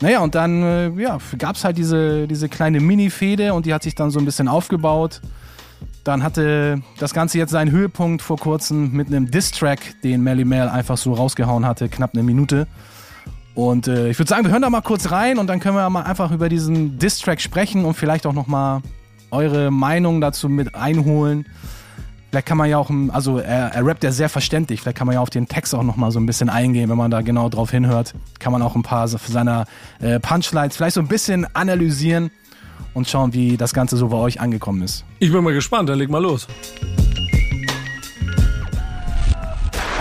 Naja, 0.00 0.20
und 0.20 0.34
dann 0.34 0.62
äh, 0.62 0.88
ja, 0.92 1.18
gab 1.36 1.56
es 1.56 1.64
halt 1.64 1.76
diese, 1.76 2.26
diese 2.26 2.48
kleine 2.48 2.80
Mini-Fehde 2.80 3.52
und 3.52 3.66
die 3.66 3.74
hat 3.74 3.82
sich 3.82 3.96
dann 3.96 4.10
so 4.10 4.18
ein 4.18 4.24
bisschen 4.24 4.48
aufgebaut. 4.48 5.20
Dann 6.04 6.22
hatte 6.22 6.80
das 6.98 7.12
Ganze 7.12 7.36
jetzt 7.36 7.50
seinen 7.50 7.70
Höhepunkt 7.70 8.22
vor 8.22 8.38
kurzem 8.38 8.90
mit 8.92 9.08
einem 9.08 9.30
Diss-Track, 9.30 10.00
den 10.02 10.22
Melly 10.22 10.46
Mel 10.46 10.70
einfach 10.70 10.96
so 10.96 11.12
rausgehauen 11.12 11.66
hatte, 11.66 11.90
knapp 11.90 12.14
eine 12.14 12.22
Minute. 12.22 12.66
Und 13.54 13.88
äh, 13.88 14.08
ich 14.08 14.18
würde 14.18 14.30
sagen, 14.30 14.46
wir 14.46 14.52
hören 14.52 14.62
da 14.62 14.70
mal 14.70 14.80
kurz 14.80 15.10
rein 15.10 15.36
und 15.36 15.48
dann 15.48 15.60
können 15.60 15.76
wir 15.76 15.90
mal 15.90 16.04
einfach 16.04 16.30
über 16.30 16.48
diesen 16.48 16.98
Diss-Track 16.98 17.42
sprechen 17.42 17.84
und 17.84 17.92
vielleicht 17.92 18.24
auch 18.24 18.32
nochmal 18.32 18.80
eure 19.30 19.70
Meinung 19.70 20.20
dazu 20.20 20.48
mit 20.48 20.74
einholen. 20.74 21.46
Vielleicht 22.30 22.46
kann 22.46 22.58
man 22.58 22.68
ja 22.68 22.76
auch, 22.76 22.90
also 23.08 23.38
er, 23.38 23.72
er 23.72 23.86
rappt 23.86 24.04
ja 24.04 24.12
sehr 24.12 24.28
verständlich, 24.28 24.82
vielleicht 24.82 24.98
kann 24.98 25.06
man 25.06 25.14
ja 25.14 25.20
auf 25.20 25.30
den 25.30 25.48
Text 25.48 25.74
auch 25.74 25.82
nochmal 25.82 26.10
so 26.10 26.20
ein 26.20 26.26
bisschen 26.26 26.50
eingehen, 26.50 26.90
wenn 26.90 26.98
man 26.98 27.10
da 27.10 27.22
genau 27.22 27.48
drauf 27.48 27.70
hinhört. 27.70 28.14
Kann 28.38 28.52
man 28.52 28.60
auch 28.60 28.76
ein 28.76 28.82
paar 28.82 29.08
seiner 29.08 29.64
äh, 30.00 30.20
Punchlines 30.20 30.76
vielleicht 30.76 30.94
so 30.94 31.00
ein 31.00 31.08
bisschen 31.08 31.46
analysieren 31.54 32.30
und 32.92 33.08
schauen, 33.08 33.32
wie 33.32 33.56
das 33.56 33.72
Ganze 33.72 33.96
so 33.96 34.08
bei 34.08 34.18
euch 34.18 34.40
angekommen 34.40 34.82
ist. 34.82 35.04
Ich 35.20 35.32
bin 35.32 35.42
mal 35.42 35.54
gespannt, 35.54 35.88
dann 35.88 35.98
leg 35.98 36.10
mal 36.10 36.22
los. 36.22 36.46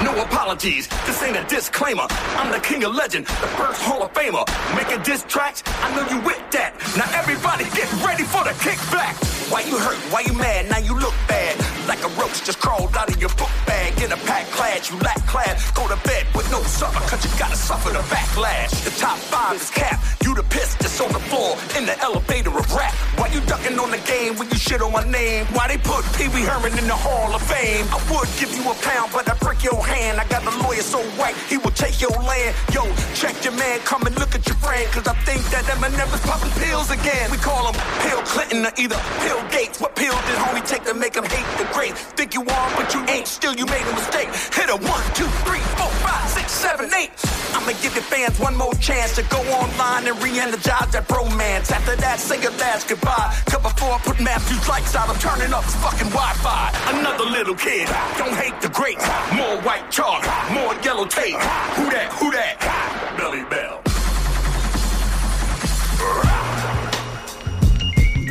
No 0.08 0.24
apologies, 0.24 0.88
this 1.06 1.22
ain't 1.22 1.36
a 1.36 1.43
disclaimer. 1.50 2.08
I'm 2.38 2.50
the 2.50 2.62
king 2.62 2.86
of 2.86 2.96
legend, 2.96 3.26
the 3.26 3.48
first 3.60 3.82
Hall 3.82 4.04
of 4.04 4.13
Famer. 4.13 4.46
Making 4.74 5.04
diss 5.04 5.24
tracks, 5.24 5.62
I 5.65 5.93
know 5.98 6.08
you 6.08 6.26
with 6.26 6.39
that. 6.52 6.72
Now 6.96 7.12
everybody 7.20 7.65
get 7.76 7.91
ready 8.02 8.24
for 8.24 8.41
the 8.46 8.52
kickback. 8.52 9.37
Why 9.50 9.62
you 9.62 9.78
hurt? 9.80 9.96
Why 10.12 10.22
you 10.28 10.34
mad? 10.34 10.70
Now 10.70 10.80
you 10.80 10.94
look 11.00 11.14
bad. 11.28 11.56
Like 11.88 12.04
a 12.04 12.10
roach 12.20 12.44
just 12.44 12.60
crawled 12.60 12.96
out 12.98 13.08
of 13.08 13.16
your 13.16 13.30
book 13.40 13.50
bag. 13.66 13.96
In 14.04 14.12
a 14.12 14.18
pack 14.28 14.46
class, 14.52 14.92
you 14.92 15.00
lack 15.00 15.26
class. 15.26 15.72
Go 15.72 15.88
to 15.88 15.96
bed 16.04 16.28
with 16.36 16.52
no 16.52 16.62
supper, 16.64 17.00
cause 17.08 17.24
you 17.24 17.32
gotta 17.40 17.56
suffer 17.56 17.90
the 17.90 18.04
backlash. 18.12 18.84
The 18.84 18.92
top 19.00 19.18
five 19.18 19.56
is 19.56 19.70
cap. 19.70 20.04
You 20.22 20.36
the 20.36 20.44
piss 20.44 20.76
that's 20.76 21.00
on 21.00 21.14
the 21.14 21.24
floor 21.32 21.56
in 21.78 21.86
the 21.86 21.98
elevator 22.04 22.52
of 22.52 22.68
rap. 22.76 22.94
Why 23.16 23.28
you 23.28 23.40
ducking 23.48 23.80
on 23.80 23.92
the 23.92 24.04
game 24.04 24.36
when 24.36 24.50
you 24.50 24.58
shit 24.60 24.82
on 24.82 24.92
my 24.92 25.08
name? 25.08 25.46
Why 25.56 25.70
they 25.70 25.78
put 25.78 26.04
Pee 26.20 26.28
Wee 26.28 26.44
Herman 26.44 26.78
in 26.78 26.86
the 26.86 27.00
Hall 27.00 27.34
of 27.34 27.42
Fame? 27.42 27.88
I 27.88 28.04
would 28.12 28.28
give 28.36 28.52
you 28.52 28.68
a 28.68 28.76
pound, 28.84 29.16
but 29.16 29.32
I 29.32 29.36
break 29.40 29.64
your 29.64 29.80
hand. 29.80 30.20
I 30.20 30.28
got 30.28 30.44
the 30.44 30.52
lawyer 30.60 30.84
so 30.84 31.00
white, 31.16 31.36
he 31.48 31.56
will 31.56 31.72
take 31.72 32.02
your 32.02 32.12
land. 32.12 32.52
Yo, 32.76 32.84
check 33.16 33.40
your 33.48 33.56
man, 33.56 33.80
come 33.88 34.04
and 34.04 34.14
look 34.20 34.36
at 34.36 34.44
your 34.46 34.60
friend. 34.60 34.84
Cause 34.92 35.08
I 35.08 35.16
think 35.24 35.40
that 35.56 35.64
Eminem 35.72 36.12
is 36.12 36.20
popping 36.28 36.52
pills 36.60 36.92
again. 36.92 37.32
We 37.32 37.38
call 37.38 37.72
him 37.72 37.80
Pill 38.04 38.22
Clinton 38.28 38.66
or 38.68 38.74
either 38.76 39.00
Pill 39.24 39.37
Gates. 39.52 39.80
What 39.80 39.95
pill 39.95 40.13
did 40.13 40.38
homie 40.38 40.65
take 40.67 40.84
to 40.86 40.93
make 40.93 41.15
him 41.15 41.26
hate 41.26 41.47
the 41.58 41.67
great? 41.73 41.97
Think 41.97 42.34
you 42.34 42.41
are, 42.41 42.69
but 42.76 42.93
you 42.93 43.02
ain't. 43.08 43.28
Still, 43.28 43.56
you 43.56 43.65
made 43.65 43.86
a 43.86 43.93
mistake. 43.93 44.30
Hit 44.54 44.69
a 44.69 44.78
one, 44.78 45.04
two, 45.13 45.30
three, 45.45 45.63
four, 45.78 45.91
five, 46.06 46.30
six, 46.30 46.52
seven, 46.52 46.93
eight. 46.93 47.12
I'ma 47.54 47.73
give 47.82 47.93
your 47.95 48.04
fans 48.04 48.39
one 48.39 48.56
more 48.56 48.73
chance 48.76 49.15
to 49.15 49.23
go 49.23 49.39
online 49.54 50.08
and 50.08 50.21
re-energize 50.21 50.91
that 50.91 51.08
bromance. 51.08 51.71
After 51.71 51.95
that, 51.97 52.19
say 52.19 52.41
your 52.41 52.52
last 52.58 52.88
goodbye. 52.88 53.36
Cause 53.45 53.62
before 53.62 53.93
I 53.93 54.00
put 54.00 54.19
Matthew's 54.19 54.67
lights 54.67 54.95
out, 54.95 55.10
I'm 55.10 55.19
turning 55.19 55.54
up 55.54 55.63
his 55.63 55.76
fucking 55.76 56.10
Wi-Fi. 56.10 57.00
Another 57.00 57.26
little 57.26 57.56
kid, 57.56 57.88
don't 58.17 58.36
hate 58.36 58.60
the 58.62 58.69
greats. 58.69 59.06
More 59.36 59.60
white 59.62 59.89
chalk, 59.91 60.23
more 60.52 60.73
yellow 60.84 61.06
tape. 61.06 61.39
Who 61.78 61.89
that? 61.91 62.13
Who 62.19 62.32
that? 62.32 63.17
Belly 63.17 63.43
Bell. 63.50 63.82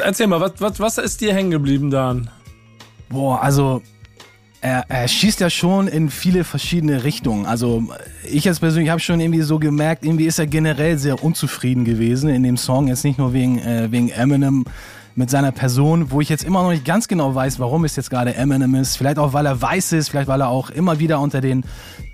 Erzähl 0.01 0.27
mal, 0.27 0.41
was, 0.41 0.53
was, 0.59 0.81
was 0.81 0.99
ist 0.99 1.21
dir 1.21 1.35
hängen 1.35 1.51
geblieben, 1.51 1.91
Dan? 1.91 2.31
Boah, 3.09 3.41
also 3.41 3.83
er, 4.61 4.85
er 4.89 5.07
schießt 5.07 5.41
ja 5.41 5.51
schon 5.51 5.87
in 5.87 6.11
viele 6.11 6.43
verschiedene 6.43 7.05
Richtungen. 7.05 7.47
Also 7.47 7.85
ich 8.25 8.45
jetzt 8.45 8.61
persönlich 8.61 8.91
habe 8.91 9.01
schon 9.01 9.21
irgendwie 9.21 9.43
so 9.43 9.59
gemerkt, 9.59 10.05
irgendwie 10.05 10.27
ist 10.27 10.39
er 10.39 10.47
generell 10.47 10.99
sehr 10.99 11.23
unzufrieden 11.23 11.85
gewesen 11.85 12.29
in 12.31 12.43
dem 12.43 12.57
Song. 12.57 12.89
Jetzt 12.89 13.05
nicht 13.05 13.19
nur 13.19 13.33
wegen, 13.33 13.59
äh, 13.59 13.91
wegen 13.91 14.09
Eminem 14.09 14.65
mit 15.17 15.31
seiner 15.31 15.51
Person, 15.51 16.11
wo 16.11 16.21
ich 16.21 16.29
jetzt 16.29 16.45
immer 16.45 16.63
noch 16.63 16.71
nicht 16.71 16.85
ganz 16.85 17.09
genau 17.09 17.35
weiß, 17.35 17.59
warum 17.59 17.85
es 17.85 17.97
jetzt 17.97 18.11
gerade 18.11 18.35
Eminem 18.35 18.75
ist. 18.75 18.97
Vielleicht 18.97 19.19
auch, 19.19 19.33
weil 19.33 19.47
er 19.47 19.61
weiß 19.61 19.93
ist, 19.93 20.11
vielleicht 20.11 20.29
weil 20.29 20.43
er 20.43 20.49
auch 20.49 20.69
immer 20.69 20.99
wieder 20.99 21.21
unter 21.21 21.41
den 21.41 21.65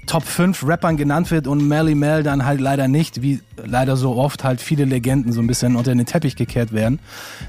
Top 0.07 0.23
5 0.23 0.67
Rappern 0.67 0.97
genannt 0.97 1.31
wird 1.33 1.49
und 1.49 1.67
Melly 1.67 1.97
Mel 1.97 2.23
dann 2.23 2.45
halt 2.45 2.61
leider 2.61 2.87
nicht, 2.87 3.21
wie 3.21 3.41
leider 3.57 3.97
so 3.97 4.17
oft 4.17 4.45
halt 4.45 4.61
viele 4.61 4.85
Legenden 4.85 5.33
so 5.33 5.41
ein 5.41 5.49
bisschen 5.49 5.75
unter 5.75 5.95
den 5.95 6.07
Teppich 6.07 6.37
gekehrt 6.37 6.73
werden, 6.73 7.01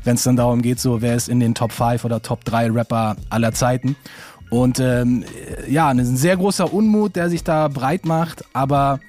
wenn 0.03 0.15
es 0.15 0.23
dann 0.23 0.35
darum 0.35 0.61
geht, 0.63 0.79
so 0.79 1.01
wer 1.01 1.15
ist 1.15 1.29
in 1.29 1.39
den 1.39 1.53
Top 1.53 1.71
5 1.71 2.03
oder 2.03 2.21
Top 2.21 2.43
3 2.45 2.71
Rapper 2.71 3.15
aller 3.29 3.53
Zeiten. 3.53 3.95
Und 4.49 4.79
ähm, 4.79 5.23
ja, 5.67 5.89
ein 5.89 6.03
sehr 6.15 6.37
großer 6.37 6.73
Unmut, 6.73 7.15
der 7.15 7.29
sich 7.29 7.43
da 7.43 7.67
breit 7.67 8.05
macht, 8.05 8.43
aber 8.53 8.99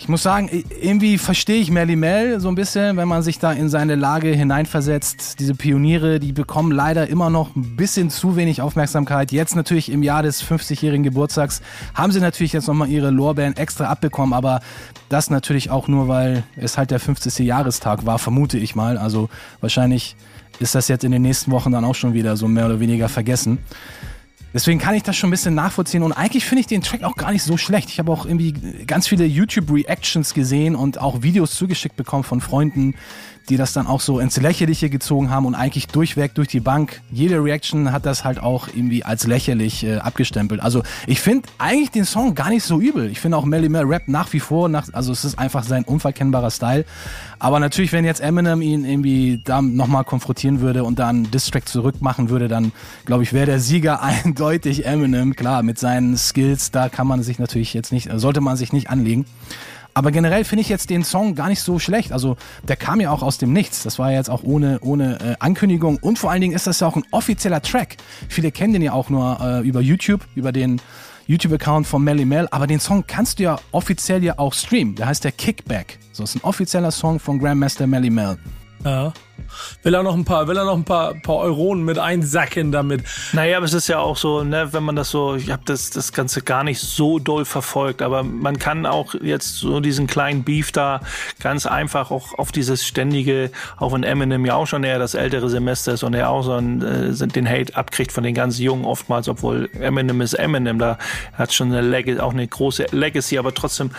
ich 0.00 0.08
muss 0.08 0.22
sagen, 0.22 0.48
irgendwie 0.80 1.18
verstehe 1.18 1.60
ich 1.60 1.72
Melly 1.72 1.96
Mel 1.96 2.38
so 2.38 2.48
ein 2.48 2.54
bisschen, 2.54 2.96
wenn 2.96 3.08
man 3.08 3.22
sich 3.22 3.40
da 3.40 3.52
in 3.52 3.68
seine 3.68 3.96
Lage 3.96 4.28
hineinversetzt. 4.28 5.40
Diese 5.40 5.56
Pioniere, 5.56 6.20
die 6.20 6.32
bekommen 6.32 6.70
leider 6.70 7.08
immer 7.08 7.30
noch 7.30 7.56
ein 7.56 7.74
bisschen 7.74 8.08
zu 8.08 8.36
wenig 8.36 8.62
Aufmerksamkeit. 8.62 9.32
Jetzt 9.32 9.56
natürlich 9.56 9.90
im 9.90 10.04
Jahr 10.04 10.22
des 10.22 10.42
50-jährigen 10.44 11.02
Geburtstags 11.02 11.62
haben 11.94 12.12
sie 12.12 12.20
natürlich 12.20 12.52
jetzt 12.52 12.68
nochmal 12.68 12.88
ihre 12.88 13.10
Lorbeeren 13.10 13.56
extra 13.56 13.86
abbekommen, 13.86 14.34
aber 14.34 14.60
das 15.08 15.30
natürlich 15.30 15.70
auch 15.70 15.88
nur, 15.88 16.06
weil 16.06 16.44
es 16.54 16.78
halt 16.78 16.92
der 16.92 17.00
50. 17.00 17.40
Jahrestag 17.40 18.06
war, 18.06 18.20
vermute 18.20 18.56
ich 18.56 18.76
mal. 18.76 18.98
Also 18.98 19.28
wahrscheinlich 19.60 20.14
ist 20.60 20.76
das 20.76 20.86
jetzt 20.86 21.02
in 21.02 21.10
den 21.10 21.22
nächsten 21.22 21.50
Wochen 21.50 21.72
dann 21.72 21.84
auch 21.84 21.96
schon 21.96 22.14
wieder 22.14 22.36
so 22.36 22.46
mehr 22.46 22.66
oder 22.66 22.78
weniger 22.78 23.08
vergessen. 23.08 23.58
Deswegen 24.54 24.78
kann 24.78 24.94
ich 24.94 25.02
das 25.02 25.16
schon 25.16 25.28
ein 25.28 25.30
bisschen 25.30 25.54
nachvollziehen 25.54 26.02
und 26.02 26.12
eigentlich 26.12 26.46
finde 26.46 26.60
ich 26.60 26.66
den 26.66 26.80
Track 26.80 27.02
auch 27.04 27.16
gar 27.16 27.32
nicht 27.32 27.42
so 27.42 27.56
schlecht. 27.58 27.90
Ich 27.90 27.98
habe 27.98 28.10
auch 28.10 28.24
irgendwie 28.24 28.52
ganz 28.86 29.06
viele 29.06 29.26
YouTube-Reactions 29.26 30.32
gesehen 30.32 30.74
und 30.74 30.98
auch 31.00 31.22
Videos 31.22 31.54
zugeschickt 31.54 31.96
bekommen 31.96 32.24
von 32.24 32.40
Freunden, 32.40 32.94
die 33.48 33.56
das 33.56 33.72
dann 33.72 33.86
auch 33.86 34.00
so 34.00 34.20
ins 34.20 34.36
Lächerliche 34.36 34.90
gezogen 34.90 35.30
haben 35.30 35.46
und 35.46 35.54
eigentlich 35.54 35.88
durchweg 35.88 36.34
durch 36.34 36.48
die 36.48 36.60
Bank. 36.60 37.00
Jede 37.10 37.42
Reaction 37.42 37.92
hat 37.92 38.06
das 38.06 38.24
halt 38.24 38.40
auch 38.40 38.68
irgendwie 38.68 39.04
als 39.04 39.26
lächerlich 39.26 39.84
äh, 39.84 39.96
abgestempelt. 39.96 40.60
Also 40.60 40.82
ich 41.06 41.20
finde 41.20 41.48
eigentlich 41.58 41.90
den 41.90 42.04
Song 42.04 42.34
gar 42.34 42.50
nicht 42.50 42.64
so 42.64 42.80
übel. 42.80 43.10
Ich 43.10 43.20
finde 43.20 43.36
auch 43.36 43.44
Melly 43.44 43.68
Mel 43.68 43.84
Rap 43.84 44.08
nach 44.08 44.32
wie 44.32 44.40
vor, 44.40 44.68
nach, 44.68 44.86
also 44.92 45.12
es 45.12 45.24
ist 45.24 45.38
einfach 45.38 45.64
sein 45.64 45.84
unverkennbarer 45.84 46.50
Style. 46.50 46.84
Aber 47.38 47.60
natürlich, 47.60 47.92
wenn 47.92 48.04
jetzt 48.04 48.20
Eminem 48.20 48.62
ihn 48.62 48.84
irgendwie 48.84 49.40
da 49.44 49.62
nochmal 49.62 50.04
konfrontieren 50.04 50.60
würde 50.60 50.84
und 50.84 50.98
dann 50.98 51.30
Distrack 51.30 51.68
zurückmachen 51.68 52.30
würde, 52.30 52.48
dann 52.48 52.72
glaube 53.04 53.22
ich, 53.22 53.32
wäre 53.32 53.46
der 53.46 53.60
Sieger 53.60 54.02
eindeutig 54.24 54.86
Eminem. 54.86 55.36
Klar, 55.36 55.62
mit 55.62 55.78
seinen 55.78 56.16
Skills, 56.16 56.70
da 56.70 56.88
kann 56.88 57.06
man 57.06 57.22
sich 57.22 57.38
natürlich 57.38 57.74
jetzt 57.74 57.92
nicht, 57.92 58.10
sollte 58.14 58.40
man 58.40 58.56
sich 58.56 58.72
nicht 58.72 58.90
anlegen. 58.90 59.24
Aber 59.98 60.12
generell 60.12 60.44
finde 60.44 60.60
ich 60.60 60.68
jetzt 60.68 60.90
den 60.90 61.02
Song 61.02 61.34
gar 61.34 61.48
nicht 61.48 61.60
so 61.60 61.80
schlecht. 61.80 62.12
Also 62.12 62.36
der 62.62 62.76
kam 62.76 63.00
ja 63.00 63.10
auch 63.10 63.20
aus 63.20 63.36
dem 63.36 63.52
Nichts. 63.52 63.82
Das 63.82 63.98
war 63.98 64.12
ja 64.12 64.18
jetzt 64.18 64.30
auch 64.30 64.44
ohne, 64.44 64.78
ohne 64.80 65.18
äh, 65.20 65.34
Ankündigung. 65.40 65.96
Und 65.96 66.20
vor 66.20 66.30
allen 66.30 66.40
Dingen 66.40 66.54
ist 66.54 66.68
das 66.68 66.78
ja 66.78 66.86
auch 66.86 66.94
ein 66.94 67.02
offizieller 67.10 67.60
Track. 67.62 67.96
Viele 68.28 68.52
kennen 68.52 68.74
den 68.74 68.82
ja 68.82 68.92
auch 68.92 69.10
nur 69.10 69.40
äh, 69.40 69.66
über 69.66 69.80
YouTube, 69.80 70.20
über 70.36 70.52
den 70.52 70.80
YouTube-Account 71.26 71.84
von 71.84 72.04
Melly 72.04 72.26
Mel, 72.26 72.46
aber 72.52 72.68
den 72.68 72.78
Song 72.78 73.08
kannst 73.08 73.40
du 73.40 73.42
ja 73.42 73.58
offiziell 73.72 74.22
ja 74.22 74.38
auch 74.38 74.54
streamen. 74.54 74.94
Der 74.94 75.08
heißt 75.08 75.24
der 75.24 75.32
Kickback. 75.32 75.98
So 76.12 76.22
ist 76.22 76.36
ein 76.36 76.44
offizieller 76.44 76.92
Song 76.92 77.18
von 77.18 77.40
Grandmaster 77.40 77.88
Melly 77.88 78.10
Mel. 78.10 78.38
Ja. 78.84 79.12
Will 79.82 79.94
er 79.94 80.02
noch 80.02 80.14
ein 80.14 80.24
paar, 80.24 80.46
will 80.48 80.56
er 80.56 80.64
noch 80.64 80.76
ein 80.76 80.84
paar, 80.84 81.14
paar 81.14 81.36
Euronen 81.36 81.84
mit 81.84 81.98
einsacken 81.98 82.72
damit? 82.72 83.04
Naja, 83.32 83.56
aber 83.56 83.66
es 83.66 83.72
ist 83.72 83.88
ja 83.88 83.98
auch 83.98 84.16
so, 84.16 84.44
ne, 84.44 84.72
wenn 84.72 84.82
man 84.82 84.96
das 84.96 85.10
so, 85.10 85.36
ich 85.36 85.50
habe 85.50 85.62
das, 85.64 85.90
das 85.90 86.12
Ganze 86.12 86.42
gar 86.42 86.64
nicht 86.64 86.80
so 86.80 87.18
doll 87.18 87.44
verfolgt, 87.44 88.02
aber 88.02 88.22
man 88.22 88.58
kann 88.58 88.86
auch 88.86 89.14
jetzt 89.14 89.56
so 89.56 89.80
diesen 89.80 90.06
kleinen 90.06 90.44
Beef 90.44 90.72
da 90.72 91.00
ganz 91.40 91.66
einfach 91.66 92.10
auch 92.10 92.38
auf 92.38 92.52
dieses 92.52 92.86
ständige, 92.86 93.50
auch 93.78 93.92
wenn 93.92 94.02
Eminem 94.02 94.44
ja 94.44 94.54
auch 94.54 94.66
schon 94.66 94.84
eher 94.84 94.98
das 94.98 95.14
ältere 95.14 95.48
Semester 95.48 95.94
ist 95.94 96.02
und 96.02 96.14
er 96.14 96.30
auch 96.30 96.42
so 96.42 96.52
einen, 96.52 96.82
äh, 96.82 97.26
den 97.28 97.48
Hate 97.48 97.76
abkriegt 97.76 98.12
von 98.12 98.24
den 98.24 98.34
ganz 98.34 98.58
Jungen 98.58 98.84
oftmals, 98.84 99.28
obwohl 99.28 99.70
Eminem 99.80 100.20
ist 100.20 100.34
Eminem, 100.34 100.78
da 100.78 100.98
hat 101.34 101.52
schon 101.52 101.72
eine 101.72 101.80
Leg 101.80 102.20
auch 102.20 102.32
eine 102.32 102.46
große 102.46 102.86
Legacy, 102.90 103.38
aber 103.38 103.54
trotzdem, 103.54 103.90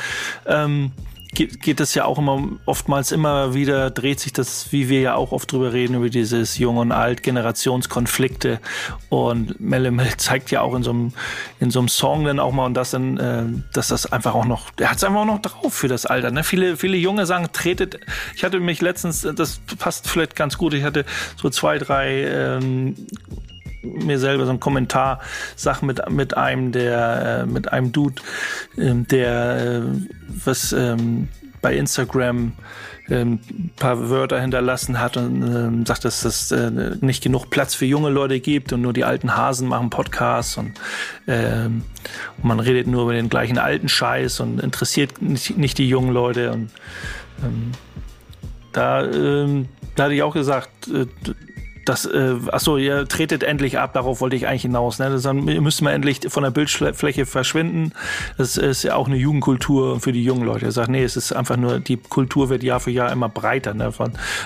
ähm, 0.45 0.91
geht, 1.34 1.61
geht 1.61 1.80
es 1.80 1.93
ja 1.93 2.05
auch 2.05 2.17
immer 2.17 2.49
oftmals 2.65 3.11
immer 3.11 3.53
wieder 3.53 3.91
dreht 3.91 4.19
sich 4.19 4.34
das, 4.34 4.71
wie 4.71 4.89
wir 4.89 5.01
ja 5.01 5.15
auch 5.15 5.32
oft 5.32 5.51
drüber 5.51 5.73
reden, 5.73 5.95
über 5.95 6.09
dieses 6.09 6.57
Jung 6.57 6.77
und 6.77 6.91
Alt 6.91 7.23
Generationskonflikte 7.23 8.59
und 9.09 9.59
Melle 9.59 9.91
Mel 9.91 10.17
zeigt 10.17 10.51
ja 10.51 10.61
auch 10.61 10.75
in 10.75 10.84
so 10.84 10.91
einem 10.91 11.13
in 11.59 11.71
so 11.71 11.80
einem 11.80 11.88
Song 11.88 12.25
dann 12.25 12.39
auch 12.39 12.51
mal 12.51 12.65
und 12.65 12.73
das 12.73 12.91
dann, 12.91 13.17
äh, 13.17 13.43
dass 13.73 13.89
das 13.89 14.11
einfach 14.11 14.34
auch 14.34 14.45
noch, 14.45 14.71
er 14.80 14.89
hat 14.89 14.97
es 14.97 15.03
einfach 15.03 15.21
auch 15.21 15.25
noch 15.25 15.41
drauf 15.41 15.73
für 15.73 15.88
das 15.88 16.05
Alter. 16.05 16.32
Ne? 16.32 16.43
Viele 16.43 16.77
viele 16.77 16.97
Junge 16.97 17.25
sagen, 17.25 17.47
tretet. 17.53 17.99
Ich 18.36 18.43
hatte 18.43 18.59
mich 18.59 18.82
letztens, 18.82 19.21
das 19.21 19.59
passt 19.77 20.09
vielleicht 20.09 20.36
ganz 20.36 20.57
gut. 20.57 20.73
Ich 20.73 20.84
hatte 20.84 21.05
so 21.36 21.49
zwei 21.49 21.77
drei 21.77 22.23
ähm, 22.23 22.95
mir 23.82 24.19
selber 24.19 24.45
so 24.45 24.51
einen 24.51 24.59
Kommentar 24.59 25.19
Sachen 25.55 25.88
mit 25.88 26.09
mit 26.09 26.36
einem 26.36 26.71
der 26.71 27.43
äh, 27.43 27.45
mit 27.45 27.71
einem 27.71 27.91
Dude 27.91 28.21
ähm, 28.77 29.07
der 29.07 29.57
äh, 29.57 29.82
was 30.27 30.73
ähm, 30.73 31.30
bei 31.61 31.75
Instagram 31.75 32.53
ähm, 33.09 33.39
ein 33.49 33.71
paar 33.75 34.09
Wörter 34.09 34.39
hinterlassen 34.39 34.99
hat 34.99 35.17
und 35.17 35.41
ähm, 35.43 35.86
sagt, 35.86 36.05
dass 36.05 36.25
es 36.25 36.51
äh, 36.51 36.71
nicht 37.01 37.23
genug 37.23 37.49
Platz 37.49 37.75
für 37.75 37.86
junge 37.86 38.09
Leute 38.09 38.39
gibt 38.39 38.71
und 38.71 38.82
nur 38.82 38.93
die 38.93 39.03
alten 39.03 39.36
Hasen 39.36 39.67
machen 39.67 39.89
Podcasts 39.89 40.57
und, 40.57 40.73
ähm, 41.27 41.84
und 42.38 42.45
man 42.45 42.59
redet 42.59 42.88
nur 42.88 43.03
über 43.03 43.13
den 43.13 43.30
gleichen 43.30 43.57
alten 43.57 43.89
Scheiß 43.89 44.39
und 44.39 44.59
interessiert 44.61 45.21
nicht, 45.21 45.57
nicht 45.57 45.77
die 45.77 45.89
jungen 45.89 46.13
Leute 46.13 46.51
und 46.51 46.71
ähm, 47.43 47.71
da, 48.71 49.03
ähm, 49.03 49.67
da 49.95 50.03
hatte 50.03 50.13
ich 50.13 50.21
auch 50.21 50.34
gesagt, 50.34 50.88
äh, 50.88 51.07
das, 51.89 52.05
äh, 52.05 52.35
achso, 52.51 52.77
ihr 52.77 53.07
tretet 53.07 53.41
endlich 53.41 53.79
ab, 53.79 53.93
darauf 53.93 54.21
wollte 54.21 54.35
ich 54.35 54.47
eigentlich 54.47 54.61
hinaus. 54.61 54.99
Ne? 54.99 55.19
Dann 55.19 55.43
müssen 55.43 55.85
wir 55.85 55.91
endlich 55.91 56.19
von 56.27 56.43
der 56.43 56.51
Bildfläche 56.51 57.25
verschwinden. 57.25 57.93
Das 58.37 58.57
ist 58.57 58.83
ja 58.83 58.93
auch 58.93 59.07
eine 59.07 59.15
Jugendkultur 59.15 59.99
für 59.99 60.11
die 60.11 60.23
jungen 60.23 60.43
Leute. 60.43 60.65
Er 60.65 60.71
sagt, 60.71 60.89
nee, 60.89 61.03
es 61.03 61.17
ist 61.17 61.31
einfach 61.31 61.57
nur, 61.57 61.79
die 61.79 61.97
Kultur 61.97 62.49
wird 62.49 62.61
Jahr 62.61 62.79
für 62.79 62.91
Jahr 62.91 63.11
immer 63.11 63.27
breiter. 63.27 63.73
Ne? 63.73 63.91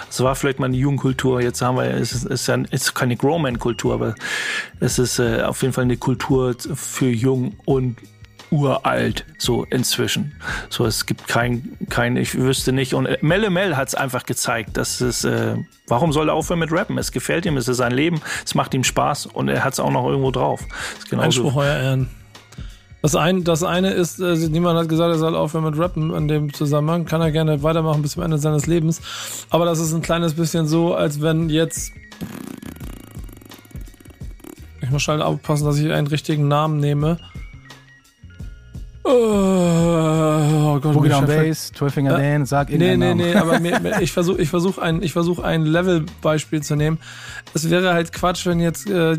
Es 0.10 0.24
war 0.24 0.36
vielleicht 0.36 0.60
mal 0.60 0.68
eine 0.68 0.78
Jugendkultur, 0.78 1.42
jetzt 1.42 1.62
haben 1.62 1.76
wir, 1.76 1.94
es 1.94 2.14
ist, 2.14 2.26
ist, 2.28 2.48
ja, 2.48 2.56
ist 2.72 2.96
keine 2.96 3.18
Growman-Kultur, 3.18 3.94
aber 3.94 4.16
es 4.80 4.98
ist 4.98 5.20
äh, 5.20 5.42
auf 5.42 5.62
jeden 5.64 5.74
Fall 5.74 5.84
eine 5.84 5.98
Kultur 5.98 6.56
für 6.76 7.10
jung 7.10 7.58
und 7.66 7.98
uralt, 8.54 9.26
so 9.40 9.64
inzwischen. 9.64 10.34
So, 10.70 10.86
es 10.86 11.06
gibt 11.08 11.28
kein, 11.28 11.76
kein, 11.90 12.16
ich 12.18 12.36
wüsste 12.36 12.72
nicht. 12.72 12.94
Und 12.94 13.10
Melle 13.22 13.50
Mel 13.50 13.76
hat 13.76 13.88
es 13.88 13.96
einfach 13.96 14.26
gezeigt, 14.26 14.78
dass 14.78 15.02
es, 15.02 15.24
äh, 15.26 15.56
warum 15.88 16.14
soll 16.14 16.30
er 16.30 16.36
aufhören 16.36 16.60
mit 16.60 16.72
Rappen? 16.72 16.98
Es 17.00 17.12
gefällt 17.12 17.46
ihm, 17.46 17.58
es 17.58 17.68
ist 17.68 17.78
sein 17.78 17.92
Leben, 17.92 18.22
es 18.46 18.54
macht 18.54 18.74
ihm 18.76 18.84
Spaß 18.84 19.26
und 19.26 19.50
er 19.50 19.64
hat 19.64 19.74
es 19.74 19.80
auch 19.80 19.92
noch 19.92 20.08
irgendwo 20.08 20.30
drauf. 20.30 20.62
Einspruch, 21.12 21.56
euer 21.56 21.76
Ehren. 21.76 22.10
Das, 23.02 23.16
ein, 23.16 23.44
das 23.44 23.64
eine 23.64 23.92
ist, 23.92 24.20
äh, 24.20 24.36
niemand 24.36 24.80
hat 24.80 24.88
gesagt, 24.88 25.12
er 25.12 25.18
soll 25.18 25.36
aufhören 25.36 25.66
mit 25.66 25.78
Rappen 25.78 26.14
in 26.14 26.28
dem 26.28 26.54
Zusammenhang. 26.54 27.06
Kann 27.06 27.22
er 27.22 27.32
gerne 27.32 27.62
weitermachen 27.64 28.02
bis 28.02 28.12
zum 28.12 28.24
Ende 28.24 28.38
seines 28.38 28.68
Lebens. 28.68 29.02
Aber 29.50 29.66
das 29.66 29.80
ist 29.80 29.94
ein 29.94 30.02
kleines 30.04 30.36
bisschen 30.36 30.68
so, 30.68 30.94
als 30.94 31.22
wenn 31.22 31.50
jetzt. 31.50 31.92
Ich 34.82 34.90
muss 34.90 35.08
halt 35.08 35.22
aufpassen, 35.22 35.66
dass 35.66 35.78
ich 35.80 35.92
einen 35.92 36.08
richtigen 36.08 36.48
Namen 36.48 36.80
nehme. 36.80 37.18
Oh, 39.06 40.80
Gott, 40.80 40.94
Boogie 40.94 41.10
Down 41.10 41.26
Bass, 41.26 41.72
12 41.74 41.94
Finger 41.94 42.18
äh, 42.18 42.32
Dan, 42.32 42.46
sag 42.46 42.70
Nee, 42.70 42.96
nee, 42.96 43.14
nee, 43.14 43.36
aber 43.36 43.60
mir, 43.60 43.80
mir, 43.80 44.02
ich 44.02 44.14
versuche 44.14 44.42
ich 44.42 44.50
versuch 44.50 44.78
ein, 44.78 45.04
ich 45.04 45.12
versuch 45.12 45.40
ein 45.40 45.66
Level-Beispiel 45.66 46.64
zu 46.64 46.76
nehmen. 46.76 47.00
Es 47.54 47.70
wäre 47.70 47.94
halt 47.94 48.14
Quatsch, 48.14 48.46
wenn 48.46 48.60
jetzt 48.62 48.90
äh, 48.90 49.18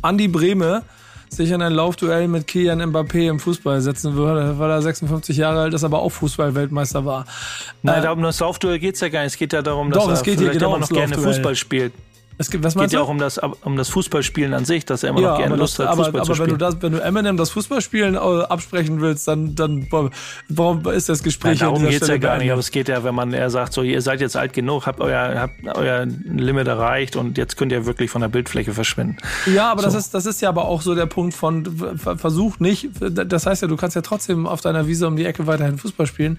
Andi 0.00 0.28
Brehme 0.28 0.82
sich 1.28 1.50
in 1.50 1.62
ein 1.62 1.72
Laufduell 1.72 2.26
mit 2.26 2.46
Kian 2.46 2.82
Mbappé 2.82 3.28
im 3.28 3.38
Fußball 3.38 3.80
setzen 3.80 4.14
würde, 4.14 4.58
weil 4.58 4.70
er 4.70 4.82
56 4.82 5.36
Jahre 5.36 5.60
alt 5.60 5.74
ist, 5.74 5.84
aber 5.84 6.00
auch 6.00 6.10
Fußball-Weltmeister 6.10 7.04
war. 7.04 7.24
Nein, 7.82 8.02
äh, 8.02 8.08
um 8.08 8.22
das 8.22 8.40
Laufduell 8.40 8.78
geht's 8.78 9.00
ja 9.00 9.08
gar 9.10 9.22
nicht. 9.22 9.34
Es 9.34 9.38
geht 9.38 9.52
ja 9.52 9.62
darum, 9.62 9.90
dass 9.90 10.04
doch, 10.04 10.10
es 10.10 10.22
geht 10.22 10.34
er 10.34 10.38
vielleicht 10.38 10.58
genau 10.58 10.76
immer 10.76 10.80
noch 10.80 10.88
gerne 10.88 11.16
Fußball 11.16 11.54
spielt. 11.54 11.92
Es 12.40 12.50
gibt, 12.50 12.64
was 12.64 12.74
geht 12.74 12.90
ja 12.90 13.02
auch 13.02 13.10
um 13.10 13.18
das, 13.18 13.36
um 13.36 13.76
das 13.76 13.90
Fußballspielen 13.90 14.54
an 14.54 14.64
sich, 14.64 14.86
dass 14.86 15.02
er 15.02 15.10
immer 15.10 15.20
ja, 15.20 15.30
noch 15.32 15.38
gerne 15.40 15.56
Lust 15.56 15.78
das, 15.78 15.88
hat, 15.88 15.96
Fußball 15.96 16.08
aber, 16.08 16.22
zu 16.22 16.32
aber 16.32 16.34
spielen. 16.36 16.50
Wenn 16.52 16.58
du, 16.58 16.64
das, 16.64 16.82
wenn 16.82 16.92
du 16.92 17.02
Eminem 17.02 17.36
das 17.36 17.50
Fußballspielen 17.50 18.16
absprechen 18.16 19.02
willst, 19.02 19.28
dann, 19.28 19.54
dann 19.54 19.86
warum 20.48 20.88
ist 20.88 21.10
das 21.10 21.22
Gespräch 21.22 21.60
Nein, 21.60 21.74
darum 21.74 21.86
geht's 21.86 22.08
ja 22.08 22.16
gar 22.16 22.38
nicht, 22.38 22.50
aber 22.50 22.60
es 22.60 22.70
geht 22.70 22.88
ja, 22.88 23.04
wenn 23.04 23.14
man 23.14 23.34
er 23.34 23.50
sagt, 23.50 23.74
so 23.74 23.82
ihr 23.82 24.00
seid 24.00 24.22
jetzt 24.22 24.38
alt 24.38 24.54
genug, 24.54 24.86
habt 24.86 25.02
euer, 25.02 25.38
habt 25.38 25.76
euer 25.76 26.06
Limit 26.06 26.66
erreicht 26.66 27.14
und 27.14 27.36
jetzt 27.36 27.58
könnt 27.58 27.72
ihr 27.72 27.84
wirklich 27.84 28.10
von 28.10 28.22
der 28.22 28.28
Bildfläche 28.28 28.72
verschwinden. 28.72 29.18
Ja, 29.54 29.70
aber 29.70 29.82
so. 29.82 29.88
das 29.88 29.96
ist, 29.96 30.14
das 30.14 30.24
ist 30.24 30.40
ja 30.40 30.48
aber 30.48 30.64
auch 30.64 30.80
so 30.80 30.94
der 30.94 31.04
Punkt 31.04 31.34
von 31.34 31.66
versuch 31.98 32.58
nicht, 32.58 32.88
das 33.00 33.44
heißt 33.44 33.60
ja, 33.60 33.68
du 33.68 33.76
kannst 33.76 33.96
ja 33.96 34.02
trotzdem 34.02 34.46
auf 34.46 34.62
deiner 34.62 34.86
Wiese 34.86 35.06
um 35.06 35.16
die 35.16 35.26
Ecke 35.26 35.46
weiterhin 35.46 35.76
Fußball 35.76 36.06
spielen, 36.06 36.38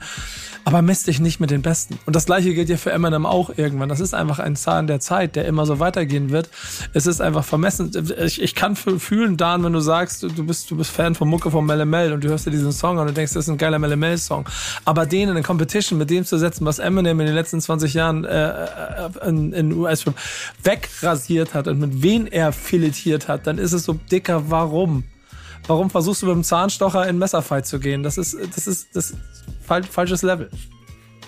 aber 0.66 0.82
misst 0.82 1.06
dich 1.06 1.20
nicht 1.20 1.40
mit 1.40 1.52
den 1.52 1.62
Besten. 1.62 2.00
Und 2.08 2.16
das 2.16 2.26
gleiche 2.26 2.56
gilt 2.56 2.70
ja 2.70 2.78
für 2.78 2.92
Eminem 2.92 3.28
auch 3.28 3.52
irgendwann. 3.56 3.90
Das 3.90 4.00
ist 4.00 4.16
einfach 4.16 4.40
ein 4.40 4.56
Zahn 4.56 4.88
der 4.88 5.00
Zeit, 5.00 5.36
der 5.36 5.46
immer 5.46 5.68
so 5.68 5.80
weitergehen 5.92 6.30
wird 6.30 6.50
es 6.94 7.06
ist 7.06 7.22
einfach 7.22 7.44
vermessen. 7.44 7.92
Ich, 8.24 8.42
ich 8.42 8.56
kann 8.56 8.76
fühlen, 8.76 9.38
Dan, 9.38 9.64
wenn 9.64 9.74
du 9.74 9.80
sagst, 9.80 10.24
du 10.24 10.46
bist, 10.46 10.70
du 10.70 10.76
bist 10.76 10.92
Fan 10.92 11.16
von 11.16 11.28
Mucke 11.28 11.52
von 11.52 11.66
Mel 11.66 12.14
und 12.14 12.24
du 12.24 12.30
hörst 12.30 12.46
dir 12.46 12.52
diesen 12.52 12.72
Song 12.72 12.98
und 12.98 13.08
du 13.08 13.14
denkst, 13.14 13.34
das 13.34 13.46
ist 13.46 13.50
ein 13.50 13.58
geiler 13.58 13.80
Mel 13.80 14.18
Song. 14.18 14.48
Aber 14.86 15.06
den 15.06 15.24
in 15.24 15.30
eine 15.30 15.44
Competition 15.44 15.98
mit 15.98 16.10
dem 16.10 16.26
zu 16.26 16.38
setzen, 16.38 16.66
was 16.66 16.80
Eminem 16.80 17.20
in 17.20 17.26
den 17.28 17.36
letzten 17.36 17.62
20 17.62 17.94
Jahren 17.94 18.26
äh, 18.26 18.66
äh 18.66 19.28
in, 19.28 19.54
in 19.54 19.74
US-Rap 19.74 20.16
wegrasiert 20.64 21.54
hat 21.54 21.68
und 21.68 21.80
mit 21.80 22.02
wen 22.02 22.28
er 22.28 22.52
filetiert 22.52 23.28
hat, 23.28 23.48
dann 23.48 23.58
ist 23.58 23.74
es 23.74 23.84
so 23.84 23.94
dicker, 23.94 24.50
warum? 24.50 25.04
Warum 25.68 25.90
versuchst 25.90 26.24
du 26.24 26.26
mit 26.26 26.36
dem 26.36 26.44
Zahnstocher 26.44 27.08
in 27.08 27.20
Messerfight 27.20 27.68
zu 27.68 27.80
gehen? 27.80 28.04
Das 28.04 28.18
ist, 28.18 28.36
das 28.56 28.68
ist, 28.68 28.96
das 28.96 29.12
ist 29.12 29.18
falsches 29.64 30.24
Level. 30.24 30.50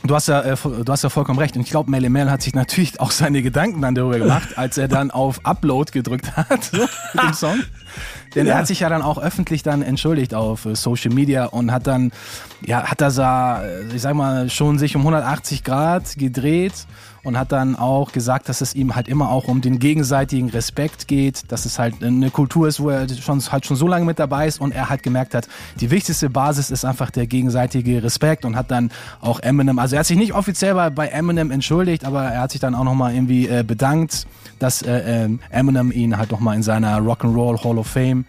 Du 0.06 0.16
hast 0.16 0.28
ja, 0.28 0.42
äh, 0.42 0.56
du 0.56 0.92
hast 0.92 1.04
ja 1.04 1.10
vollkommen 1.10 1.40
recht. 1.40 1.56
Und 1.56 1.62
ich 1.62 1.70
glaube, 1.70 1.90
Melle 1.90 2.10
Mel 2.10 2.30
hat 2.30 2.42
sich 2.42 2.54
natürlich 2.54 3.00
auch 3.00 3.12
seine 3.12 3.42
Gedanken 3.42 3.82
dann 3.82 3.96
darüber 3.96 4.20
gemacht, 4.20 4.58
als 4.58 4.78
er 4.78 4.88
dann 4.90 5.12
auf 5.12 5.46
Upload 5.46 5.92
gedrückt 5.92 6.36
hat 6.36 6.66
so, 6.66 6.78
mit 7.14 7.24
dem 7.24 7.34
Song. 7.34 7.60
Denn 8.36 8.48
ja. 8.48 8.54
er 8.54 8.60
hat 8.60 8.68
sich 8.68 8.82
ja 8.82 8.90
dann 8.90 9.02
auch 9.02 9.18
öffentlich 9.18 9.64
dann 9.64 9.82
entschuldigt 9.82 10.34
auf 10.34 10.66
äh, 10.66 10.76
Social 10.76 11.14
Media 11.14 11.46
und 11.46 11.72
hat 11.72 11.88
dann, 11.88 12.12
ja, 12.66 12.84
hat 12.84 13.02
das, 13.02 13.18
ich 13.94 14.02
sag 14.02 14.16
mal, 14.16 14.50
schon 14.50 14.80
sich 14.80 14.96
um 14.96 15.02
180 15.02 15.64
Grad 15.64 16.18
gedreht 16.18 16.74
und 17.24 17.38
hat 17.38 17.52
dann 17.52 17.76
auch 17.76 18.12
gesagt, 18.12 18.50
dass 18.50 18.62
es 18.62 18.76
ihm 18.76 18.96
halt 18.96 19.08
immer 19.08 19.30
auch 19.30 19.48
um 19.48 19.62
den 19.62 19.80
gegenseitigen 19.80 20.50
Respekt 20.50 21.08
geht, 21.08 21.52
dass 21.52 21.66
es 21.66 21.80
halt 21.80 22.04
eine 22.04 22.30
Kultur 22.30 22.68
ist, 22.68 22.80
wo 22.80 22.90
er 22.90 23.08
schon, 23.10 23.42
halt 23.52 23.66
schon 23.66 23.78
so 23.78 23.88
lange 23.88 24.06
mit 24.06 24.20
dabei 24.20 24.48
ist 24.48 24.60
und 24.60 24.74
er 24.74 24.90
halt 24.90 25.04
gemerkt 25.04 25.34
hat, 25.34 25.48
die 25.80 25.90
wichtigste 25.90 26.30
Basis 26.30 26.70
ist 26.70 26.86
einfach 26.86 27.12
der 27.12 27.28
gegenseitige 27.28 28.04
Respekt 28.04 28.46
und 28.46 28.56
hat 28.56 28.72
dann 28.72 28.92
auch 29.22 29.40
Eminem, 29.40 29.80
also 29.80 29.96
er 29.96 30.00
hat 30.00 30.06
sich 30.06 30.18
nicht 30.18 30.34
offiziell 30.34 30.74
bei, 30.74 30.90
bei 30.90 31.08
Eminem 31.08 31.52
entschuldigt, 31.52 32.06
aber 32.06 32.24
er 32.24 32.42
hat 32.42 32.52
sich 32.52 32.62
dann 32.62 32.76
auch 32.76 32.84
nochmal 32.84 33.14
irgendwie 33.14 33.48
äh, 33.48 33.64
bedankt, 33.66 34.28
dass 34.60 34.82
äh, 34.82 35.26
äh, 35.26 35.30
Eminem 35.50 35.92
ihn 35.92 36.18
halt 36.18 36.32
nochmal 36.32 36.56
in 36.56 36.64
seiner 36.64 37.00
Rock'n'Roll 37.00 37.64
Hall 37.64 37.78
of 37.78 37.88
Fame 37.88 38.26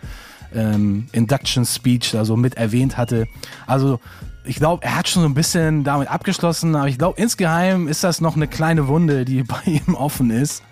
ähm, 0.55 1.07
Induction 1.13 1.65
Speech 1.65 2.15
also 2.15 2.37
mit 2.37 2.57
erwähnt 2.57 2.97
hatte. 2.97 3.27
Also 3.67 4.01
ich 4.47 4.57
glaube, 4.57 4.85
er 4.85 4.97
hat 4.97 5.09
schon 5.09 5.23
so 5.23 5.29
ein 5.29 5.35
bisschen 5.35 5.85
damit 5.85 6.11
abgeschlossen, 6.11 6.77
aber 6.77 6.89
ich 6.89 6.99
glaube, 6.99 7.21
insgeheim 7.21 7.89
ist 7.89 8.05
das 8.05 8.21
noch 8.21 8.37
eine 8.37 8.47
kleine 8.47 8.89
Wunde, 8.89 9.25
die 9.25 9.43
bei 9.45 9.63
ihm 9.65 9.95
offen 9.95 10.31
ist. 10.31 10.63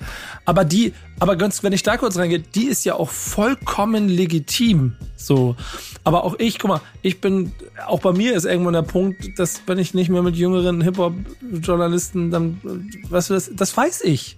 Aber 0.44 0.64
die, 0.64 0.92
aber 1.20 1.36
ganz, 1.36 1.62
wenn 1.62 1.72
ich 1.72 1.82
da 1.82 1.96
kurz 1.96 2.18
reingehe, 2.18 2.40
die 2.40 2.66
ist 2.66 2.84
ja 2.84 2.94
auch 2.94 3.10
vollkommen 3.10 4.08
legitim. 4.08 4.94
So. 5.16 5.56
Aber 6.04 6.24
auch 6.24 6.34
ich, 6.38 6.58
guck 6.58 6.68
mal, 6.68 6.80
ich 7.00 7.20
bin, 7.20 7.52
auch 7.86 8.00
bei 8.00 8.12
mir 8.12 8.34
ist 8.34 8.44
irgendwann 8.44 8.74
der 8.74 8.82
Punkt, 8.82 9.38
dass 9.38 9.62
wenn 9.66 9.78
ich 9.78 9.94
nicht 9.94 10.10
mehr 10.10 10.22
mit 10.22 10.36
jüngeren 10.36 10.80
Hip-Hop-Journalisten, 10.82 12.30
dann, 12.30 12.60
weißt 13.08 13.30
du, 13.30 13.34
das, 13.34 13.50
das 13.54 13.76
weiß 13.76 14.02
ich. 14.02 14.36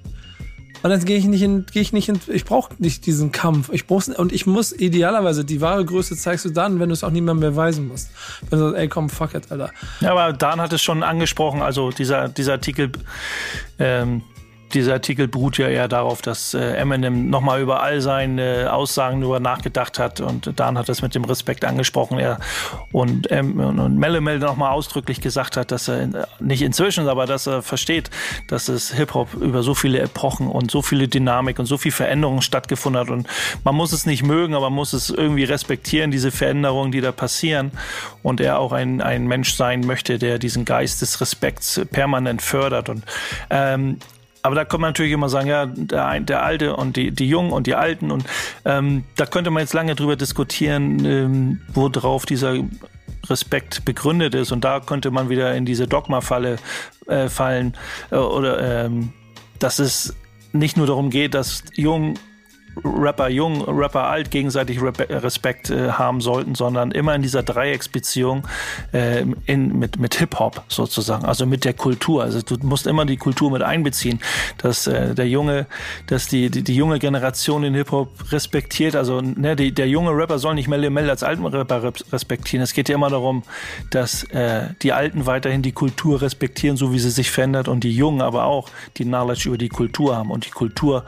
Und 0.84 0.90
dann 0.90 1.02
gehe 1.02 1.16
ich 1.16 1.24
nicht 1.24 1.40
in, 1.40 1.64
gehe 1.64 1.80
ich 1.80 1.94
nicht 1.94 2.10
in, 2.10 2.20
ich 2.26 2.44
brauche 2.44 2.74
nicht 2.76 3.06
diesen 3.06 3.32
Kampf. 3.32 3.70
Ich 3.72 3.86
brauch's, 3.86 4.10
und 4.10 4.32
ich 4.32 4.44
muss 4.44 4.70
idealerweise, 4.70 5.42
die 5.42 5.62
wahre 5.62 5.82
Größe 5.82 6.14
zeigst 6.14 6.44
du 6.44 6.50
dann, 6.50 6.78
wenn 6.78 6.90
du 6.90 6.92
es 6.92 7.02
auch 7.02 7.10
niemandem 7.10 7.52
beweisen 7.52 7.88
musst. 7.88 8.10
Wenn 8.50 8.58
du 8.58 8.66
sagst, 8.66 8.78
ey, 8.78 8.88
komm, 8.88 9.08
fuck 9.08 9.32
it, 9.32 9.50
Alter. 9.50 9.70
Ja, 10.00 10.12
aber 10.12 10.34
Dan 10.34 10.60
hat 10.60 10.74
es 10.74 10.82
schon 10.82 11.02
angesprochen, 11.02 11.62
also 11.62 11.90
dieser, 11.90 12.28
dieser 12.28 12.52
Artikel, 12.52 12.92
ähm, 13.78 14.24
dieser 14.74 14.94
Artikel 14.94 15.28
beruht 15.28 15.58
ja 15.58 15.68
eher 15.68 15.88
darauf, 15.88 16.22
dass 16.22 16.54
äh, 16.54 16.76
Eminem 16.76 17.30
nochmal 17.30 17.60
über 17.60 17.82
all 17.82 18.00
seine 18.00 18.72
Aussagen 18.72 19.20
darüber 19.20 19.40
nachgedacht 19.40 19.98
hat 19.98 20.20
und 20.20 20.52
Dan 20.56 20.76
hat 20.78 20.88
das 20.88 21.02
mit 21.02 21.14
dem 21.14 21.24
Respekt 21.24 21.64
angesprochen. 21.64 22.18
Er 22.18 22.38
und, 22.92 23.30
ähm, 23.30 23.58
und 23.58 23.98
Melle 23.98 24.20
Mel 24.20 24.38
nochmal 24.38 24.72
ausdrücklich 24.72 25.20
gesagt 25.20 25.56
hat, 25.56 25.70
dass 25.70 25.88
er 25.88 26.26
nicht 26.40 26.62
inzwischen, 26.62 27.08
aber 27.08 27.26
dass 27.26 27.46
er 27.46 27.62
versteht, 27.62 28.10
dass 28.48 28.68
es 28.68 28.92
Hip-Hop 28.92 29.34
über 29.34 29.62
so 29.62 29.74
viele 29.74 30.00
Epochen 30.00 30.48
und 30.48 30.70
so 30.70 30.82
viele 30.82 31.08
Dynamik 31.08 31.58
und 31.58 31.66
so 31.66 31.78
viel 31.78 31.92
Veränderungen 31.92 32.42
stattgefunden 32.42 33.00
hat 33.00 33.10
und 33.10 33.26
man 33.62 33.74
muss 33.74 33.92
es 33.92 34.06
nicht 34.06 34.22
mögen, 34.22 34.54
aber 34.54 34.70
man 34.70 34.76
muss 34.76 34.92
es 34.92 35.10
irgendwie 35.10 35.44
respektieren, 35.44 36.10
diese 36.10 36.30
Veränderungen, 36.30 36.92
die 36.92 37.00
da 37.00 37.12
passieren 37.12 37.72
und 38.22 38.40
er 38.40 38.58
auch 38.58 38.72
ein, 38.72 39.00
ein 39.00 39.26
Mensch 39.26 39.54
sein 39.54 39.80
möchte, 39.80 40.18
der 40.18 40.38
diesen 40.38 40.64
Geist 40.64 41.02
des 41.02 41.20
Respekts 41.20 41.80
permanent 41.90 42.42
fördert 42.42 42.88
und 42.88 43.04
ähm, 43.50 43.98
aber 44.44 44.54
da 44.54 44.66
kann 44.66 44.82
man 44.82 44.90
natürlich 44.90 45.12
immer 45.12 45.30
sagen, 45.30 45.48
ja, 45.48 45.64
der, 45.64 46.20
der 46.20 46.42
Alte 46.42 46.76
und 46.76 46.96
die, 46.96 47.10
die 47.10 47.26
Jungen 47.26 47.50
und 47.50 47.66
die 47.66 47.74
Alten. 47.74 48.10
Und 48.10 48.26
ähm, 48.66 49.04
da 49.16 49.24
könnte 49.24 49.50
man 49.50 49.62
jetzt 49.62 49.72
lange 49.72 49.94
drüber 49.94 50.16
diskutieren, 50.16 51.02
ähm, 51.06 51.60
worauf 51.72 52.26
dieser 52.26 52.58
Respekt 53.26 53.86
begründet 53.86 54.34
ist. 54.34 54.52
Und 54.52 54.62
da 54.62 54.80
könnte 54.80 55.10
man 55.10 55.30
wieder 55.30 55.54
in 55.54 55.64
diese 55.64 55.86
Dogma-Falle 55.86 56.58
äh, 57.06 57.30
fallen. 57.30 57.74
Äh, 58.10 58.16
oder 58.16 58.84
ähm, 58.84 59.14
dass 59.60 59.78
es 59.78 60.14
nicht 60.52 60.76
nur 60.76 60.86
darum 60.86 61.08
geht, 61.08 61.32
dass 61.32 61.64
Jungen 61.74 62.18
Rapper 62.82 63.28
jung, 63.28 63.62
Rapper 63.62 64.04
alt 64.04 64.30
gegenseitig 64.30 64.80
Respekt 64.82 65.70
äh, 65.70 65.90
haben 65.90 66.20
sollten, 66.20 66.54
sondern 66.54 66.90
immer 66.90 67.14
in 67.14 67.22
dieser 67.22 67.42
Dreiecksbeziehung 67.42 68.46
äh, 68.92 69.24
in, 69.46 69.78
mit, 69.78 69.98
mit 69.98 70.14
Hip-Hop 70.16 70.62
sozusagen, 70.68 71.24
also 71.24 71.46
mit 71.46 71.64
der 71.64 71.74
Kultur. 71.74 72.22
Also 72.22 72.40
du 72.42 72.56
musst 72.66 72.86
immer 72.86 73.04
die 73.04 73.16
Kultur 73.16 73.50
mit 73.50 73.62
einbeziehen, 73.62 74.20
dass 74.58 74.86
äh, 74.86 75.14
der 75.14 75.28
junge, 75.28 75.66
dass 76.06 76.26
die, 76.28 76.50
die, 76.50 76.62
die 76.62 76.74
junge 76.74 76.98
Generation 76.98 77.62
den 77.62 77.74
Hip-Hop 77.74 78.32
respektiert. 78.32 78.96
Also 78.96 79.20
ne, 79.20 79.56
die, 79.56 79.72
der 79.72 79.88
junge 79.88 80.10
Rapper 80.10 80.38
soll 80.38 80.54
nicht 80.54 80.68
Melle 80.68 80.90
Mel 80.90 81.10
als 81.10 81.22
alten 81.22 81.44
Rapper 81.46 81.92
respektieren. 82.12 82.62
Es 82.62 82.72
geht 82.72 82.88
ja 82.88 82.96
immer 82.96 83.10
darum, 83.10 83.42
dass 83.90 84.24
äh, 84.24 84.68
die 84.82 84.92
Alten 84.92 85.26
weiterhin 85.26 85.62
die 85.62 85.72
Kultur 85.72 86.22
respektieren, 86.22 86.76
so 86.76 86.92
wie 86.92 86.98
sie 86.98 87.10
sich 87.10 87.30
verändert 87.30 87.68
und 87.68 87.84
die 87.84 87.94
Jungen 87.94 88.20
aber 88.20 88.44
auch 88.44 88.68
die 88.96 89.04
Knowledge 89.04 89.48
über 89.48 89.58
die 89.58 89.68
Kultur 89.68 90.16
haben 90.16 90.30
und 90.30 90.46
die 90.46 90.50
Kultur 90.50 91.04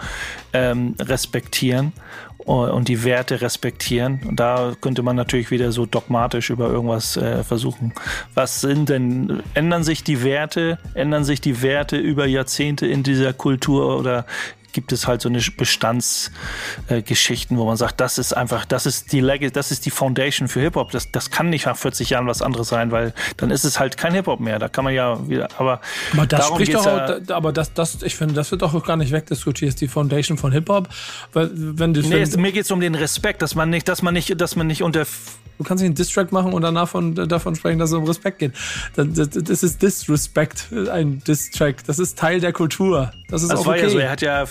ähm, 0.56 0.94
respektieren 0.98 1.92
und 2.38 2.88
die 2.88 3.02
Werte 3.02 3.40
respektieren. 3.40 4.20
Und 4.24 4.38
da 4.38 4.74
könnte 4.80 5.02
man 5.02 5.16
natürlich 5.16 5.50
wieder 5.50 5.72
so 5.72 5.84
dogmatisch 5.84 6.50
über 6.50 6.68
irgendwas 6.70 7.16
äh, 7.16 7.42
versuchen. 7.42 7.92
Was 8.34 8.60
sind 8.60 8.88
denn, 8.88 9.42
ändern 9.54 9.82
sich 9.82 10.04
die 10.04 10.22
Werte, 10.22 10.78
ändern 10.94 11.24
sich 11.24 11.40
die 11.40 11.60
Werte 11.62 11.96
über 11.96 12.26
Jahrzehnte 12.26 12.86
in 12.86 13.02
dieser 13.02 13.32
Kultur 13.32 13.98
oder 13.98 14.26
gibt 14.76 14.92
es 14.92 15.08
halt 15.08 15.22
so 15.22 15.30
eine 15.30 15.40
Bestandsgeschichten, 15.40 17.56
äh, 17.56 17.58
wo 17.58 17.64
man 17.64 17.78
sagt, 17.78 17.98
das 17.98 18.18
ist 18.18 18.36
einfach, 18.36 18.66
das 18.66 18.84
ist 18.84 19.10
die 19.10 19.20
Leg 19.20 19.54
das 19.54 19.70
ist 19.70 19.86
die 19.86 19.90
Foundation 19.90 20.48
für 20.48 20.60
Hip-Hop. 20.60 20.90
Das, 20.90 21.10
das 21.10 21.30
kann 21.30 21.48
nicht 21.48 21.64
nach 21.64 21.78
40 21.78 22.10
Jahren 22.10 22.26
was 22.26 22.42
anderes 22.42 22.68
sein, 22.68 22.90
weil 22.90 23.14
dann 23.38 23.50
ist 23.50 23.64
es 23.64 23.80
halt 23.80 23.96
kein 23.96 24.12
Hip-Hop 24.12 24.38
mehr. 24.38 24.58
Da 24.58 24.68
kann 24.68 24.84
man 24.84 24.92
ja 24.92 25.26
wieder, 25.30 25.48
aber, 25.56 25.80
aber 26.12 26.26
das 26.26 26.48
spricht 26.48 26.74
doch, 26.74 26.84
ja, 26.84 27.20
aber 27.30 27.54
das, 27.54 27.72
das, 27.72 28.02
ich 28.02 28.16
finde, 28.16 28.34
das 28.34 28.50
wird 28.50 28.60
doch 28.60 28.84
gar 28.84 28.98
nicht 28.98 29.12
wegdiskutiert, 29.12 29.70
ist 29.70 29.80
die 29.80 29.88
Foundation 29.88 30.36
von 30.36 30.52
Hip-Hop. 30.52 30.90
Weil, 31.32 31.48
wenn 31.54 31.94
du, 31.94 32.02
nee, 32.02 32.20
es, 32.20 32.36
mir 32.36 32.52
geht 32.52 32.66
es 32.66 32.70
um 32.70 32.80
den 32.80 32.94
Respekt, 32.94 33.40
dass 33.40 33.54
man 33.54 33.70
nicht, 33.70 33.88
dass 33.88 34.02
man 34.02 34.12
nicht, 34.12 34.38
dass 34.38 34.56
man 34.56 34.66
nicht 34.66 34.82
unter 34.82 35.06
Du 35.58 35.64
kannst 35.64 35.82
nicht 35.82 35.88
einen 35.88 35.94
Distrack 35.94 36.32
machen 36.32 36.52
und 36.52 36.62
danach 36.62 36.88
von, 36.88 37.14
davon 37.14 37.54
sprechen, 37.54 37.78
dass 37.78 37.90
es 37.90 37.96
um 37.96 38.04
Respekt 38.04 38.40
geht. 38.40 38.52
Das, 38.94 39.06
das, 39.12 39.30
das 39.30 39.62
ist 39.62 39.80
Disrespect, 39.80 40.66
ein 40.90 41.22
Distrack. 41.26 41.84
Das 41.86 41.98
ist 41.98 42.18
Teil 42.18 42.40
der 42.40 42.52
Kultur. 42.52 43.12
Das 43.28 43.42
ist 43.42 43.50
das 43.50 43.60
auch 43.60 43.66
war 43.66 43.74
okay. 43.74 43.84
ja 43.84 43.88
so. 43.88 43.98
Er 43.98 44.10
hat 44.10 44.20
ja 44.20 44.44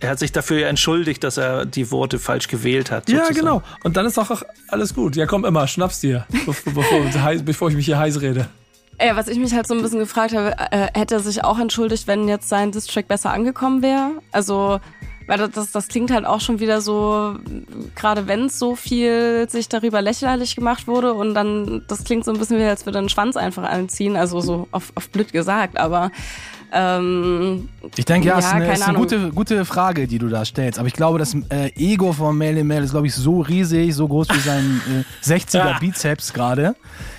er 0.00 0.10
hat 0.10 0.18
sich 0.18 0.32
dafür 0.32 0.66
entschuldigt, 0.66 1.24
dass 1.24 1.36
er 1.36 1.66
die 1.66 1.90
Worte 1.90 2.18
falsch 2.18 2.48
gewählt 2.48 2.90
hat. 2.90 3.06
Sozusagen. 3.06 3.34
Ja, 3.34 3.40
genau. 3.40 3.62
Und 3.82 3.96
dann 3.96 4.06
ist 4.06 4.18
auch 4.18 4.42
alles 4.68 4.94
gut. 4.94 5.16
Ja, 5.16 5.26
komm 5.26 5.44
immer, 5.44 5.66
schnapp's 5.66 6.00
dir, 6.00 6.26
bevor, 6.46 7.00
bevor 7.44 7.68
ich 7.68 7.76
mich 7.76 7.86
hier 7.86 7.98
heiß 7.98 8.20
rede. 8.20 8.48
Ja, 9.00 9.16
was 9.16 9.28
ich 9.28 9.38
mich 9.38 9.52
halt 9.52 9.66
so 9.66 9.74
ein 9.74 9.82
bisschen 9.82 9.98
gefragt 9.98 10.34
habe, 10.34 10.54
äh, 10.70 10.88
hätte 10.94 11.16
er 11.16 11.20
sich 11.20 11.42
auch 11.42 11.58
entschuldigt, 11.58 12.06
wenn 12.06 12.28
jetzt 12.28 12.48
sein 12.48 12.70
Distrack 12.70 13.08
besser 13.08 13.32
angekommen 13.32 13.82
wäre? 13.82 14.12
Also 14.30 14.78
weil 15.26 15.48
das, 15.48 15.72
das 15.72 15.88
klingt 15.88 16.10
halt 16.10 16.26
auch 16.26 16.40
schon 16.40 16.60
wieder 16.60 16.80
so, 16.80 17.36
gerade 17.94 18.26
wenn 18.26 18.46
es 18.46 18.58
so 18.58 18.76
viel 18.76 19.48
sich 19.48 19.68
darüber 19.68 20.02
lächerlich 20.02 20.54
gemacht 20.54 20.86
wurde 20.86 21.14
und 21.14 21.34
dann, 21.34 21.82
das 21.88 22.04
klingt 22.04 22.24
so 22.24 22.32
ein 22.32 22.38
bisschen 22.38 22.58
wie, 22.58 22.64
als 22.64 22.84
würde 22.84 22.98
ein 22.98 23.08
Schwanz 23.08 23.36
einfach 23.36 23.62
anziehen, 23.62 24.16
also 24.16 24.40
so 24.40 24.68
auf, 24.70 24.92
auf 24.94 25.08
blöd 25.08 25.32
gesagt, 25.32 25.78
aber 25.78 26.10
ähm, 26.74 27.68
ich 27.94 28.04
denke, 28.04 28.26
ja, 28.26 28.34
ja, 28.34 28.38
ist 28.40 28.52
eine, 28.52 28.72
ist 28.72 28.82
eine 28.82 28.98
gute, 28.98 29.30
gute 29.30 29.64
Frage, 29.64 30.08
die 30.08 30.18
du 30.18 30.28
da 30.28 30.44
stellst. 30.44 30.78
Aber 30.78 30.88
ich 30.88 30.94
glaube, 30.94 31.20
das 31.20 31.34
äh, 31.48 31.70
Ego 31.76 32.12
von 32.12 32.36
Mel 32.36 32.64
Mel 32.64 32.82
ist, 32.82 32.90
glaube 32.90 33.06
ich, 33.06 33.14
so 33.14 33.40
riesig, 33.40 33.94
so 33.94 34.08
groß 34.08 34.28
wie 34.30 34.40
sein 34.40 34.80
äh, 35.22 35.24
60er 35.24 35.78
Bizeps 35.78 36.32
gerade. 36.32 36.74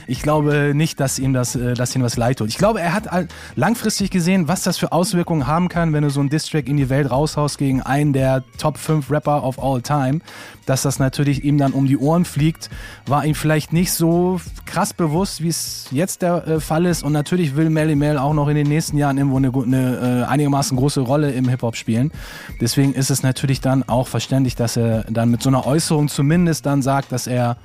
Ich 0.07 0.21
glaube 0.21 0.73
nicht, 0.73 0.99
dass 0.99 1.19
ihm 1.19 1.33
das, 1.33 1.55
äh, 1.55 1.73
dass 1.73 1.95
ihm 1.95 2.03
was 2.03 2.17
leid 2.17 2.39
tut. 2.39 2.49
Ich 2.49 2.57
glaube, 2.57 2.81
er 2.81 2.93
hat 2.93 3.07
langfristig 3.55 4.11
gesehen, 4.11 4.47
was 4.47 4.63
das 4.63 4.77
für 4.77 4.91
Auswirkungen 4.91 5.47
haben 5.47 5.69
kann, 5.69 5.93
wenn 5.93 6.03
du 6.03 6.09
so 6.09 6.19
einen 6.19 6.29
Distrack 6.29 6.67
in 6.67 6.77
die 6.77 6.89
Welt 6.89 7.09
raushaust 7.09 7.57
gegen 7.57 7.81
einen 7.81 8.13
der 8.13 8.43
Top 8.57 8.77
5 8.77 9.09
Rapper 9.11 9.43
of 9.43 9.61
all 9.61 9.81
time. 9.81 10.19
Dass 10.65 10.81
das 10.81 10.97
natürlich 10.97 11.43
ihm 11.43 11.59
dann 11.59 11.73
um 11.73 11.85
die 11.85 11.97
Ohren 11.97 12.25
fliegt, 12.25 12.71
war 13.05 13.23
ihm 13.23 13.35
vielleicht 13.35 13.71
nicht 13.71 13.93
so 13.93 14.39
krass 14.65 14.93
bewusst, 14.93 15.43
wie 15.43 15.49
es 15.49 15.87
jetzt 15.91 16.23
der 16.23 16.47
äh, 16.47 16.59
Fall 16.59 16.85
ist. 16.85 17.03
Und 17.03 17.13
natürlich 17.13 17.55
will 17.55 17.69
Melly 17.69 17.95
Mel 17.95 18.17
auch 18.17 18.33
noch 18.33 18.47
in 18.47 18.55
den 18.55 18.67
nächsten 18.67 18.97
Jahren 18.97 19.17
irgendwo 19.17 19.37
eine, 19.37 19.51
eine 19.53 20.21
äh, 20.21 20.25
einigermaßen 20.25 20.75
große 20.75 21.01
Rolle 21.01 21.31
im 21.31 21.47
Hip-Hop 21.47 21.75
spielen. 21.75 22.11
Deswegen 22.59 22.93
ist 22.93 23.11
es 23.11 23.21
natürlich 23.21 23.61
dann 23.61 23.83
auch 23.87 24.07
verständlich, 24.07 24.55
dass 24.55 24.75
er 24.75 25.03
dann 25.03 25.29
mit 25.29 25.43
so 25.43 25.49
einer 25.49 25.67
Äußerung 25.67 26.07
zumindest 26.07 26.65
dann 26.65 26.81
sagt, 26.81 27.11
dass 27.11 27.27
er 27.27 27.57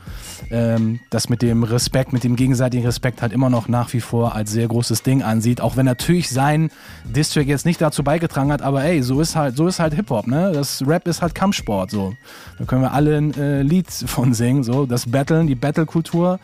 ähm, 0.50 1.00
das 1.10 1.28
mit 1.28 1.42
dem 1.42 1.62
Respekt, 1.62 2.12
mit 2.12 2.24
dem 2.24 2.29
gegenseitigen 2.36 2.84
Respekt 2.84 3.22
halt 3.22 3.32
immer 3.32 3.50
noch 3.50 3.68
nach 3.68 3.92
wie 3.92 4.00
vor 4.00 4.34
als 4.34 4.50
sehr 4.50 4.68
großes 4.68 5.02
Ding 5.02 5.22
ansieht. 5.22 5.60
Auch 5.60 5.76
wenn 5.76 5.86
natürlich 5.86 6.30
sein 6.30 6.70
District 7.04 7.46
jetzt 7.46 7.66
nicht 7.66 7.80
dazu 7.80 8.02
beigetragen 8.02 8.52
hat, 8.52 8.62
aber 8.62 8.84
ey, 8.84 9.02
so 9.02 9.20
ist 9.20 9.36
halt, 9.36 9.56
so 9.56 9.66
ist 9.66 9.80
halt 9.80 9.94
Hip-Hop, 9.94 10.26
ne? 10.26 10.52
Das 10.52 10.82
Rap 10.86 11.06
ist 11.08 11.22
halt 11.22 11.34
Kampfsport, 11.34 11.90
so. 11.90 12.14
Da 12.58 12.64
können 12.64 12.82
wir 12.82 12.92
alle 12.92 13.16
ein 13.16 13.34
äh, 13.34 13.62
Lied 13.62 13.90
von 13.90 14.34
singen, 14.34 14.62
so. 14.62 14.86
Das 14.86 15.10
Battlen, 15.10 15.46
die 15.46 15.54
Battle-Kultur 15.54 16.40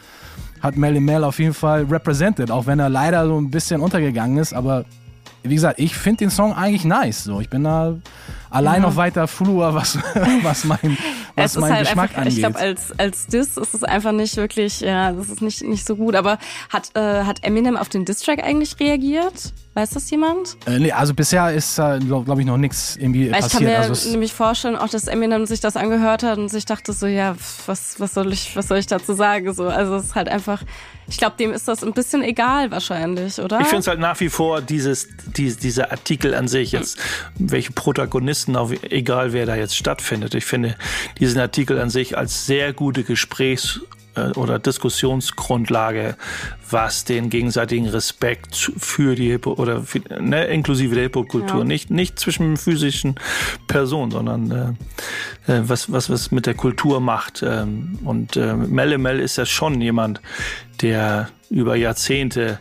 hat 0.61 0.77
Melly 0.77 1.01
Mel 1.01 1.25
auf 1.25 1.39
jeden 1.39 1.55
Fall 1.55 1.85
represented, 1.85 2.51
auch 2.51 2.67
wenn 2.67 2.79
er 2.79 2.89
leider 2.89 3.27
so 3.27 3.39
ein 3.39 3.51
bisschen 3.51 3.81
untergegangen 3.81 4.39
ist, 4.39 4.55
aber 4.55 4.85
wie 5.43 5.55
gesagt, 5.55 5.79
ich 5.79 5.95
finde 5.97 6.19
den 6.19 6.31
Song 6.31 6.53
eigentlich 6.53 6.85
nice. 6.85 7.25
So, 7.25 7.41
ich 7.41 7.49
bin 7.49 7.65
da 7.65 7.95
allein 8.51 8.83
noch 8.83 8.97
weiter 8.97 9.29
Flur, 9.29 9.75
was, 9.75 9.97
was 10.43 10.65
mein, 10.65 10.99
was 11.37 11.57
mein 11.57 11.73
halt 11.73 11.87
Geschmack 11.87 12.11
einfach, 12.11 12.19
angeht. 12.19 12.33
Ich 12.33 12.39
glaube, 12.39 12.59
als, 12.59 12.99
als 12.99 13.27
Diss 13.27 13.57
ist 13.57 13.75
es 13.75 13.85
einfach 13.85 14.13
nicht 14.13 14.37
wirklich, 14.37 14.81
ja, 14.81 15.13
das 15.13 15.29
ist 15.29 15.43
nicht, 15.43 15.63
nicht 15.65 15.87
so 15.87 15.97
gut. 15.97 16.15
Aber 16.15 16.39
hat, 16.71 16.91
äh, 16.95 17.25
hat 17.25 17.45
Eminem 17.45 17.77
auf 17.77 17.89
den 17.89 18.05
Diss-Track 18.05 18.43
eigentlich 18.43 18.79
reagiert? 18.81 19.53
Weiß 19.75 19.91
das 19.91 20.11
jemand? 20.11 20.57
Äh, 20.67 20.79
nee, 20.79 20.93
also 20.93 21.13
bisher 21.13 21.53
ist, 21.53 21.79
äh, 21.79 21.99
glaube 21.99 22.25
glaub 22.25 22.39
ich, 22.39 22.47
noch 22.47 22.57
nichts 22.57 22.97
irgendwie 22.97 23.31
Weil 23.31 23.43
passiert. 23.43 23.61
Ich 23.61 23.69
kann 23.69 23.83
mir 23.83 23.91
also 23.91 24.11
nämlich 24.11 24.33
vorstellen, 24.33 24.77
auch 24.77 24.89
dass 24.89 25.07
Eminem 25.07 25.45
sich 25.45 25.61
das 25.61 25.77
angehört 25.77 26.23
hat 26.23 26.39
und 26.39 26.49
sich 26.49 26.65
dachte 26.65 26.95
so, 26.95 27.07
ja, 27.07 27.37
was, 27.67 28.01
was 28.01 28.15
soll 28.15 28.33
ich, 28.33 28.57
was 28.57 28.69
soll 28.69 28.79
ich 28.79 28.87
dazu 28.87 29.13
sagen? 29.13 29.53
So, 29.53 29.69
also 29.69 29.97
es 29.97 30.07
ist 30.07 30.15
halt 30.15 30.31
einfach, 30.31 30.63
ich 31.09 31.19
glaube, 31.19 31.37
dem 31.39 31.53
ist 31.53 31.69
das 31.69 31.85
ein 31.85 31.93
bisschen 31.93 32.23
egal 32.23 32.71
wahrscheinlich, 32.71 33.39
oder? 33.39 33.61
Ich 33.61 33.67
finde 33.67 33.81
es 33.81 33.87
halt 33.87 34.01
nach 34.01 34.19
wie 34.21 34.31
vor 34.31 34.63
dieses, 34.63 35.09
die, 35.37 35.55
dieser 35.55 35.93
Artikel 35.93 36.35
an 36.35 36.49
sich 36.49 36.73
jetzt, 36.73 36.99
welche 37.39 37.73
Protagonisten, 37.73 38.36
auch 38.55 38.73
egal 38.91 39.33
wer 39.33 39.47
da 39.47 39.57
jetzt 39.57 39.77
stattfindet. 39.77 40.35
Ich 40.35 40.45
finde 40.45 40.77
diesen 41.19 41.41
Artikel 41.41 41.79
an 41.81 41.91
sich 41.91 42.17
als 42.17 42.47
sehr 42.47 42.73
gute 42.73 43.03
Gesprächs- 43.03 43.81
äh, 44.17 44.31
oder 44.33 44.59
Diskussionsgrundlage, 44.59 46.17
was 46.71 47.05
den 47.05 47.31
gegenseitigen 47.31 47.87
Respekt 47.87 48.73
für 48.77 49.15
die 49.15 49.31
Hip 49.31 49.47
oder 49.47 49.83
für, 49.83 50.01
ne, 50.21 50.47
inklusive 50.47 50.95
der 50.95 51.05
Hip-Hop-Kultur, 51.05 51.59
ja. 51.59 51.65
nicht, 51.65 51.91
nicht 51.91 52.19
zwischen 52.19 52.57
physischen 52.57 53.17
Personen, 53.67 54.11
sondern 54.11 54.77
äh, 55.47 55.53
äh, 55.53 55.63
was, 55.69 55.93
was 55.93 56.11
was 56.11 56.31
mit 56.31 56.47
der 56.47 56.55
Kultur 56.55 57.01
macht. 57.01 57.43
Ähm, 57.47 57.99
und 58.05 58.37
äh, 58.37 58.55
Melle 58.55 58.99
Mel 58.99 59.21
ist 59.21 59.37
ja 59.37 59.47
schon 59.47 59.81
jemand, 59.81 60.21
der 60.81 61.29
über 61.51 61.77
Jahrzehnte 61.77 62.59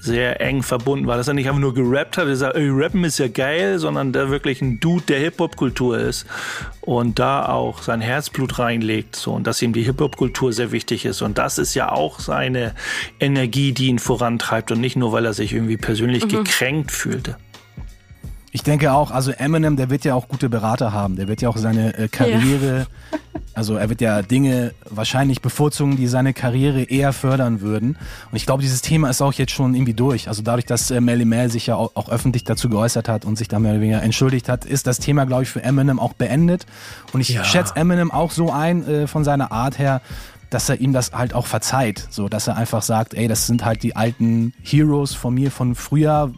sehr 0.00 0.40
eng 0.40 0.62
verbunden 0.62 1.06
war, 1.06 1.16
dass 1.16 1.28
er 1.28 1.34
nicht 1.34 1.48
einfach 1.48 1.60
nur 1.60 1.74
gerappt 1.74 2.18
hat, 2.18 2.28
er 2.28 2.36
sagt, 2.36 2.56
ey, 2.56 2.68
rappen 2.70 3.04
ist 3.04 3.18
ja 3.18 3.28
geil, 3.28 3.78
sondern 3.78 4.12
der 4.12 4.30
wirklich 4.30 4.62
ein 4.62 4.80
Dude 4.80 5.04
der 5.06 5.18
Hip-Hop-Kultur 5.18 5.98
ist 5.98 6.26
und 6.80 7.18
da 7.18 7.46
auch 7.46 7.82
sein 7.82 8.00
Herzblut 8.00 8.58
reinlegt 8.58 9.16
so 9.16 9.32
und 9.32 9.46
dass 9.46 9.60
ihm 9.60 9.72
die 9.72 9.82
Hip-Hop-Kultur 9.82 10.52
sehr 10.52 10.72
wichtig 10.72 11.04
ist 11.04 11.22
und 11.22 11.38
das 11.38 11.58
ist 11.58 11.74
ja 11.74 11.90
auch 11.90 12.20
seine 12.20 12.74
Energie, 13.18 13.72
die 13.72 13.88
ihn 13.88 13.98
vorantreibt 13.98 14.70
und 14.70 14.80
nicht 14.80 14.96
nur, 14.96 15.12
weil 15.12 15.26
er 15.26 15.34
sich 15.34 15.52
irgendwie 15.52 15.76
persönlich 15.76 16.24
mhm. 16.24 16.28
gekränkt 16.28 16.92
fühlte. 16.92 17.36
Ich 18.58 18.64
denke 18.64 18.92
auch, 18.92 19.12
also 19.12 19.30
Eminem, 19.30 19.76
der 19.76 19.88
wird 19.88 20.04
ja 20.04 20.16
auch 20.16 20.26
gute 20.26 20.48
Berater 20.48 20.92
haben. 20.92 21.14
Der 21.14 21.28
wird 21.28 21.40
ja 21.42 21.48
auch 21.48 21.56
seine 21.56 21.96
äh, 21.96 22.08
Karriere 22.08 22.86
ja. 23.12 23.18
Also 23.54 23.74
er 23.74 23.88
wird 23.88 24.00
ja 24.00 24.22
Dinge 24.22 24.72
wahrscheinlich 24.88 25.42
bevorzugen, 25.42 25.96
die 25.96 26.06
seine 26.06 26.32
Karriere 26.32 26.82
eher 26.84 27.12
fördern 27.12 27.60
würden. 27.60 27.96
Und 28.30 28.36
ich 28.36 28.46
glaube, 28.46 28.62
dieses 28.62 28.82
Thema 28.82 29.10
ist 29.10 29.20
auch 29.20 29.32
jetzt 29.32 29.52
schon 29.52 29.74
irgendwie 29.74 29.94
durch. 29.94 30.28
Also 30.28 30.42
dadurch, 30.42 30.64
dass 30.64 30.90
äh, 30.92 31.00
Melly 31.00 31.24
Mel 31.24 31.50
sich 31.50 31.66
ja 31.66 31.74
auch, 31.74 31.90
auch, 31.96 32.08
öffentlich 32.08 32.44
dazu 32.44 32.68
geäußert 32.68 33.08
hat 33.08 33.24
und 33.24 33.36
sich 33.36 33.48
da 33.48 33.58
mehr 33.58 33.72
oder 33.72 33.80
weniger 33.80 34.02
entschuldigt 34.02 34.48
hat, 34.48 34.64
ist 34.64 34.86
das 34.86 34.98
Thema, 34.98 35.24
glaube 35.24 35.42
ich, 35.42 35.48
für 35.48 35.62
Eminem 35.62 35.98
auch 35.98 36.12
beendet. 36.12 36.66
Und 37.12 37.20
ich 37.20 37.30
ja. 37.30 37.44
schätze 37.44 37.74
Eminem 37.76 38.10
auch 38.10 38.30
so 38.30 38.52
ein 38.52 38.86
äh, 38.86 39.06
von 39.06 39.24
seiner 39.24 39.50
Art 39.50 39.78
her, 39.78 40.02
dass 40.50 40.68
er 40.68 40.80
ihm 40.80 40.92
das 40.92 41.12
halt 41.12 41.34
auch 41.34 41.46
verzeiht. 41.46 42.06
So, 42.10 42.28
dass 42.28 42.46
er 42.46 42.56
einfach 42.56 42.82
sagt, 42.82 43.14
ey, 43.14 43.28
das 43.28 43.46
sind 43.46 43.64
halt 43.64 43.82
die 43.82 43.96
alten 43.96 44.52
Heroes 44.62 45.14
von 45.14 45.34
mir 45.34 45.50
von 45.50 45.74
früher. 45.74 46.32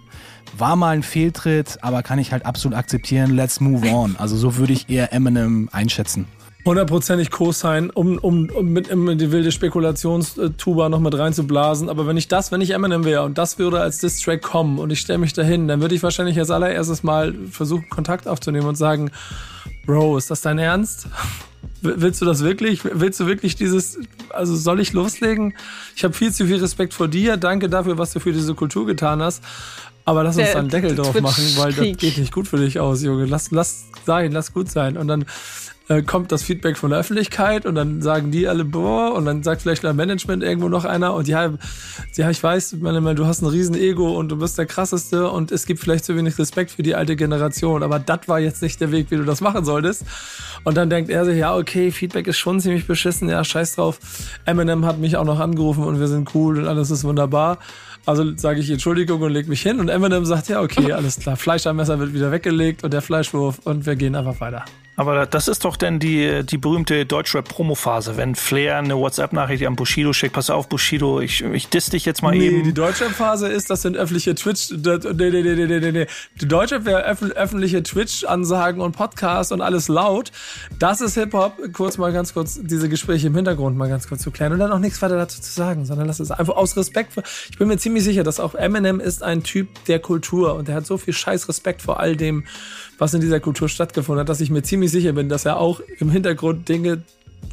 War 0.56 0.76
mal 0.76 0.90
ein 0.90 1.02
Fehltritt, 1.02 1.78
aber 1.82 2.02
kann 2.02 2.18
ich 2.18 2.32
halt 2.32 2.46
absolut 2.46 2.76
akzeptieren. 2.76 3.34
Let's 3.34 3.60
move 3.60 3.88
on. 3.88 4.16
Also 4.16 4.36
so 4.36 4.56
würde 4.56 4.72
ich 4.72 4.88
eher 4.88 5.12
Eminem 5.12 5.68
einschätzen 5.72 6.26
hundertprozentig 6.64 7.30
Co-Sign, 7.30 7.90
um, 7.90 8.18
um, 8.18 8.48
um 8.50 8.66
mit 8.72 8.88
in 8.88 9.18
die 9.18 9.32
wilde 9.32 9.50
Spekulationstuba 9.52 10.88
noch 10.88 11.00
mit 11.00 11.16
reinzublasen. 11.16 11.88
Aber 11.88 12.06
wenn 12.06 12.16
ich 12.16 12.28
das, 12.28 12.52
wenn 12.52 12.60
ich 12.60 12.70
Eminem 12.70 13.04
wäre 13.04 13.22
und 13.22 13.38
das 13.38 13.58
würde 13.58 13.80
als 13.80 13.98
Distrack 13.98 14.42
kommen 14.42 14.78
und 14.78 14.90
ich 14.90 15.00
stelle 15.00 15.18
mich 15.18 15.32
dahin, 15.32 15.68
dann 15.68 15.80
würde 15.80 15.94
ich 15.94 16.02
wahrscheinlich 16.02 16.38
als 16.38 16.50
allererstes 16.50 17.02
mal 17.02 17.34
versuchen, 17.50 17.88
Kontakt 17.88 18.28
aufzunehmen 18.28 18.66
und 18.66 18.76
sagen, 18.76 19.10
Bro, 19.86 20.18
ist 20.18 20.30
das 20.30 20.42
dein 20.42 20.58
Ernst? 20.58 21.08
Willst 21.82 22.20
du 22.20 22.26
das 22.26 22.44
wirklich? 22.44 22.84
Willst 22.84 23.18
du 23.20 23.26
wirklich 23.26 23.56
dieses, 23.56 23.98
also 24.30 24.54
soll 24.54 24.80
ich 24.80 24.92
loslegen? 24.92 25.54
Ich 25.96 26.04
habe 26.04 26.12
viel 26.12 26.30
zu 26.30 26.46
viel 26.46 26.58
Respekt 26.58 26.92
vor 26.92 27.08
dir. 27.08 27.38
Danke 27.38 27.70
dafür, 27.70 27.96
was 27.96 28.12
du 28.12 28.20
für 28.20 28.32
diese 28.32 28.54
Kultur 28.54 28.86
getan 28.86 29.22
hast. 29.22 29.42
Aber 30.04 30.24
lass 30.24 30.36
uns 30.36 30.52
da 30.52 30.58
einen 30.58 30.68
Deckel 30.68 30.94
drauf 30.94 31.20
machen, 31.20 31.44
weil 31.56 31.72
das 31.72 31.96
geht 31.98 32.18
nicht 32.18 32.32
gut 32.32 32.48
für 32.48 32.58
dich 32.58 32.80
aus, 32.80 33.02
Junge. 33.02 33.26
Lass, 33.26 33.50
lass 33.50 33.86
sein, 34.06 34.32
lass 34.32 34.52
gut 34.52 34.70
sein. 34.70 34.96
Und 34.96 35.08
dann 35.08 35.24
äh, 35.90 36.02
kommt 36.02 36.30
das 36.30 36.44
Feedback 36.44 36.78
von 36.78 36.90
der 36.90 37.00
Öffentlichkeit 37.00 37.66
und 37.66 37.74
dann 37.74 38.00
sagen 38.00 38.30
die 38.30 38.46
alle, 38.46 38.64
boah, 38.64 39.12
und 39.12 39.24
dann 39.24 39.42
sagt 39.42 39.62
vielleicht 39.62 39.84
ein 39.84 39.96
Management 39.96 40.44
irgendwo 40.44 40.68
noch 40.68 40.84
einer 40.84 41.14
und 41.14 41.26
ja, 41.26 41.52
ja, 42.14 42.30
ich 42.30 42.40
weiß, 42.40 42.76
meine, 42.78 43.14
du 43.16 43.26
hast 43.26 43.42
ein 43.42 43.46
riesen 43.46 43.74
Ego 43.74 44.16
und 44.16 44.28
du 44.28 44.36
bist 44.36 44.56
der 44.56 44.66
krasseste 44.66 45.28
und 45.28 45.50
es 45.50 45.66
gibt 45.66 45.80
vielleicht 45.80 46.04
zu 46.04 46.14
wenig 46.14 46.38
Respekt 46.38 46.70
für 46.70 46.84
die 46.84 46.94
alte 46.94 47.16
Generation, 47.16 47.82
aber 47.82 47.98
das 47.98 48.20
war 48.28 48.38
jetzt 48.38 48.62
nicht 48.62 48.80
der 48.80 48.92
Weg, 48.92 49.10
wie 49.10 49.16
du 49.16 49.24
das 49.24 49.40
machen 49.40 49.64
solltest. 49.64 50.04
Und 50.62 50.76
dann 50.76 50.90
denkt 50.90 51.10
er 51.10 51.24
sich, 51.24 51.38
ja, 51.38 51.56
okay, 51.56 51.90
Feedback 51.90 52.28
ist 52.28 52.38
schon 52.38 52.60
ziemlich 52.60 52.86
beschissen, 52.86 53.28
ja, 53.28 53.42
scheiß 53.42 53.74
drauf. 53.74 53.98
Eminem 54.44 54.86
hat 54.86 54.98
mich 54.98 55.16
auch 55.16 55.24
noch 55.24 55.40
angerufen 55.40 55.82
und 55.82 55.98
wir 55.98 56.06
sind 56.06 56.32
cool 56.36 56.58
und 56.58 56.68
alles 56.68 56.92
ist 56.92 57.02
wunderbar. 57.02 57.58
Also 58.06 58.36
sage 58.36 58.60
ich 58.60 58.70
Entschuldigung 58.70 59.20
und 59.22 59.32
leg 59.32 59.46
mich 59.48 59.62
hin 59.62 59.78
und 59.78 59.88
Eminem 59.88 60.24
sagt, 60.24 60.48
ja, 60.48 60.60
okay, 60.62 60.92
alles 60.92 61.18
klar, 61.18 61.36
Fleisch 61.36 61.66
am 61.66 61.76
Messer 61.76 61.98
wird 61.98 62.14
wieder 62.14 62.32
weggelegt 62.32 62.82
und 62.82 62.92
der 62.92 63.02
Fleischwurf 63.02 63.60
und 63.64 63.86
wir 63.86 63.96
gehen 63.96 64.14
einfach 64.14 64.40
weiter. 64.40 64.64
Aber 65.00 65.24
das 65.24 65.48
ist 65.48 65.64
doch 65.64 65.78
denn 65.78 65.98
die, 65.98 66.44
die 66.44 66.58
berühmte 66.58 67.06
Deutschrap-Promo-Phase, 67.06 68.18
wenn 68.18 68.34
Flair 68.34 68.76
eine 68.76 68.98
WhatsApp-Nachricht 68.98 69.64
an 69.64 69.74
Bushido 69.74 70.12
schickt, 70.12 70.34
pass 70.34 70.50
auf, 70.50 70.68
Bushido, 70.68 71.22
ich, 71.22 71.42
ich 71.42 71.70
diss 71.70 71.88
dich 71.88 72.04
jetzt 72.04 72.22
mal 72.22 72.32
nee, 72.32 72.48
eben. 72.48 72.56
Nee, 72.58 72.62
die 72.64 72.74
Deutschrap-Phase 72.74 73.48
ist, 73.48 73.70
das 73.70 73.80
sind 73.80 73.96
öffentliche 73.96 74.34
Twitch, 74.34 74.72
nee, 74.72 74.98
nee, 75.30 75.40
nee, 75.42 75.54
nee, 75.54 75.80
nee, 75.80 75.92
nee. 75.92 76.06
Die 76.38 76.46
Deutschrap 76.46 76.84
wäre 76.84 77.02
öffentliche 77.02 77.82
Twitch-Ansagen 77.82 78.82
und 78.82 78.92
Podcasts 78.92 79.52
und 79.52 79.62
alles 79.62 79.88
laut. 79.88 80.32
Das 80.78 81.00
ist 81.00 81.14
Hip-Hop. 81.14 81.72
Kurz 81.72 81.96
mal 81.96 82.12
ganz 82.12 82.34
kurz 82.34 82.60
diese 82.62 82.90
Gespräche 82.90 83.28
im 83.28 83.34
Hintergrund 83.34 83.78
mal 83.78 83.88
ganz 83.88 84.06
kurz 84.06 84.20
zu 84.20 84.30
klären 84.30 84.52
und 84.52 84.58
dann 84.58 84.70
auch 84.70 84.80
nichts 84.80 85.00
weiter 85.00 85.16
dazu 85.16 85.40
zu 85.40 85.50
sagen, 85.50 85.86
sondern 85.86 86.08
lass 86.08 86.20
es 86.20 86.30
einfach 86.30 86.56
aus 86.56 86.76
Respekt. 86.76 87.14
Für, 87.14 87.22
ich 87.50 87.56
bin 87.56 87.68
mir 87.68 87.78
ziemlich 87.78 88.04
sicher, 88.04 88.22
dass 88.22 88.38
auch 88.38 88.54
Eminem 88.54 89.00
ist 89.00 89.22
ein 89.22 89.44
Typ 89.44 89.82
der 89.86 89.98
Kultur 89.98 90.56
und 90.56 90.68
der 90.68 90.74
hat 90.74 90.84
so 90.84 90.98
viel 90.98 91.14
scheiß 91.14 91.48
Respekt 91.48 91.80
vor 91.80 92.00
all 92.00 92.16
dem, 92.16 92.44
was 93.00 93.14
in 93.14 93.22
dieser 93.22 93.40
Kultur 93.40 93.68
stattgefunden 93.68 94.20
hat, 94.20 94.28
dass 94.28 94.42
ich 94.42 94.50
mir 94.50 94.62
ziemlich 94.62 94.90
sicher 94.90 95.12
bin, 95.12 95.28
dass 95.30 95.46
er 95.46 95.58
auch 95.58 95.80
im 95.98 96.10
Hintergrund 96.10 96.68
Dinge 96.68 97.02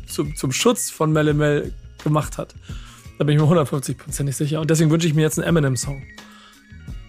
zum, 0.05 0.35
zum 0.35 0.51
Schutz 0.51 0.89
von 0.89 1.13
Mel 1.13 1.71
gemacht 2.03 2.37
hat. 2.37 2.53
Da 3.17 3.23
bin 3.23 3.35
ich 3.35 3.41
mir 3.41 3.49
150% 3.49 4.31
sicher. 4.33 4.59
Und 4.59 4.69
deswegen 4.69 4.91
wünsche 4.91 5.07
ich 5.07 5.15
mir 5.15 5.21
jetzt 5.21 5.39
einen 5.39 5.47
Eminem-Song. 5.47 6.03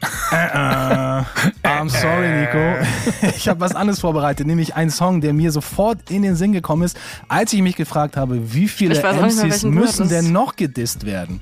Uh, 0.03 1.25
I'm 1.65 1.89
sorry, 1.89 2.29
Nico. 2.29 2.87
Ich 3.37 3.49
habe 3.49 3.61
was 3.61 3.75
anderes 3.75 4.01
vorbereitet, 4.01 4.47
nämlich 4.47 4.75
einen 4.75 4.91
Song, 4.91 5.21
der 5.21 5.33
mir 5.33 5.51
sofort 5.53 6.11
in 6.11 6.23
den 6.23 6.37
Sinn 6.37 6.53
gekommen 6.53 6.83
ist, 6.83 6.97
als 7.29 7.53
ich 7.53 7.63
mich 7.63 7.77
gefragt 7.77 8.17
habe, 8.17 8.53
wie 8.53 8.69
viele 8.69 8.95
MCs 8.95 9.65
mehr, 9.65 9.73
müssen 9.73 10.09
denn 10.09 10.33
noch 10.33 10.57
gedisst 10.57 11.05
werden? 11.07 11.41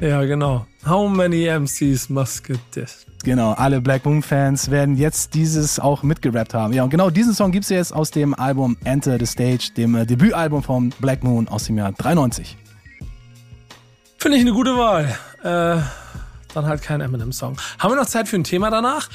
Ja, 0.00 0.22
genau. 0.24 0.66
How 0.86 1.10
many 1.10 1.48
MCs 1.48 2.08
must 2.08 2.44
get 2.44 2.60
dissed? 2.74 3.06
Genau, 3.24 3.52
alle 3.52 3.80
Black 3.80 4.06
Moon 4.06 4.22
Fans 4.22 4.70
werden 4.70 4.96
jetzt 4.96 5.34
dieses 5.34 5.80
auch 5.80 6.02
mitgerappt 6.02 6.54
haben. 6.54 6.72
Ja, 6.72 6.84
und 6.84 6.90
genau 6.90 7.10
diesen 7.10 7.34
Song 7.34 7.50
gibt 7.50 7.64
es 7.64 7.70
jetzt 7.70 7.92
aus 7.92 8.10
dem 8.10 8.32
Album 8.32 8.76
Enter 8.84 9.18
the 9.18 9.26
Stage, 9.26 9.70
dem 9.76 9.96
äh, 9.96 10.06
Debütalbum 10.06 10.62
von 10.62 10.90
Black 11.00 11.24
Moon 11.24 11.48
aus 11.48 11.64
dem 11.64 11.78
Jahr 11.78 11.92
93. 11.92 12.56
Finde 14.18 14.36
ich 14.38 14.42
eine 14.42 14.52
gute 14.52 14.76
Wahl. 14.76 15.16
Äh, 15.42 15.80
dann 16.58 16.68
halt 16.68 16.82
kein 16.82 17.00
Eminem-Song. 17.00 17.56
Haben 17.78 17.92
wir 17.92 17.96
noch 17.96 18.06
Zeit 18.06 18.28
für 18.28 18.36
ein 18.36 18.44
Thema 18.44 18.70
danach? 18.70 19.08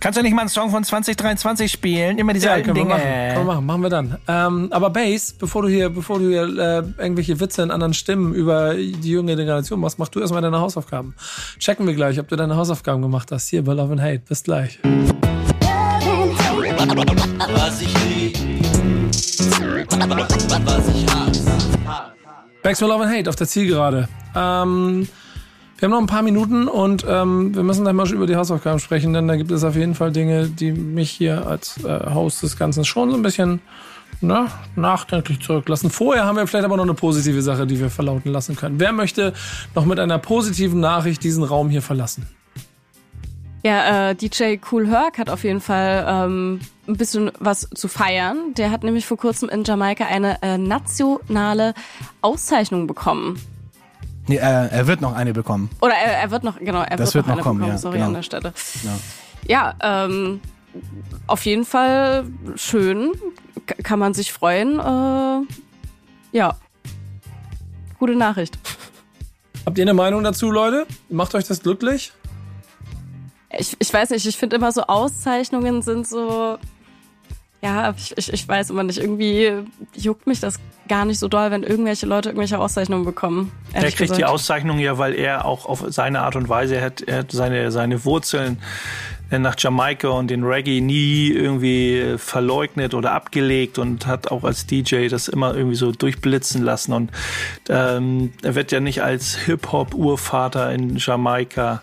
Kannst 0.00 0.18
du 0.18 0.22
nicht 0.22 0.34
mal 0.34 0.42
einen 0.42 0.50
Song 0.50 0.70
von 0.70 0.84
2023 0.84 1.72
spielen? 1.72 2.18
Immer 2.18 2.32
diese 2.34 2.46
ja, 2.46 2.52
alten 2.52 2.74
Dinge. 2.74 2.90
Wir 2.90 2.96
machen. 2.96 3.02
Können 3.02 3.46
wir 3.46 3.54
machen, 3.54 3.66
machen 3.66 3.82
wir 3.82 3.90
dann. 3.90 4.18
Ähm, 4.28 4.68
aber 4.70 4.90
Bass, 4.90 5.32
bevor 5.32 5.62
du 5.62 5.68
hier, 5.68 5.88
bevor 5.88 6.18
du 6.18 6.28
hier 6.28 6.42
äh, 6.42 7.02
irgendwelche 7.02 7.40
Witze 7.40 7.62
in 7.62 7.70
anderen 7.70 7.94
Stimmen 7.94 8.34
über 8.34 8.74
die 8.74 9.10
junge 9.10 9.36
Generation 9.36 9.80
machst, 9.80 9.98
mach 9.98 10.08
du 10.08 10.20
erstmal 10.20 10.42
deine 10.42 10.60
Hausaufgaben. 10.60 11.14
Checken 11.58 11.86
wir 11.86 11.94
gleich, 11.94 12.20
ob 12.20 12.28
du 12.28 12.36
deine 12.36 12.56
Hausaufgaben 12.56 13.00
gemacht 13.02 13.32
hast. 13.32 13.48
Hier 13.48 13.64
bei 13.64 13.72
Love 13.72 13.92
and 13.92 14.02
Hate. 14.02 14.22
Bis 14.28 14.42
gleich. 14.42 14.78
Was 17.54 17.80
ich 17.80 17.94
lieb. 18.04 18.36
Was 20.64 20.88
ich 20.88 21.06
hasse. 21.06 21.56
Back 22.62 22.76
to 22.76 22.86
Love 22.86 23.04
and 23.04 23.12
Hate 23.12 23.28
auf 23.30 23.36
der 23.36 23.46
Zielgerade. 23.46 24.08
Ähm, 24.34 25.08
wir 25.78 25.86
haben 25.86 25.92
noch 25.92 26.00
ein 26.00 26.06
paar 26.06 26.22
Minuten 26.22 26.68
und 26.68 27.04
ähm, 27.06 27.54
wir 27.54 27.62
müssen 27.62 27.84
dann 27.84 27.96
mal 27.96 28.10
über 28.10 28.26
die 28.26 28.36
Hausaufgaben 28.36 28.78
sprechen, 28.78 29.12
denn 29.12 29.28
da 29.28 29.36
gibt 29.36 29.50
es 29.50 29.62
auf 29.62 29.76
jeden 29.76 29.94
Fall 29.94 30.10
Dinge, 30.10 30.48
die 30.48 30.72
mich 30.72 31.10
hier 31.10 31.46
als 31.46 31.84
äh, 31.84 32.14
Host 32.14 32.42
des 32.42 32.56
Ganzen 32.56 32.84
schon 32.84 33.10
so 33.10 33.16
ein 33.16 33.22
bisschen 33.22 33.60
na, 34.22 34.48
nachdenklich 34.74 35.40
zurücklassen. 35.40 35.90
Vorher 35.90 36.24
haben 36.24 36.36
wir 36.36 36.46
vielleicht 36.46 36.64
aber 36.64 36.76
noch 36.76 36.84
eine 36.84 36.94
positive 36.94 37.42
Sache, 37.42 37.66
die 37.66 37.78
wir 37.78 37.90
verlauten 37.90 38.32
lassen 38.32 38.56
können. 38.56 38.80
Wer 38.80 38.92
möchte 38.92 39.34
noch 39.74 39.84
mit 39.84 40.00
einer 40.00 40.18
positiven 40.18 40.80
Nachricht 40.80 41.22
diesen 41.22 41.44
Raum 41.44 41.68
hier 41.68 41.82
verlassen? 41.82 42.26
Ja, 43.62 44.10
äh, 44.10 44.14
DJ 44.14 44.58
Cool 44.70 44.86
Herc 44.88 45.18
hat 45.18 45.28
auf 45.28 45.42
jeden 45.44 45.60
Fall 45.60 46.06
ähm, 46.08 46.60
ein 46.86 46.96
bisschen 46.96 47.32
was 47.40 47.68
zu 47.74 47.88
feiern. 47.88 48.54
Der 48.56 48.70
hat 48.70 48.84
nämlich 48.84 49.04
vor 49.04 49.16
kurzem 49.16 49.48
in 49.48 49.64
Jamaika 49.64 50.06
eine 50.06 50.40
äh, 50.40 50.56
nationale 50.56 51.74
Auszeichnung 52.22 52.86
bekommen. 52.86 53.40
Nee, 54.28 54.36
er, 54.36 54.72
er 54.72 54.86
wird 54.86 55.00
noch 55.00 55.14
eine 55.14 55.32
bekommen. 55.32 55.70
Oder 55.80 55.94
er, 55.94 56.18
er 56.18 56.30
wird 56.30 56.42
noch, 56.42 56.58
genau, 56.58 56.82
er 56.82 56.96
das 56.96 57.14
wird, 57.14 57.26
wird 57.26 57.28
noch, 57.28 57.36
noch 57.36 57.44
kommen, 57.44 57.60
bekommen, 57.60 57.72
ja, 57.74 57.78
sorry 57.78 57.94
genau. 57.94 58.08
an 58.08 58.14
der 58.14 58.22
Stelle. 58.22 58.52
Ja, 59.48 59.74
ja 59.82 60.04
ähm, 60.06 60.40
auf 61.26 61.44
jeden 61.46 61.64
Fall 61.64 62.24
schön, 62.56 63.12
K 63.66 63.74
kann 63.82 63.98
man 63.98 64.14
sich 64.14 64.32
freuen. 64.32 64.78
Äh, 64.78 65.46
ja, 66.36 66.56
gute 67.98 68.16
Nachricht. 68.16 68.58
Habt 69.64 69.78
ihr 69.78 69.82
eine 69.82 69.94
Meinung 69.94 70.22
dazu, 70.22 70.50
Leute? 70.50 70.86
Macht 71.08 71.34
euch 71.34 71.44
das 71.46 71.62
glücklich? 71.62 72.12
Ich, 73.58 73.76
ich 73.78 73.92
weiß 73.92 74.10
nicht, 74.10 74.26
ich 74.26 74.36
finde 74.36 74.56
immer 74.56 74.70
so 74.72 74.82
Auszeichnungen 74.82 75.82
sind 75.82 76.06
so, 76.06 76.58
ja, 77.62 77.94
ich, 77.96 78.16
ich, 78.16 78.32
ich 78.32 78.48
weiß 78.48 78.70
immer 78.70 78.82
nicht, 78.82 78.98
irgendwie 78.98 79.52
juckt 79.94 80.26
mich 80.26 80.40
das 80.40 80.58
gar 80.88 81.04
nicht 81.04 81.18
so 81.18 81.28
doll, 81.28 81.50
wenn 81.50 81.62
irgendwelche 81.62 82.06
Leute 82.06 82.30
irgendwelche 82.30 82.58
Auszeichnungen 82.58 83.04
bekommen. 83.04 83.52
Er 83.72 83.82
kriegt 83.82 83.98
gesagt. 83.98 84.18
die 84.18 84.24
Auszeichnung 84.24 84.78
ja, 84.78 84.98
weil 84.98 85.14
er 85.14 85.44
auch 85.44 85.66
auf 85.66 85.84
seine 85.88 86.20
Art 86.22 86.36
und 86.36 86.48
Weise 86.48 86.80
hat, 86.80 87.02
er 87.02 87.18
hat 87.18 87.32
seine, 87.32 87.70
seine 87.70 88.04
Wurzeln 88.04 88.58
nach 89.30 89.56
Jamaika 89.58 90.08
und 90.08 90.28
den 90.30 90.44
Reggae 90.44 90.80
nie 90.80 91.30
irgendwie 91.30 92.14
verleugnet 92.16 92.94
oder 92.94 93.12
abgelegt 93.12 93.78
und 93.78 94.06
hat 94.06 94.30
auch 94.30 94.44
als 94.44 94.66
DJ 94.66 95.08
das 95.08 95.26
immer 95.28 95.54
irgendwie 95.54 95.74
so 95.74 95.90
durchblitzen 95.90 96.62
lassen. 96.62 96.92
Und 96.92 97.10
ähm, 97.68 98.32
er 98.42 98.54
wird 98.54 98.70
ja 98.70 98.80
nicht 98.80 99.02
als 99.02 99.36
Hip-Hop-Urvater 99.36 100.72
in 100.72 100.96
Jamaika 100.96 101.82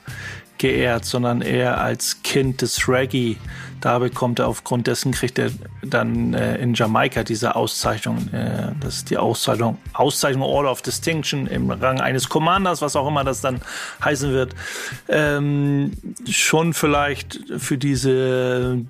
geehrt, 0.63 1.03
sondern 1.03 1.41
eher 1.41 1.81
als 1.81 2.23
Kind 2.23 2.61
des 2.61 2.87
Reggae. 2.87 3.35
Da 3.81 3.99
bekommt 3.99 4.39
er 4.39 4.47
aufgrund 4.47 4.87
dessen 4.87 5.11
kriegt 5.11 5.37
er 5.37 5.51
dann 5.81 6.33
äh, 6.33 6.55
in 6.55 6.73
Jamaika 6.73 7.25
diese 7.25 7.57
Auszeichnung. 7.57 8.29
Äh, 8.33 8.71
das 8.79 8.95
ist 8.95 9.09
die 9.09 9.17
Auszeichnung, 9.17 9.77
Auszeichnung 9.91 10.43
Order 10.43 10.71
of 10.71 10.81
Distinction 10.81 11.47
im 11.47 11.69
Rang 11.69 11.99
eines 11.99 12.29
Commanders, 12.29 12.81
was 12.81 12.95
auch 12.95 13.05
immer 13.09 13.25
das 13.25 13.41
dann 13.41 13.59
heißen 14.05 14.31
wird. 14.31 14.55
Ähm, 15.09 15.91
schon 16.29 16.73
vielleicht 16.73 17.41
für 17.57 17.77
diese 17.77 18.85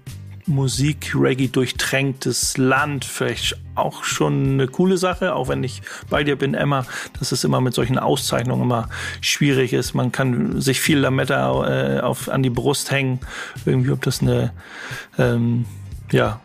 Musik, 0.46 1.14
Reggae 1.16 1.48
durchtränktes 1.48 2.58
Land, 2.58 3.06
vielleicht 3.06 3.58
auch 3.76 4.04
schon 4.04 4.54
eine 4.54 4.68
coole 4.68 4.98
Sache, 4.98 5.34
auch 5.36 5.48
wenn 5.48 5.64
ich 5.64 5.82
bei 6.10 6.24
dir 6.24 6.36
bin, 6.36 6.54
Emma, 6.54 6.86
dass 7.18 7.32
es 7.32 7.44
immer 7.44 7.62
mit 7.62 7.74
solchen 7.74 7.98
Auszeichnungen 7.98 8.64
immer 8.64 8.90
schwierig 9.22 9.74
ist. 9.74 9.94
Man 9.94 10.12
kann 10.12 10.62
sich 10.62 10.80
viel 10.80 11.00
Lametta 11.00 11.98
äh, 11.98 12.00
auf, 12.02 12.30
an 12.30 12.44
die 12.44 12.50
Brust 12.50 12.92
hängen, 12.92 13.20
irgendwie, 13.66 13.92
ob 13.92 14.02
das 14.02 14.22
eine, 14.22 14.54
ähm, 15.18 15.66
ja, 16.12 16.40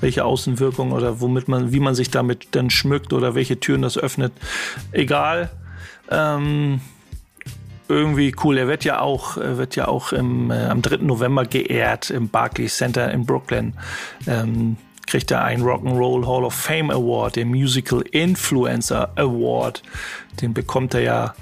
welche 0.00 0.24
Außenwirkung 0.24 0.92
oder 0.92 1.20
womit 1.20 1.48
man, 1.48 1.72
wie 1.72 1.80
man 1.80 1.94
sich 1.94 2.10
damit 2.10 2.48
dann 2.52 2.70
schmückt 2.70 3.12
oder 3.12 3.34
welche 3.34 3.58
Türen 3.58 3.82
das 3.82 3.96
öffnet. 3.96 4.32
Egal. 4.92 5.50
Ähm, 6.10 6.80
irgendwie 7.88 8.34
cool. 8.42 8.58
Er 8.58 8.68
wird 8.68 8.84
ja 8.84 9.00
auch, 9.00 9.36
wird 9.36 9.76
ja 9.76 9.88
auch 9.88 10.12
im, 10.12 10.50
äh, 10.50 10.66
am 10.66 10.82
3. 10.82 10.98
November 10.98 11.44
geehrt 11.44 12.10
im 12.10 12.28
Barclays 12.28 12.76
Center 12.76 13.10
in 13.10 13.26
Brooklyn. 13.26 13.74
Ähm, 14.26 14.76
kriegt 15.06 15.30
er 15.30 15.44
einen 15.44 15.62
Rock'n'Roll 15.62 16.26
Hall 16.26 16.44
of 16.44 16.54
Fame 16.54 16.90
Award, 16.90 17.36
den 17.36 17.48
Musical 17.48 18.02
Influencer 18.10 19.12
Award. 19.16 19.82
Den 20.40 20.54
bekommt 20.54 20.94
er 20.94 21.00
ja 21.00 21.34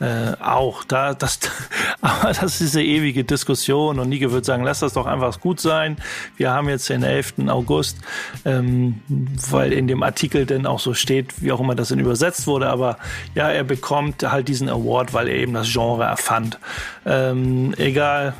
äh, 0.00 0.32
auch. 0.40 0.84
Da, 0.84 1.14
das, 1.14 1.40
aber 2.00 2.32
das 2.32 2.42
ist 2.42 2.60
diese 2.60 2.82
ewige 2.82 3.24
Diskussion 3.24 3.98
und 3.98 4.08
Nike 4.08 4.30
würde 4.30 4.44
sagen, 4.44 4.64
lass 4.64 4.80
das 4.80 4.92
doch 4.94 5.06
einfach 5.06 5.40
gut 5.40 5.60
sein. 5.60 5.96
Wir 6.36 6.50
haben 6.52 6.68
jetzt 6.68 6.88
den 6.88 7.02
11. 7.02 7.34
August, 7.48 7.98
ähm, 8.44 9.02
weil 9.08 9.72
in 9.72 9.88
dem 9.88 10.02
Artikel 10.02 10.46
denn 10.46 10.66
auch 10.66 10.80
so 10.80 10.94
steht, 10.94 11.42
wie 11.42 11.52
auch 11.52 11.60
immer 11.60 11.74
das 11.74 11.88
denn 11.88 11.98
übersetzt 11.98 12.46
wurde, 12.46 12.68
aber 12.68 12.98
ja, 13.34 13.48
er 13.50 13.64
bekommt 13.64 14.22
halt 14.22 14.48
diesen 14.48 14.68
Award, 14.68 15.14
weil 15.14 15.28
er 15.28 15.36
eben 15.36 15.54
das 15.54 15.70
Genre 15.72 16.04
erfand. 16.04 16.58
Ähm, 17.04 17.74
egal, 17.76 18.34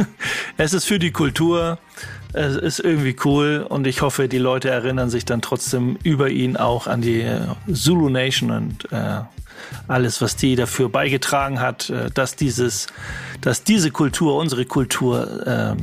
es 0.56 0.72
ist 0.72 0.86
für 0.86 0.98
die 0.98 1.12
Kultur. 1.12 1.78
Es 2.32 2.54
ist 2.54 2.78
irgendwie 2.78 3.16
cool 3.24 3.66
und 3.68 3.88
ich 3.88 4.02
hoffe, 4.02 4.28
die 4.28 4.38
Leute 4.38 4.70
erinnern 4.70 5.10
sich 5.10 5.24
dann 5.24 5.42
trotzdem 5.42 5.98
über 6.04 6.28
ihn 6.28 6.56
auch 6.56 6.86
an 6.86 7.00
die 7.00 7.22
äh, 7.22 7.40
Zulu 7.72 8.08
Nation 8.08 8.52
und 8.52 8.92
äh, 8.92 9.22
alles, 9.88 10.20
was 10.20 10.36
die 10.36 10.56
dafür 10.56 10.88
beigetragen 10.88 11.60
hat, 11.60 11.90
äh, 11.90 12.10
dass 12.10 12.36
dieses, 12.36 12.86
dass 13.40 13.64
diese 13.64 13.90
Kultur, 13.90 14.36
unsere 14.36 14.64
Kultur, 14.64 15.46
äh, 15.46 15.76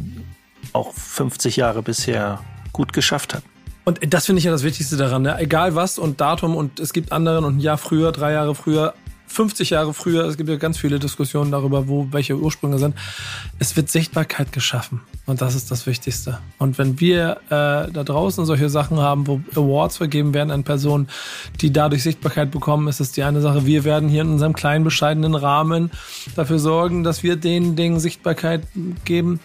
auch 0.74 0.94
50 0.94 1.56
Jahre 1.58 1.82
bisher 1.82 2.40
gut 2.74 2.94
geschafft 2.94 3.34
hat. 3.34 3.44
Und 3.86 4.14
das 4.14 4.26
finde 4.26 4.40
ich 4.40 4.46
ja 4.46 4.52
das 4.52 4.64
Wichtigste 4.64 4.98
daran. 4.98 5.22
Ne? 5.22 5.40
Egal 5.40 5.76
was 5.76 5.98
und 5.98 6.20
Datum 6.20 6.56
und 6.56 6.80
es 6.80 6.92
gibt 6.92 7.12
anderen 7.12 7.46
und 7.46 7.58
ein 7.58 7.60
Jahr 7.62 7.78
früher, 7.78 8.12
drei 8.12 8.34
Jahre 8.34 8.54
früher, 8.54 8.94
50 9.28 9.70
Jahre 9.72 9.94
früher, 9.94 10.26
es 10.26 10.38
gibt 10.38 10.50
ja 10.50 10.58
ganz 10.58 10.78
viele 10.78 11.00
Diskussionen 11.00 11.52
darüber, 11.52 11.88
wo 11.88 12.08
welche 12.12 12.38
Ursprünge 12.38 12.80
sind. 12.80 12.96
Es 13.60 13.76
wird 13.76 13.90
Sichtbarkeit 13.90 14.52
geschaffen 14.52 15.02
und 15.28 15.42
das 15.42 15.56
ist 15.56 15.70
das 15.72 15.86
Wichtigste. 15.86 16.40
Und 16.58 16.78
wenn 16.78 17.02
wir 17.02 17.42
äh, 17.48 17.92
da 17.92 18.04
draußen 18.06 18.46
solche 18.46 18.70
Sachen 18.70 18.98
haben, 18.98 19.28
wo 19.28 19.42
Awards 19.56 19.98
vergeben 19.98 20.34
werden 20.34 20.52
an 20.52 20.64
Personen, 20.64 21.10
die 21.60 21.72
dadurch 21.74 22.02
Sichtbarkeit 22.02 22.50
bekommen, 22.50 22.88
ist 22.88 23.02
es 23.02 23.12
die 23.12 23.24
eine 23.24 23.42
Sache. 23.42 23.66
Wir 23.66 23.84
werden 23.84 24.08
hier 24.08 24.22
in 24.22 24.30
unserem 24.30 24.54
kleinen 24.54 24.86
bescheidenen 24.86 25.36
Rahmen 25.36 25.92
dafür 26.38 26.60
sorgen, 26.60 27.04
dass 27.04 27.24
wir 27.24 27.36
den 27.36 27.76
Dingen 27.76 28.00
Sichtbarkeit 28.00 28.66
geben, 29.04 29.42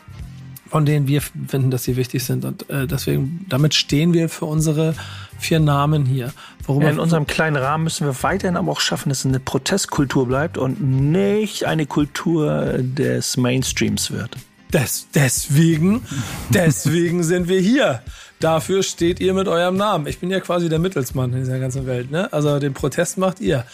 von 0.70 0.86
denen 0.86 1.08
wir 1.08 1.20
finden, 1.20 1.72
dass 1.72 1.82
sie 1.82 1.96
wichtig 1.96 2.22
sind. 2.22 2.44
Und 2.44 2.70
äh, 2.70 2.86
deswegen, 2.86 3.44
damit 3.48 3.74
stehen 3.74 4.12
wir 4.12 4.28
für 4.28 4.44
unsere 4.44 4.94
vier 5.40 5.58
Namen 5.58 6.06
hier. 6.06 6.32
Ja, 6.68 6.90
in 6.90 7.00
unserem 7.00 7.26
kleinen 7.26 7.56
Rahmen 7.56 7.82
müssen 7.82 8.06
wir 8.06 8.22
weiterhin 8.22 8.56
aber 8.56 8.70
auch 8.70 8.80
schaffen, 8.80 9.08
dass 9.08 9.18
es 9.18 9.26
eine 9.26 9.40
Protestkultur 9.40 10.28
bleibt 10.28 10.58
und 10.58 10.80
nicht 10.80 11.64
eine 11.64 11.86
Kultur 11.86 12.78
des 12.78 13.36
Mainstreams 13.36 14.12
wird. 14.12 14.36
Des, 14.72 15.06
deswegen, 15.14 16.06
deswegen 16.50 17.22
sind 17.22 17.48
wir 17.48 17.60
hier. 17.60 18.02
Dafür 18.40 18.82
steht 18.82 19.20
ihr 19.20 19.34
mit 19.34 19.46
eurem 19.46 19.76
Namen. 19.76 20.06
Ich 20.06 20.18
bin 20.18 20.30
ja 20.30 20.40
quasi 20.40 20.68
der 20.68 20.78
Mittelsmann 20.78 21.32
in 21.32 21.40
dieser 21.40 21.58
ganzen 21.58 21.86
Welt. 21.86 22.10
Ne? 22.10 22.32
Also 22.32 22.58
den 22.58 22.74
Protest 22.74 23.18
macht 23.18 23.40
ihr. 23.40 23.64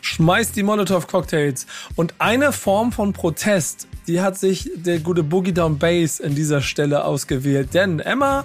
Schmeißt 0.00 0.54
die 0.54 0.62
Molotow-Cocktails. 0.62 1.66
Und 1.96 2.14
eine 2.18 2.52
Form 2.52 2.92
von 2.92 3.12
Protest, 3.12 3.88
die 4.06 4.20
hat 4.20 4.38
sich 4.38 4.70
der 4.76 5.00
gute 5.00 5.22
Boogie 5.22 5.52
Down 5.52 5.78
Bass 5.78 6.20
in 6.20 6.34
dieser 6.34 6.62
Stelle 6.62 7.04
ausgewählt. 7.04 7.74
Denn 7.74 7.98
Emma 7.98 8.44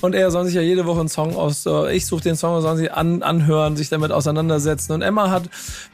und 0.00 0.14
er 0.14 0.30
sollen 0.30 0.46
sich 0.46 0.54
ja 0.54 0.60
jede 0.60 0.86
Woche 0.86 1.00
einen 1.00 1.08
Song 1.08 1.36
aus, 1.36 1.66
äh, 1.66 1.94
ich 1.94 2.06
suche 2.06 2.22
den 2.22 2.36
Song, 2.36 2.60
sollen 2.60 2.76
sie 2.76 2.90
an, 2.90 3.22
anhören, 3.22 3.76
sich 3.76 3.88
damit 3.88 4.10
auseinandersetzen. 4.10 4.92
Und 4.92 5.02
Emma 5.02 5.30
hat, 5.30 5.44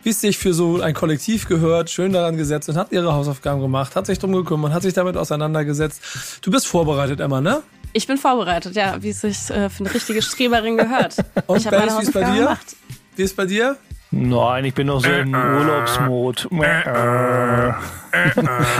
wie 0.02 0.10
es 0.10 0.20
sich 0.20 0.38
für 0.38 0.54
so 0.54 0.80
ein 0.80 0.94
Kollektiv 0.94 1.48
gehört, 1.48 1.90
schön 1.90 2.12
daran 2.12 2.36
gesetzt 2.36 2.68
und 2.68 2.76
hat 2.76 2.92
ihre 2.92 3.12
Hausaufgaben 3.12 3.60
gemacht, 3.60 3.96
hat 3.96 4.06
sich 4.06 4.18
drum 4.18 4.32
gekümmert, 4.32 4.72
hat 4.72 4.82
sich 4.82 4.94
damit 4.94 5.16
auseinandergesetzt. 5.16 6.00
Du 6.42 6.50
bist 6.50 6.66
vorbereitet, 6.66 7.20
Emma, 7.20 7.40
ne? 7.40 7.62
Ich 7.92 8.06
bin 8.06 8.18
vorbereitet, 8.18 8.76
ja, 8.76 9.02
wie 9.02 9.10
es 9.10 9.22
sich 9.22 9.50
äh, 9.50 9.68
für 9.70 9.84
eine 9.84 9.94
richtige 9.94 10.22
Streberin 10.22 10.76
gehört. 10.76 11.16
Und 11.46 11.58
ich 11.58 11.66
ist 11.66 12.12
bei 12.12 12.24
dir? 12.24 12.42
Gemacht. 12.42 12.76
Wie 13.16 13.22
ist 13.22 13.36
bei 13.36 13.46
dir? 13.46 13.76
Nein, 14.10 14.64
ich 14.64 14.72
bin 14.72 14.86
noch 14.86 15.00
so 15.00 15.10
im 15.10 15.34
Urlaubsmod. 15.34 16.48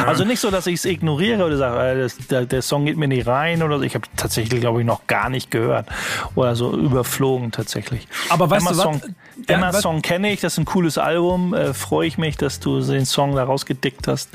also 0.07 0.25
nicht 0.25 0.41
so, 0.41 0.51
dass 0.51 0.67
ich 0.67 0.77
es 0.77 0.85
ignoriere 0.87 1.45
oder 1.45 1.59
sage, 1.59 1.79
äh, 1.79 2.01
das, 2.01 2.17
der, 2.29 2.47
der, 2.47 2.63
Song 2.63 2.87
geht 2.87 2.97
mir 2.97 3.09
nicht 3.09 3.27
rein 3.27 3.63
oder 3.63 3.79
so. 3.79 3.85
Ich 3.85 3.95
habe 3.95 4.07
tatsächlich, 4.17 4.61
glaube 4.61 4.81
ich, 4.81 4.87
noch 4.87 5.07
gar 5.07 5.29
nicht 5.29 5.51
gehört. 5.51 5.87
Oder 6.35 6.57
so 6.57 6.75
überflogen 6.75 7.53
tatsächlich. 7.53 8.09
Aber 8.31 8.49
weißt 8.49 8.67
Emma 8.67 8.71
du 8.71 8.83
Song, 8.83 9.03
was? 9.03 9.47
Emma 9.47 9.67
ja, 9.67 9.73
Song 9.75 10.01
kenne 10.01 10.33
ich, 10.33 10.41
das 10.41 10.55
ist 10.55 10.59
ein 10.59 10.65
cooles 10.65 10.97
Album. 10.97 11.53
Äh, 11.53 11.75
Freue 11.75 12.07
ich 12.07 12.17
mich, 12.17 12.39
dass 12.39 12.61
du 12.61 12.81
den 12.81 13.05
Song 13.05 13.35
da 13.35 13.45
rausgedickt 13.45 14.09
hast. 14.09 14.31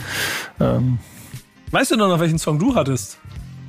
Ähm, 0.60 1.00
weißt 1.72 1.89
du 1.91 1.96
noch, 1.98 2.20
welchen 2.20 2.38
Song 2.38 2.60
du 2.60 2.76
hattest? 2.76 3.18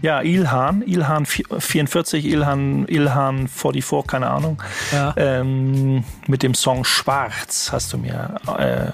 Ja, 0.04 0.20
Ilhan, 0.20 0.82
Ilhan 0.82 1.24
44, 1.24 2.26
Ilhan, 2.26 2.86
Ilhan 2.88 3.48
44, 3.48 4.06
keine 4.06 4.28
Ahnung. 4.28 4.62
Ja. 4.92 5.14
Ähm, 5.16 6.04
mit 6.26 6.42
dem 6.42 6.52
Song 6.52 6.84
Schwarz 6.84 7.72
hast 7.72 7.90
du 7.94 7.96
mir 7.96 8.38
äh, 8.58 8.92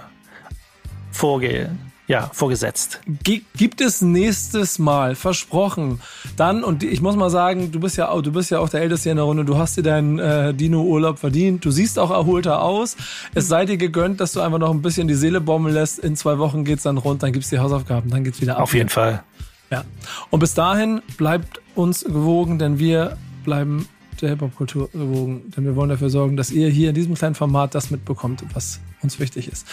vorge 1.11 1.71
ja, 2.07 2.31
vorgesetzt. 2.33 3.01
Gibt 3.25 3.81
es 3.81 4.03
nächstes 4.03 4.79
Mal, 4.79 5.17
versprochen. 5.17 6.01
Dann, 6.37 6.63
und 6.63 6.85
ich 6.85 7.01
muss 7.01 7.17
mal 7.17 7.31
sagen, 7.31 7.73
du 7.73 7.81
bist 7.81 7.97
ja 7.97 8.09
auch, 8.09 8.23
du 8.23 8.31
bist 8.31 8.53
ja 8.53 8.61
auch 8.61 8.69
der 8.69 8.83
Älteste 8.83 9.11
in 9.11 9.17
der 9.17 9.25
Runde, 9.25 9.45
du 9.45 9.59
hast 9.59 9.77
dir 9.77 9.83
deinen 9.83 10.21
äh, 10.21 10.55
Dino-Urlaub 10.55 11.19
verdient. 11.19 11.65
Du 11.65 11.73
siehst 11.73 11.99
auch 11.99 12.13
erholter 12.13 12.63
aus. 12.63 12.97
Es 13.35 13.49
sei 13.49 13.65
dir 13.65 13.79
gegönnt, 13.79 14.21
dass 14.21 14.31
du 14.31 14.41
einfach 14.41 14.59
noch 14.59 14.71
ein 14.71 14.83
bisschen 14.83 15.09
die 15.09 15.15
Seele 15.15 15.41
bommeln 15.41 15.75
lässt. 15.75 15.99
In 15.99 16.15
zwei 16.15 16.39
Wochen 16.39 16.65
geht's 16.65 16.85
dann 16.85 16.99
rund, 16.99 17.25
dann 17.25 17.33
gibt's 17.33 17.51
die 17.51 17.59
Hausaufgaben, 17.59 18.11
dann 18.11 18.23
geht's 18.23 18.41
wieder 18.41 18.57
ab. 18.57 18.63
Auf 18.63 18.75
jeden 18.75 18.91
Fall. 18.91 19.25
Ja. 19.71 19.85
Und 20.31 20.41
bis 20.41 20.55
dahin 20.55 21.01
bleibt 21.17 21.61
uns 21.75 22.05
gewogen, 22.05 22.59
denn 22.59 22.79
wir 22.79 23.17
bleiben 23.45 23.87
der 24.21 24.31
Hip-Hop-Kultur 24.31 24.91
gewogen. 24.93 25.51
Denn 25.57 25.65
wir 25.65 25.77
wollen 25.77 25.91
dafür 25.91 26.11
sorgen, 26.11 26.37
dass 26.37 26.51
ihr 26.51 26.69
hier 26.69 26.91
in 26.91 26.95
diesem 26.95 27.15
kleinen 27.15 27.35
Format 27.35 27.75
das 27.75 27.91
mitbekommt, 27.91 28.45
was 28.53 28.81
uns 29.03 29.19
wichtig 29.19 29.49
ist. 29.49 29.67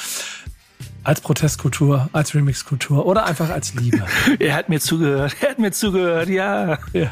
Als 1.03 1.21
Protestkultur, 1.21 2.09
als 2.11 2.35
Remixkultur 2.35 3.05
oder 3.05 3.25
einfach 3.25 3.49
als 3.49 3.73
Liebe. 3.75 4.03
er 4.39 4.55
hat 4.55 4.69
mir 4.69 4.79
zugehört, 4.79 5.35
er 5.41 5.49
hat 5.49 5.59
mir 5.59 5.71
zugehört, 5.71 6.29
ja. 6.29 6.77
ja. 6.93 7.09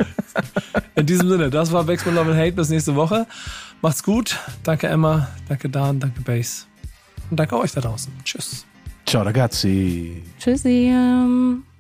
In 0.96 1.06
diesem 1.06 1.30
Sinne, 1.30 1.50
das 1.50 1.72
war 1.72 1.84
Backspin 1.86 2.16
Love 2.16 2.32
and 2.32 2.40
Hate. 2.40 2.52
Bis 2.54 2.70
nächste 2.70 2.96
Woche. 2.96 3.26
Macht's 3.82 4.04
gut. 4.04 4.40
Danke 4.64 4.88
Emma, 4.88 5.28
danke 5.48 5.70
Dan, 5.70 6.00
danke 6.00 6.22
Bass. 6.22 6.68
Und 7.30 7.40
danke 7.40 7.58
euch 7.58 7.72
da 7.72 7.82
draußen. 7.82 8.12
Tschüss. 8.24 8.66
Ciao 9.06 9.24
ragazzi. 9.24 10.24
Tschüssi. 10.40 10.92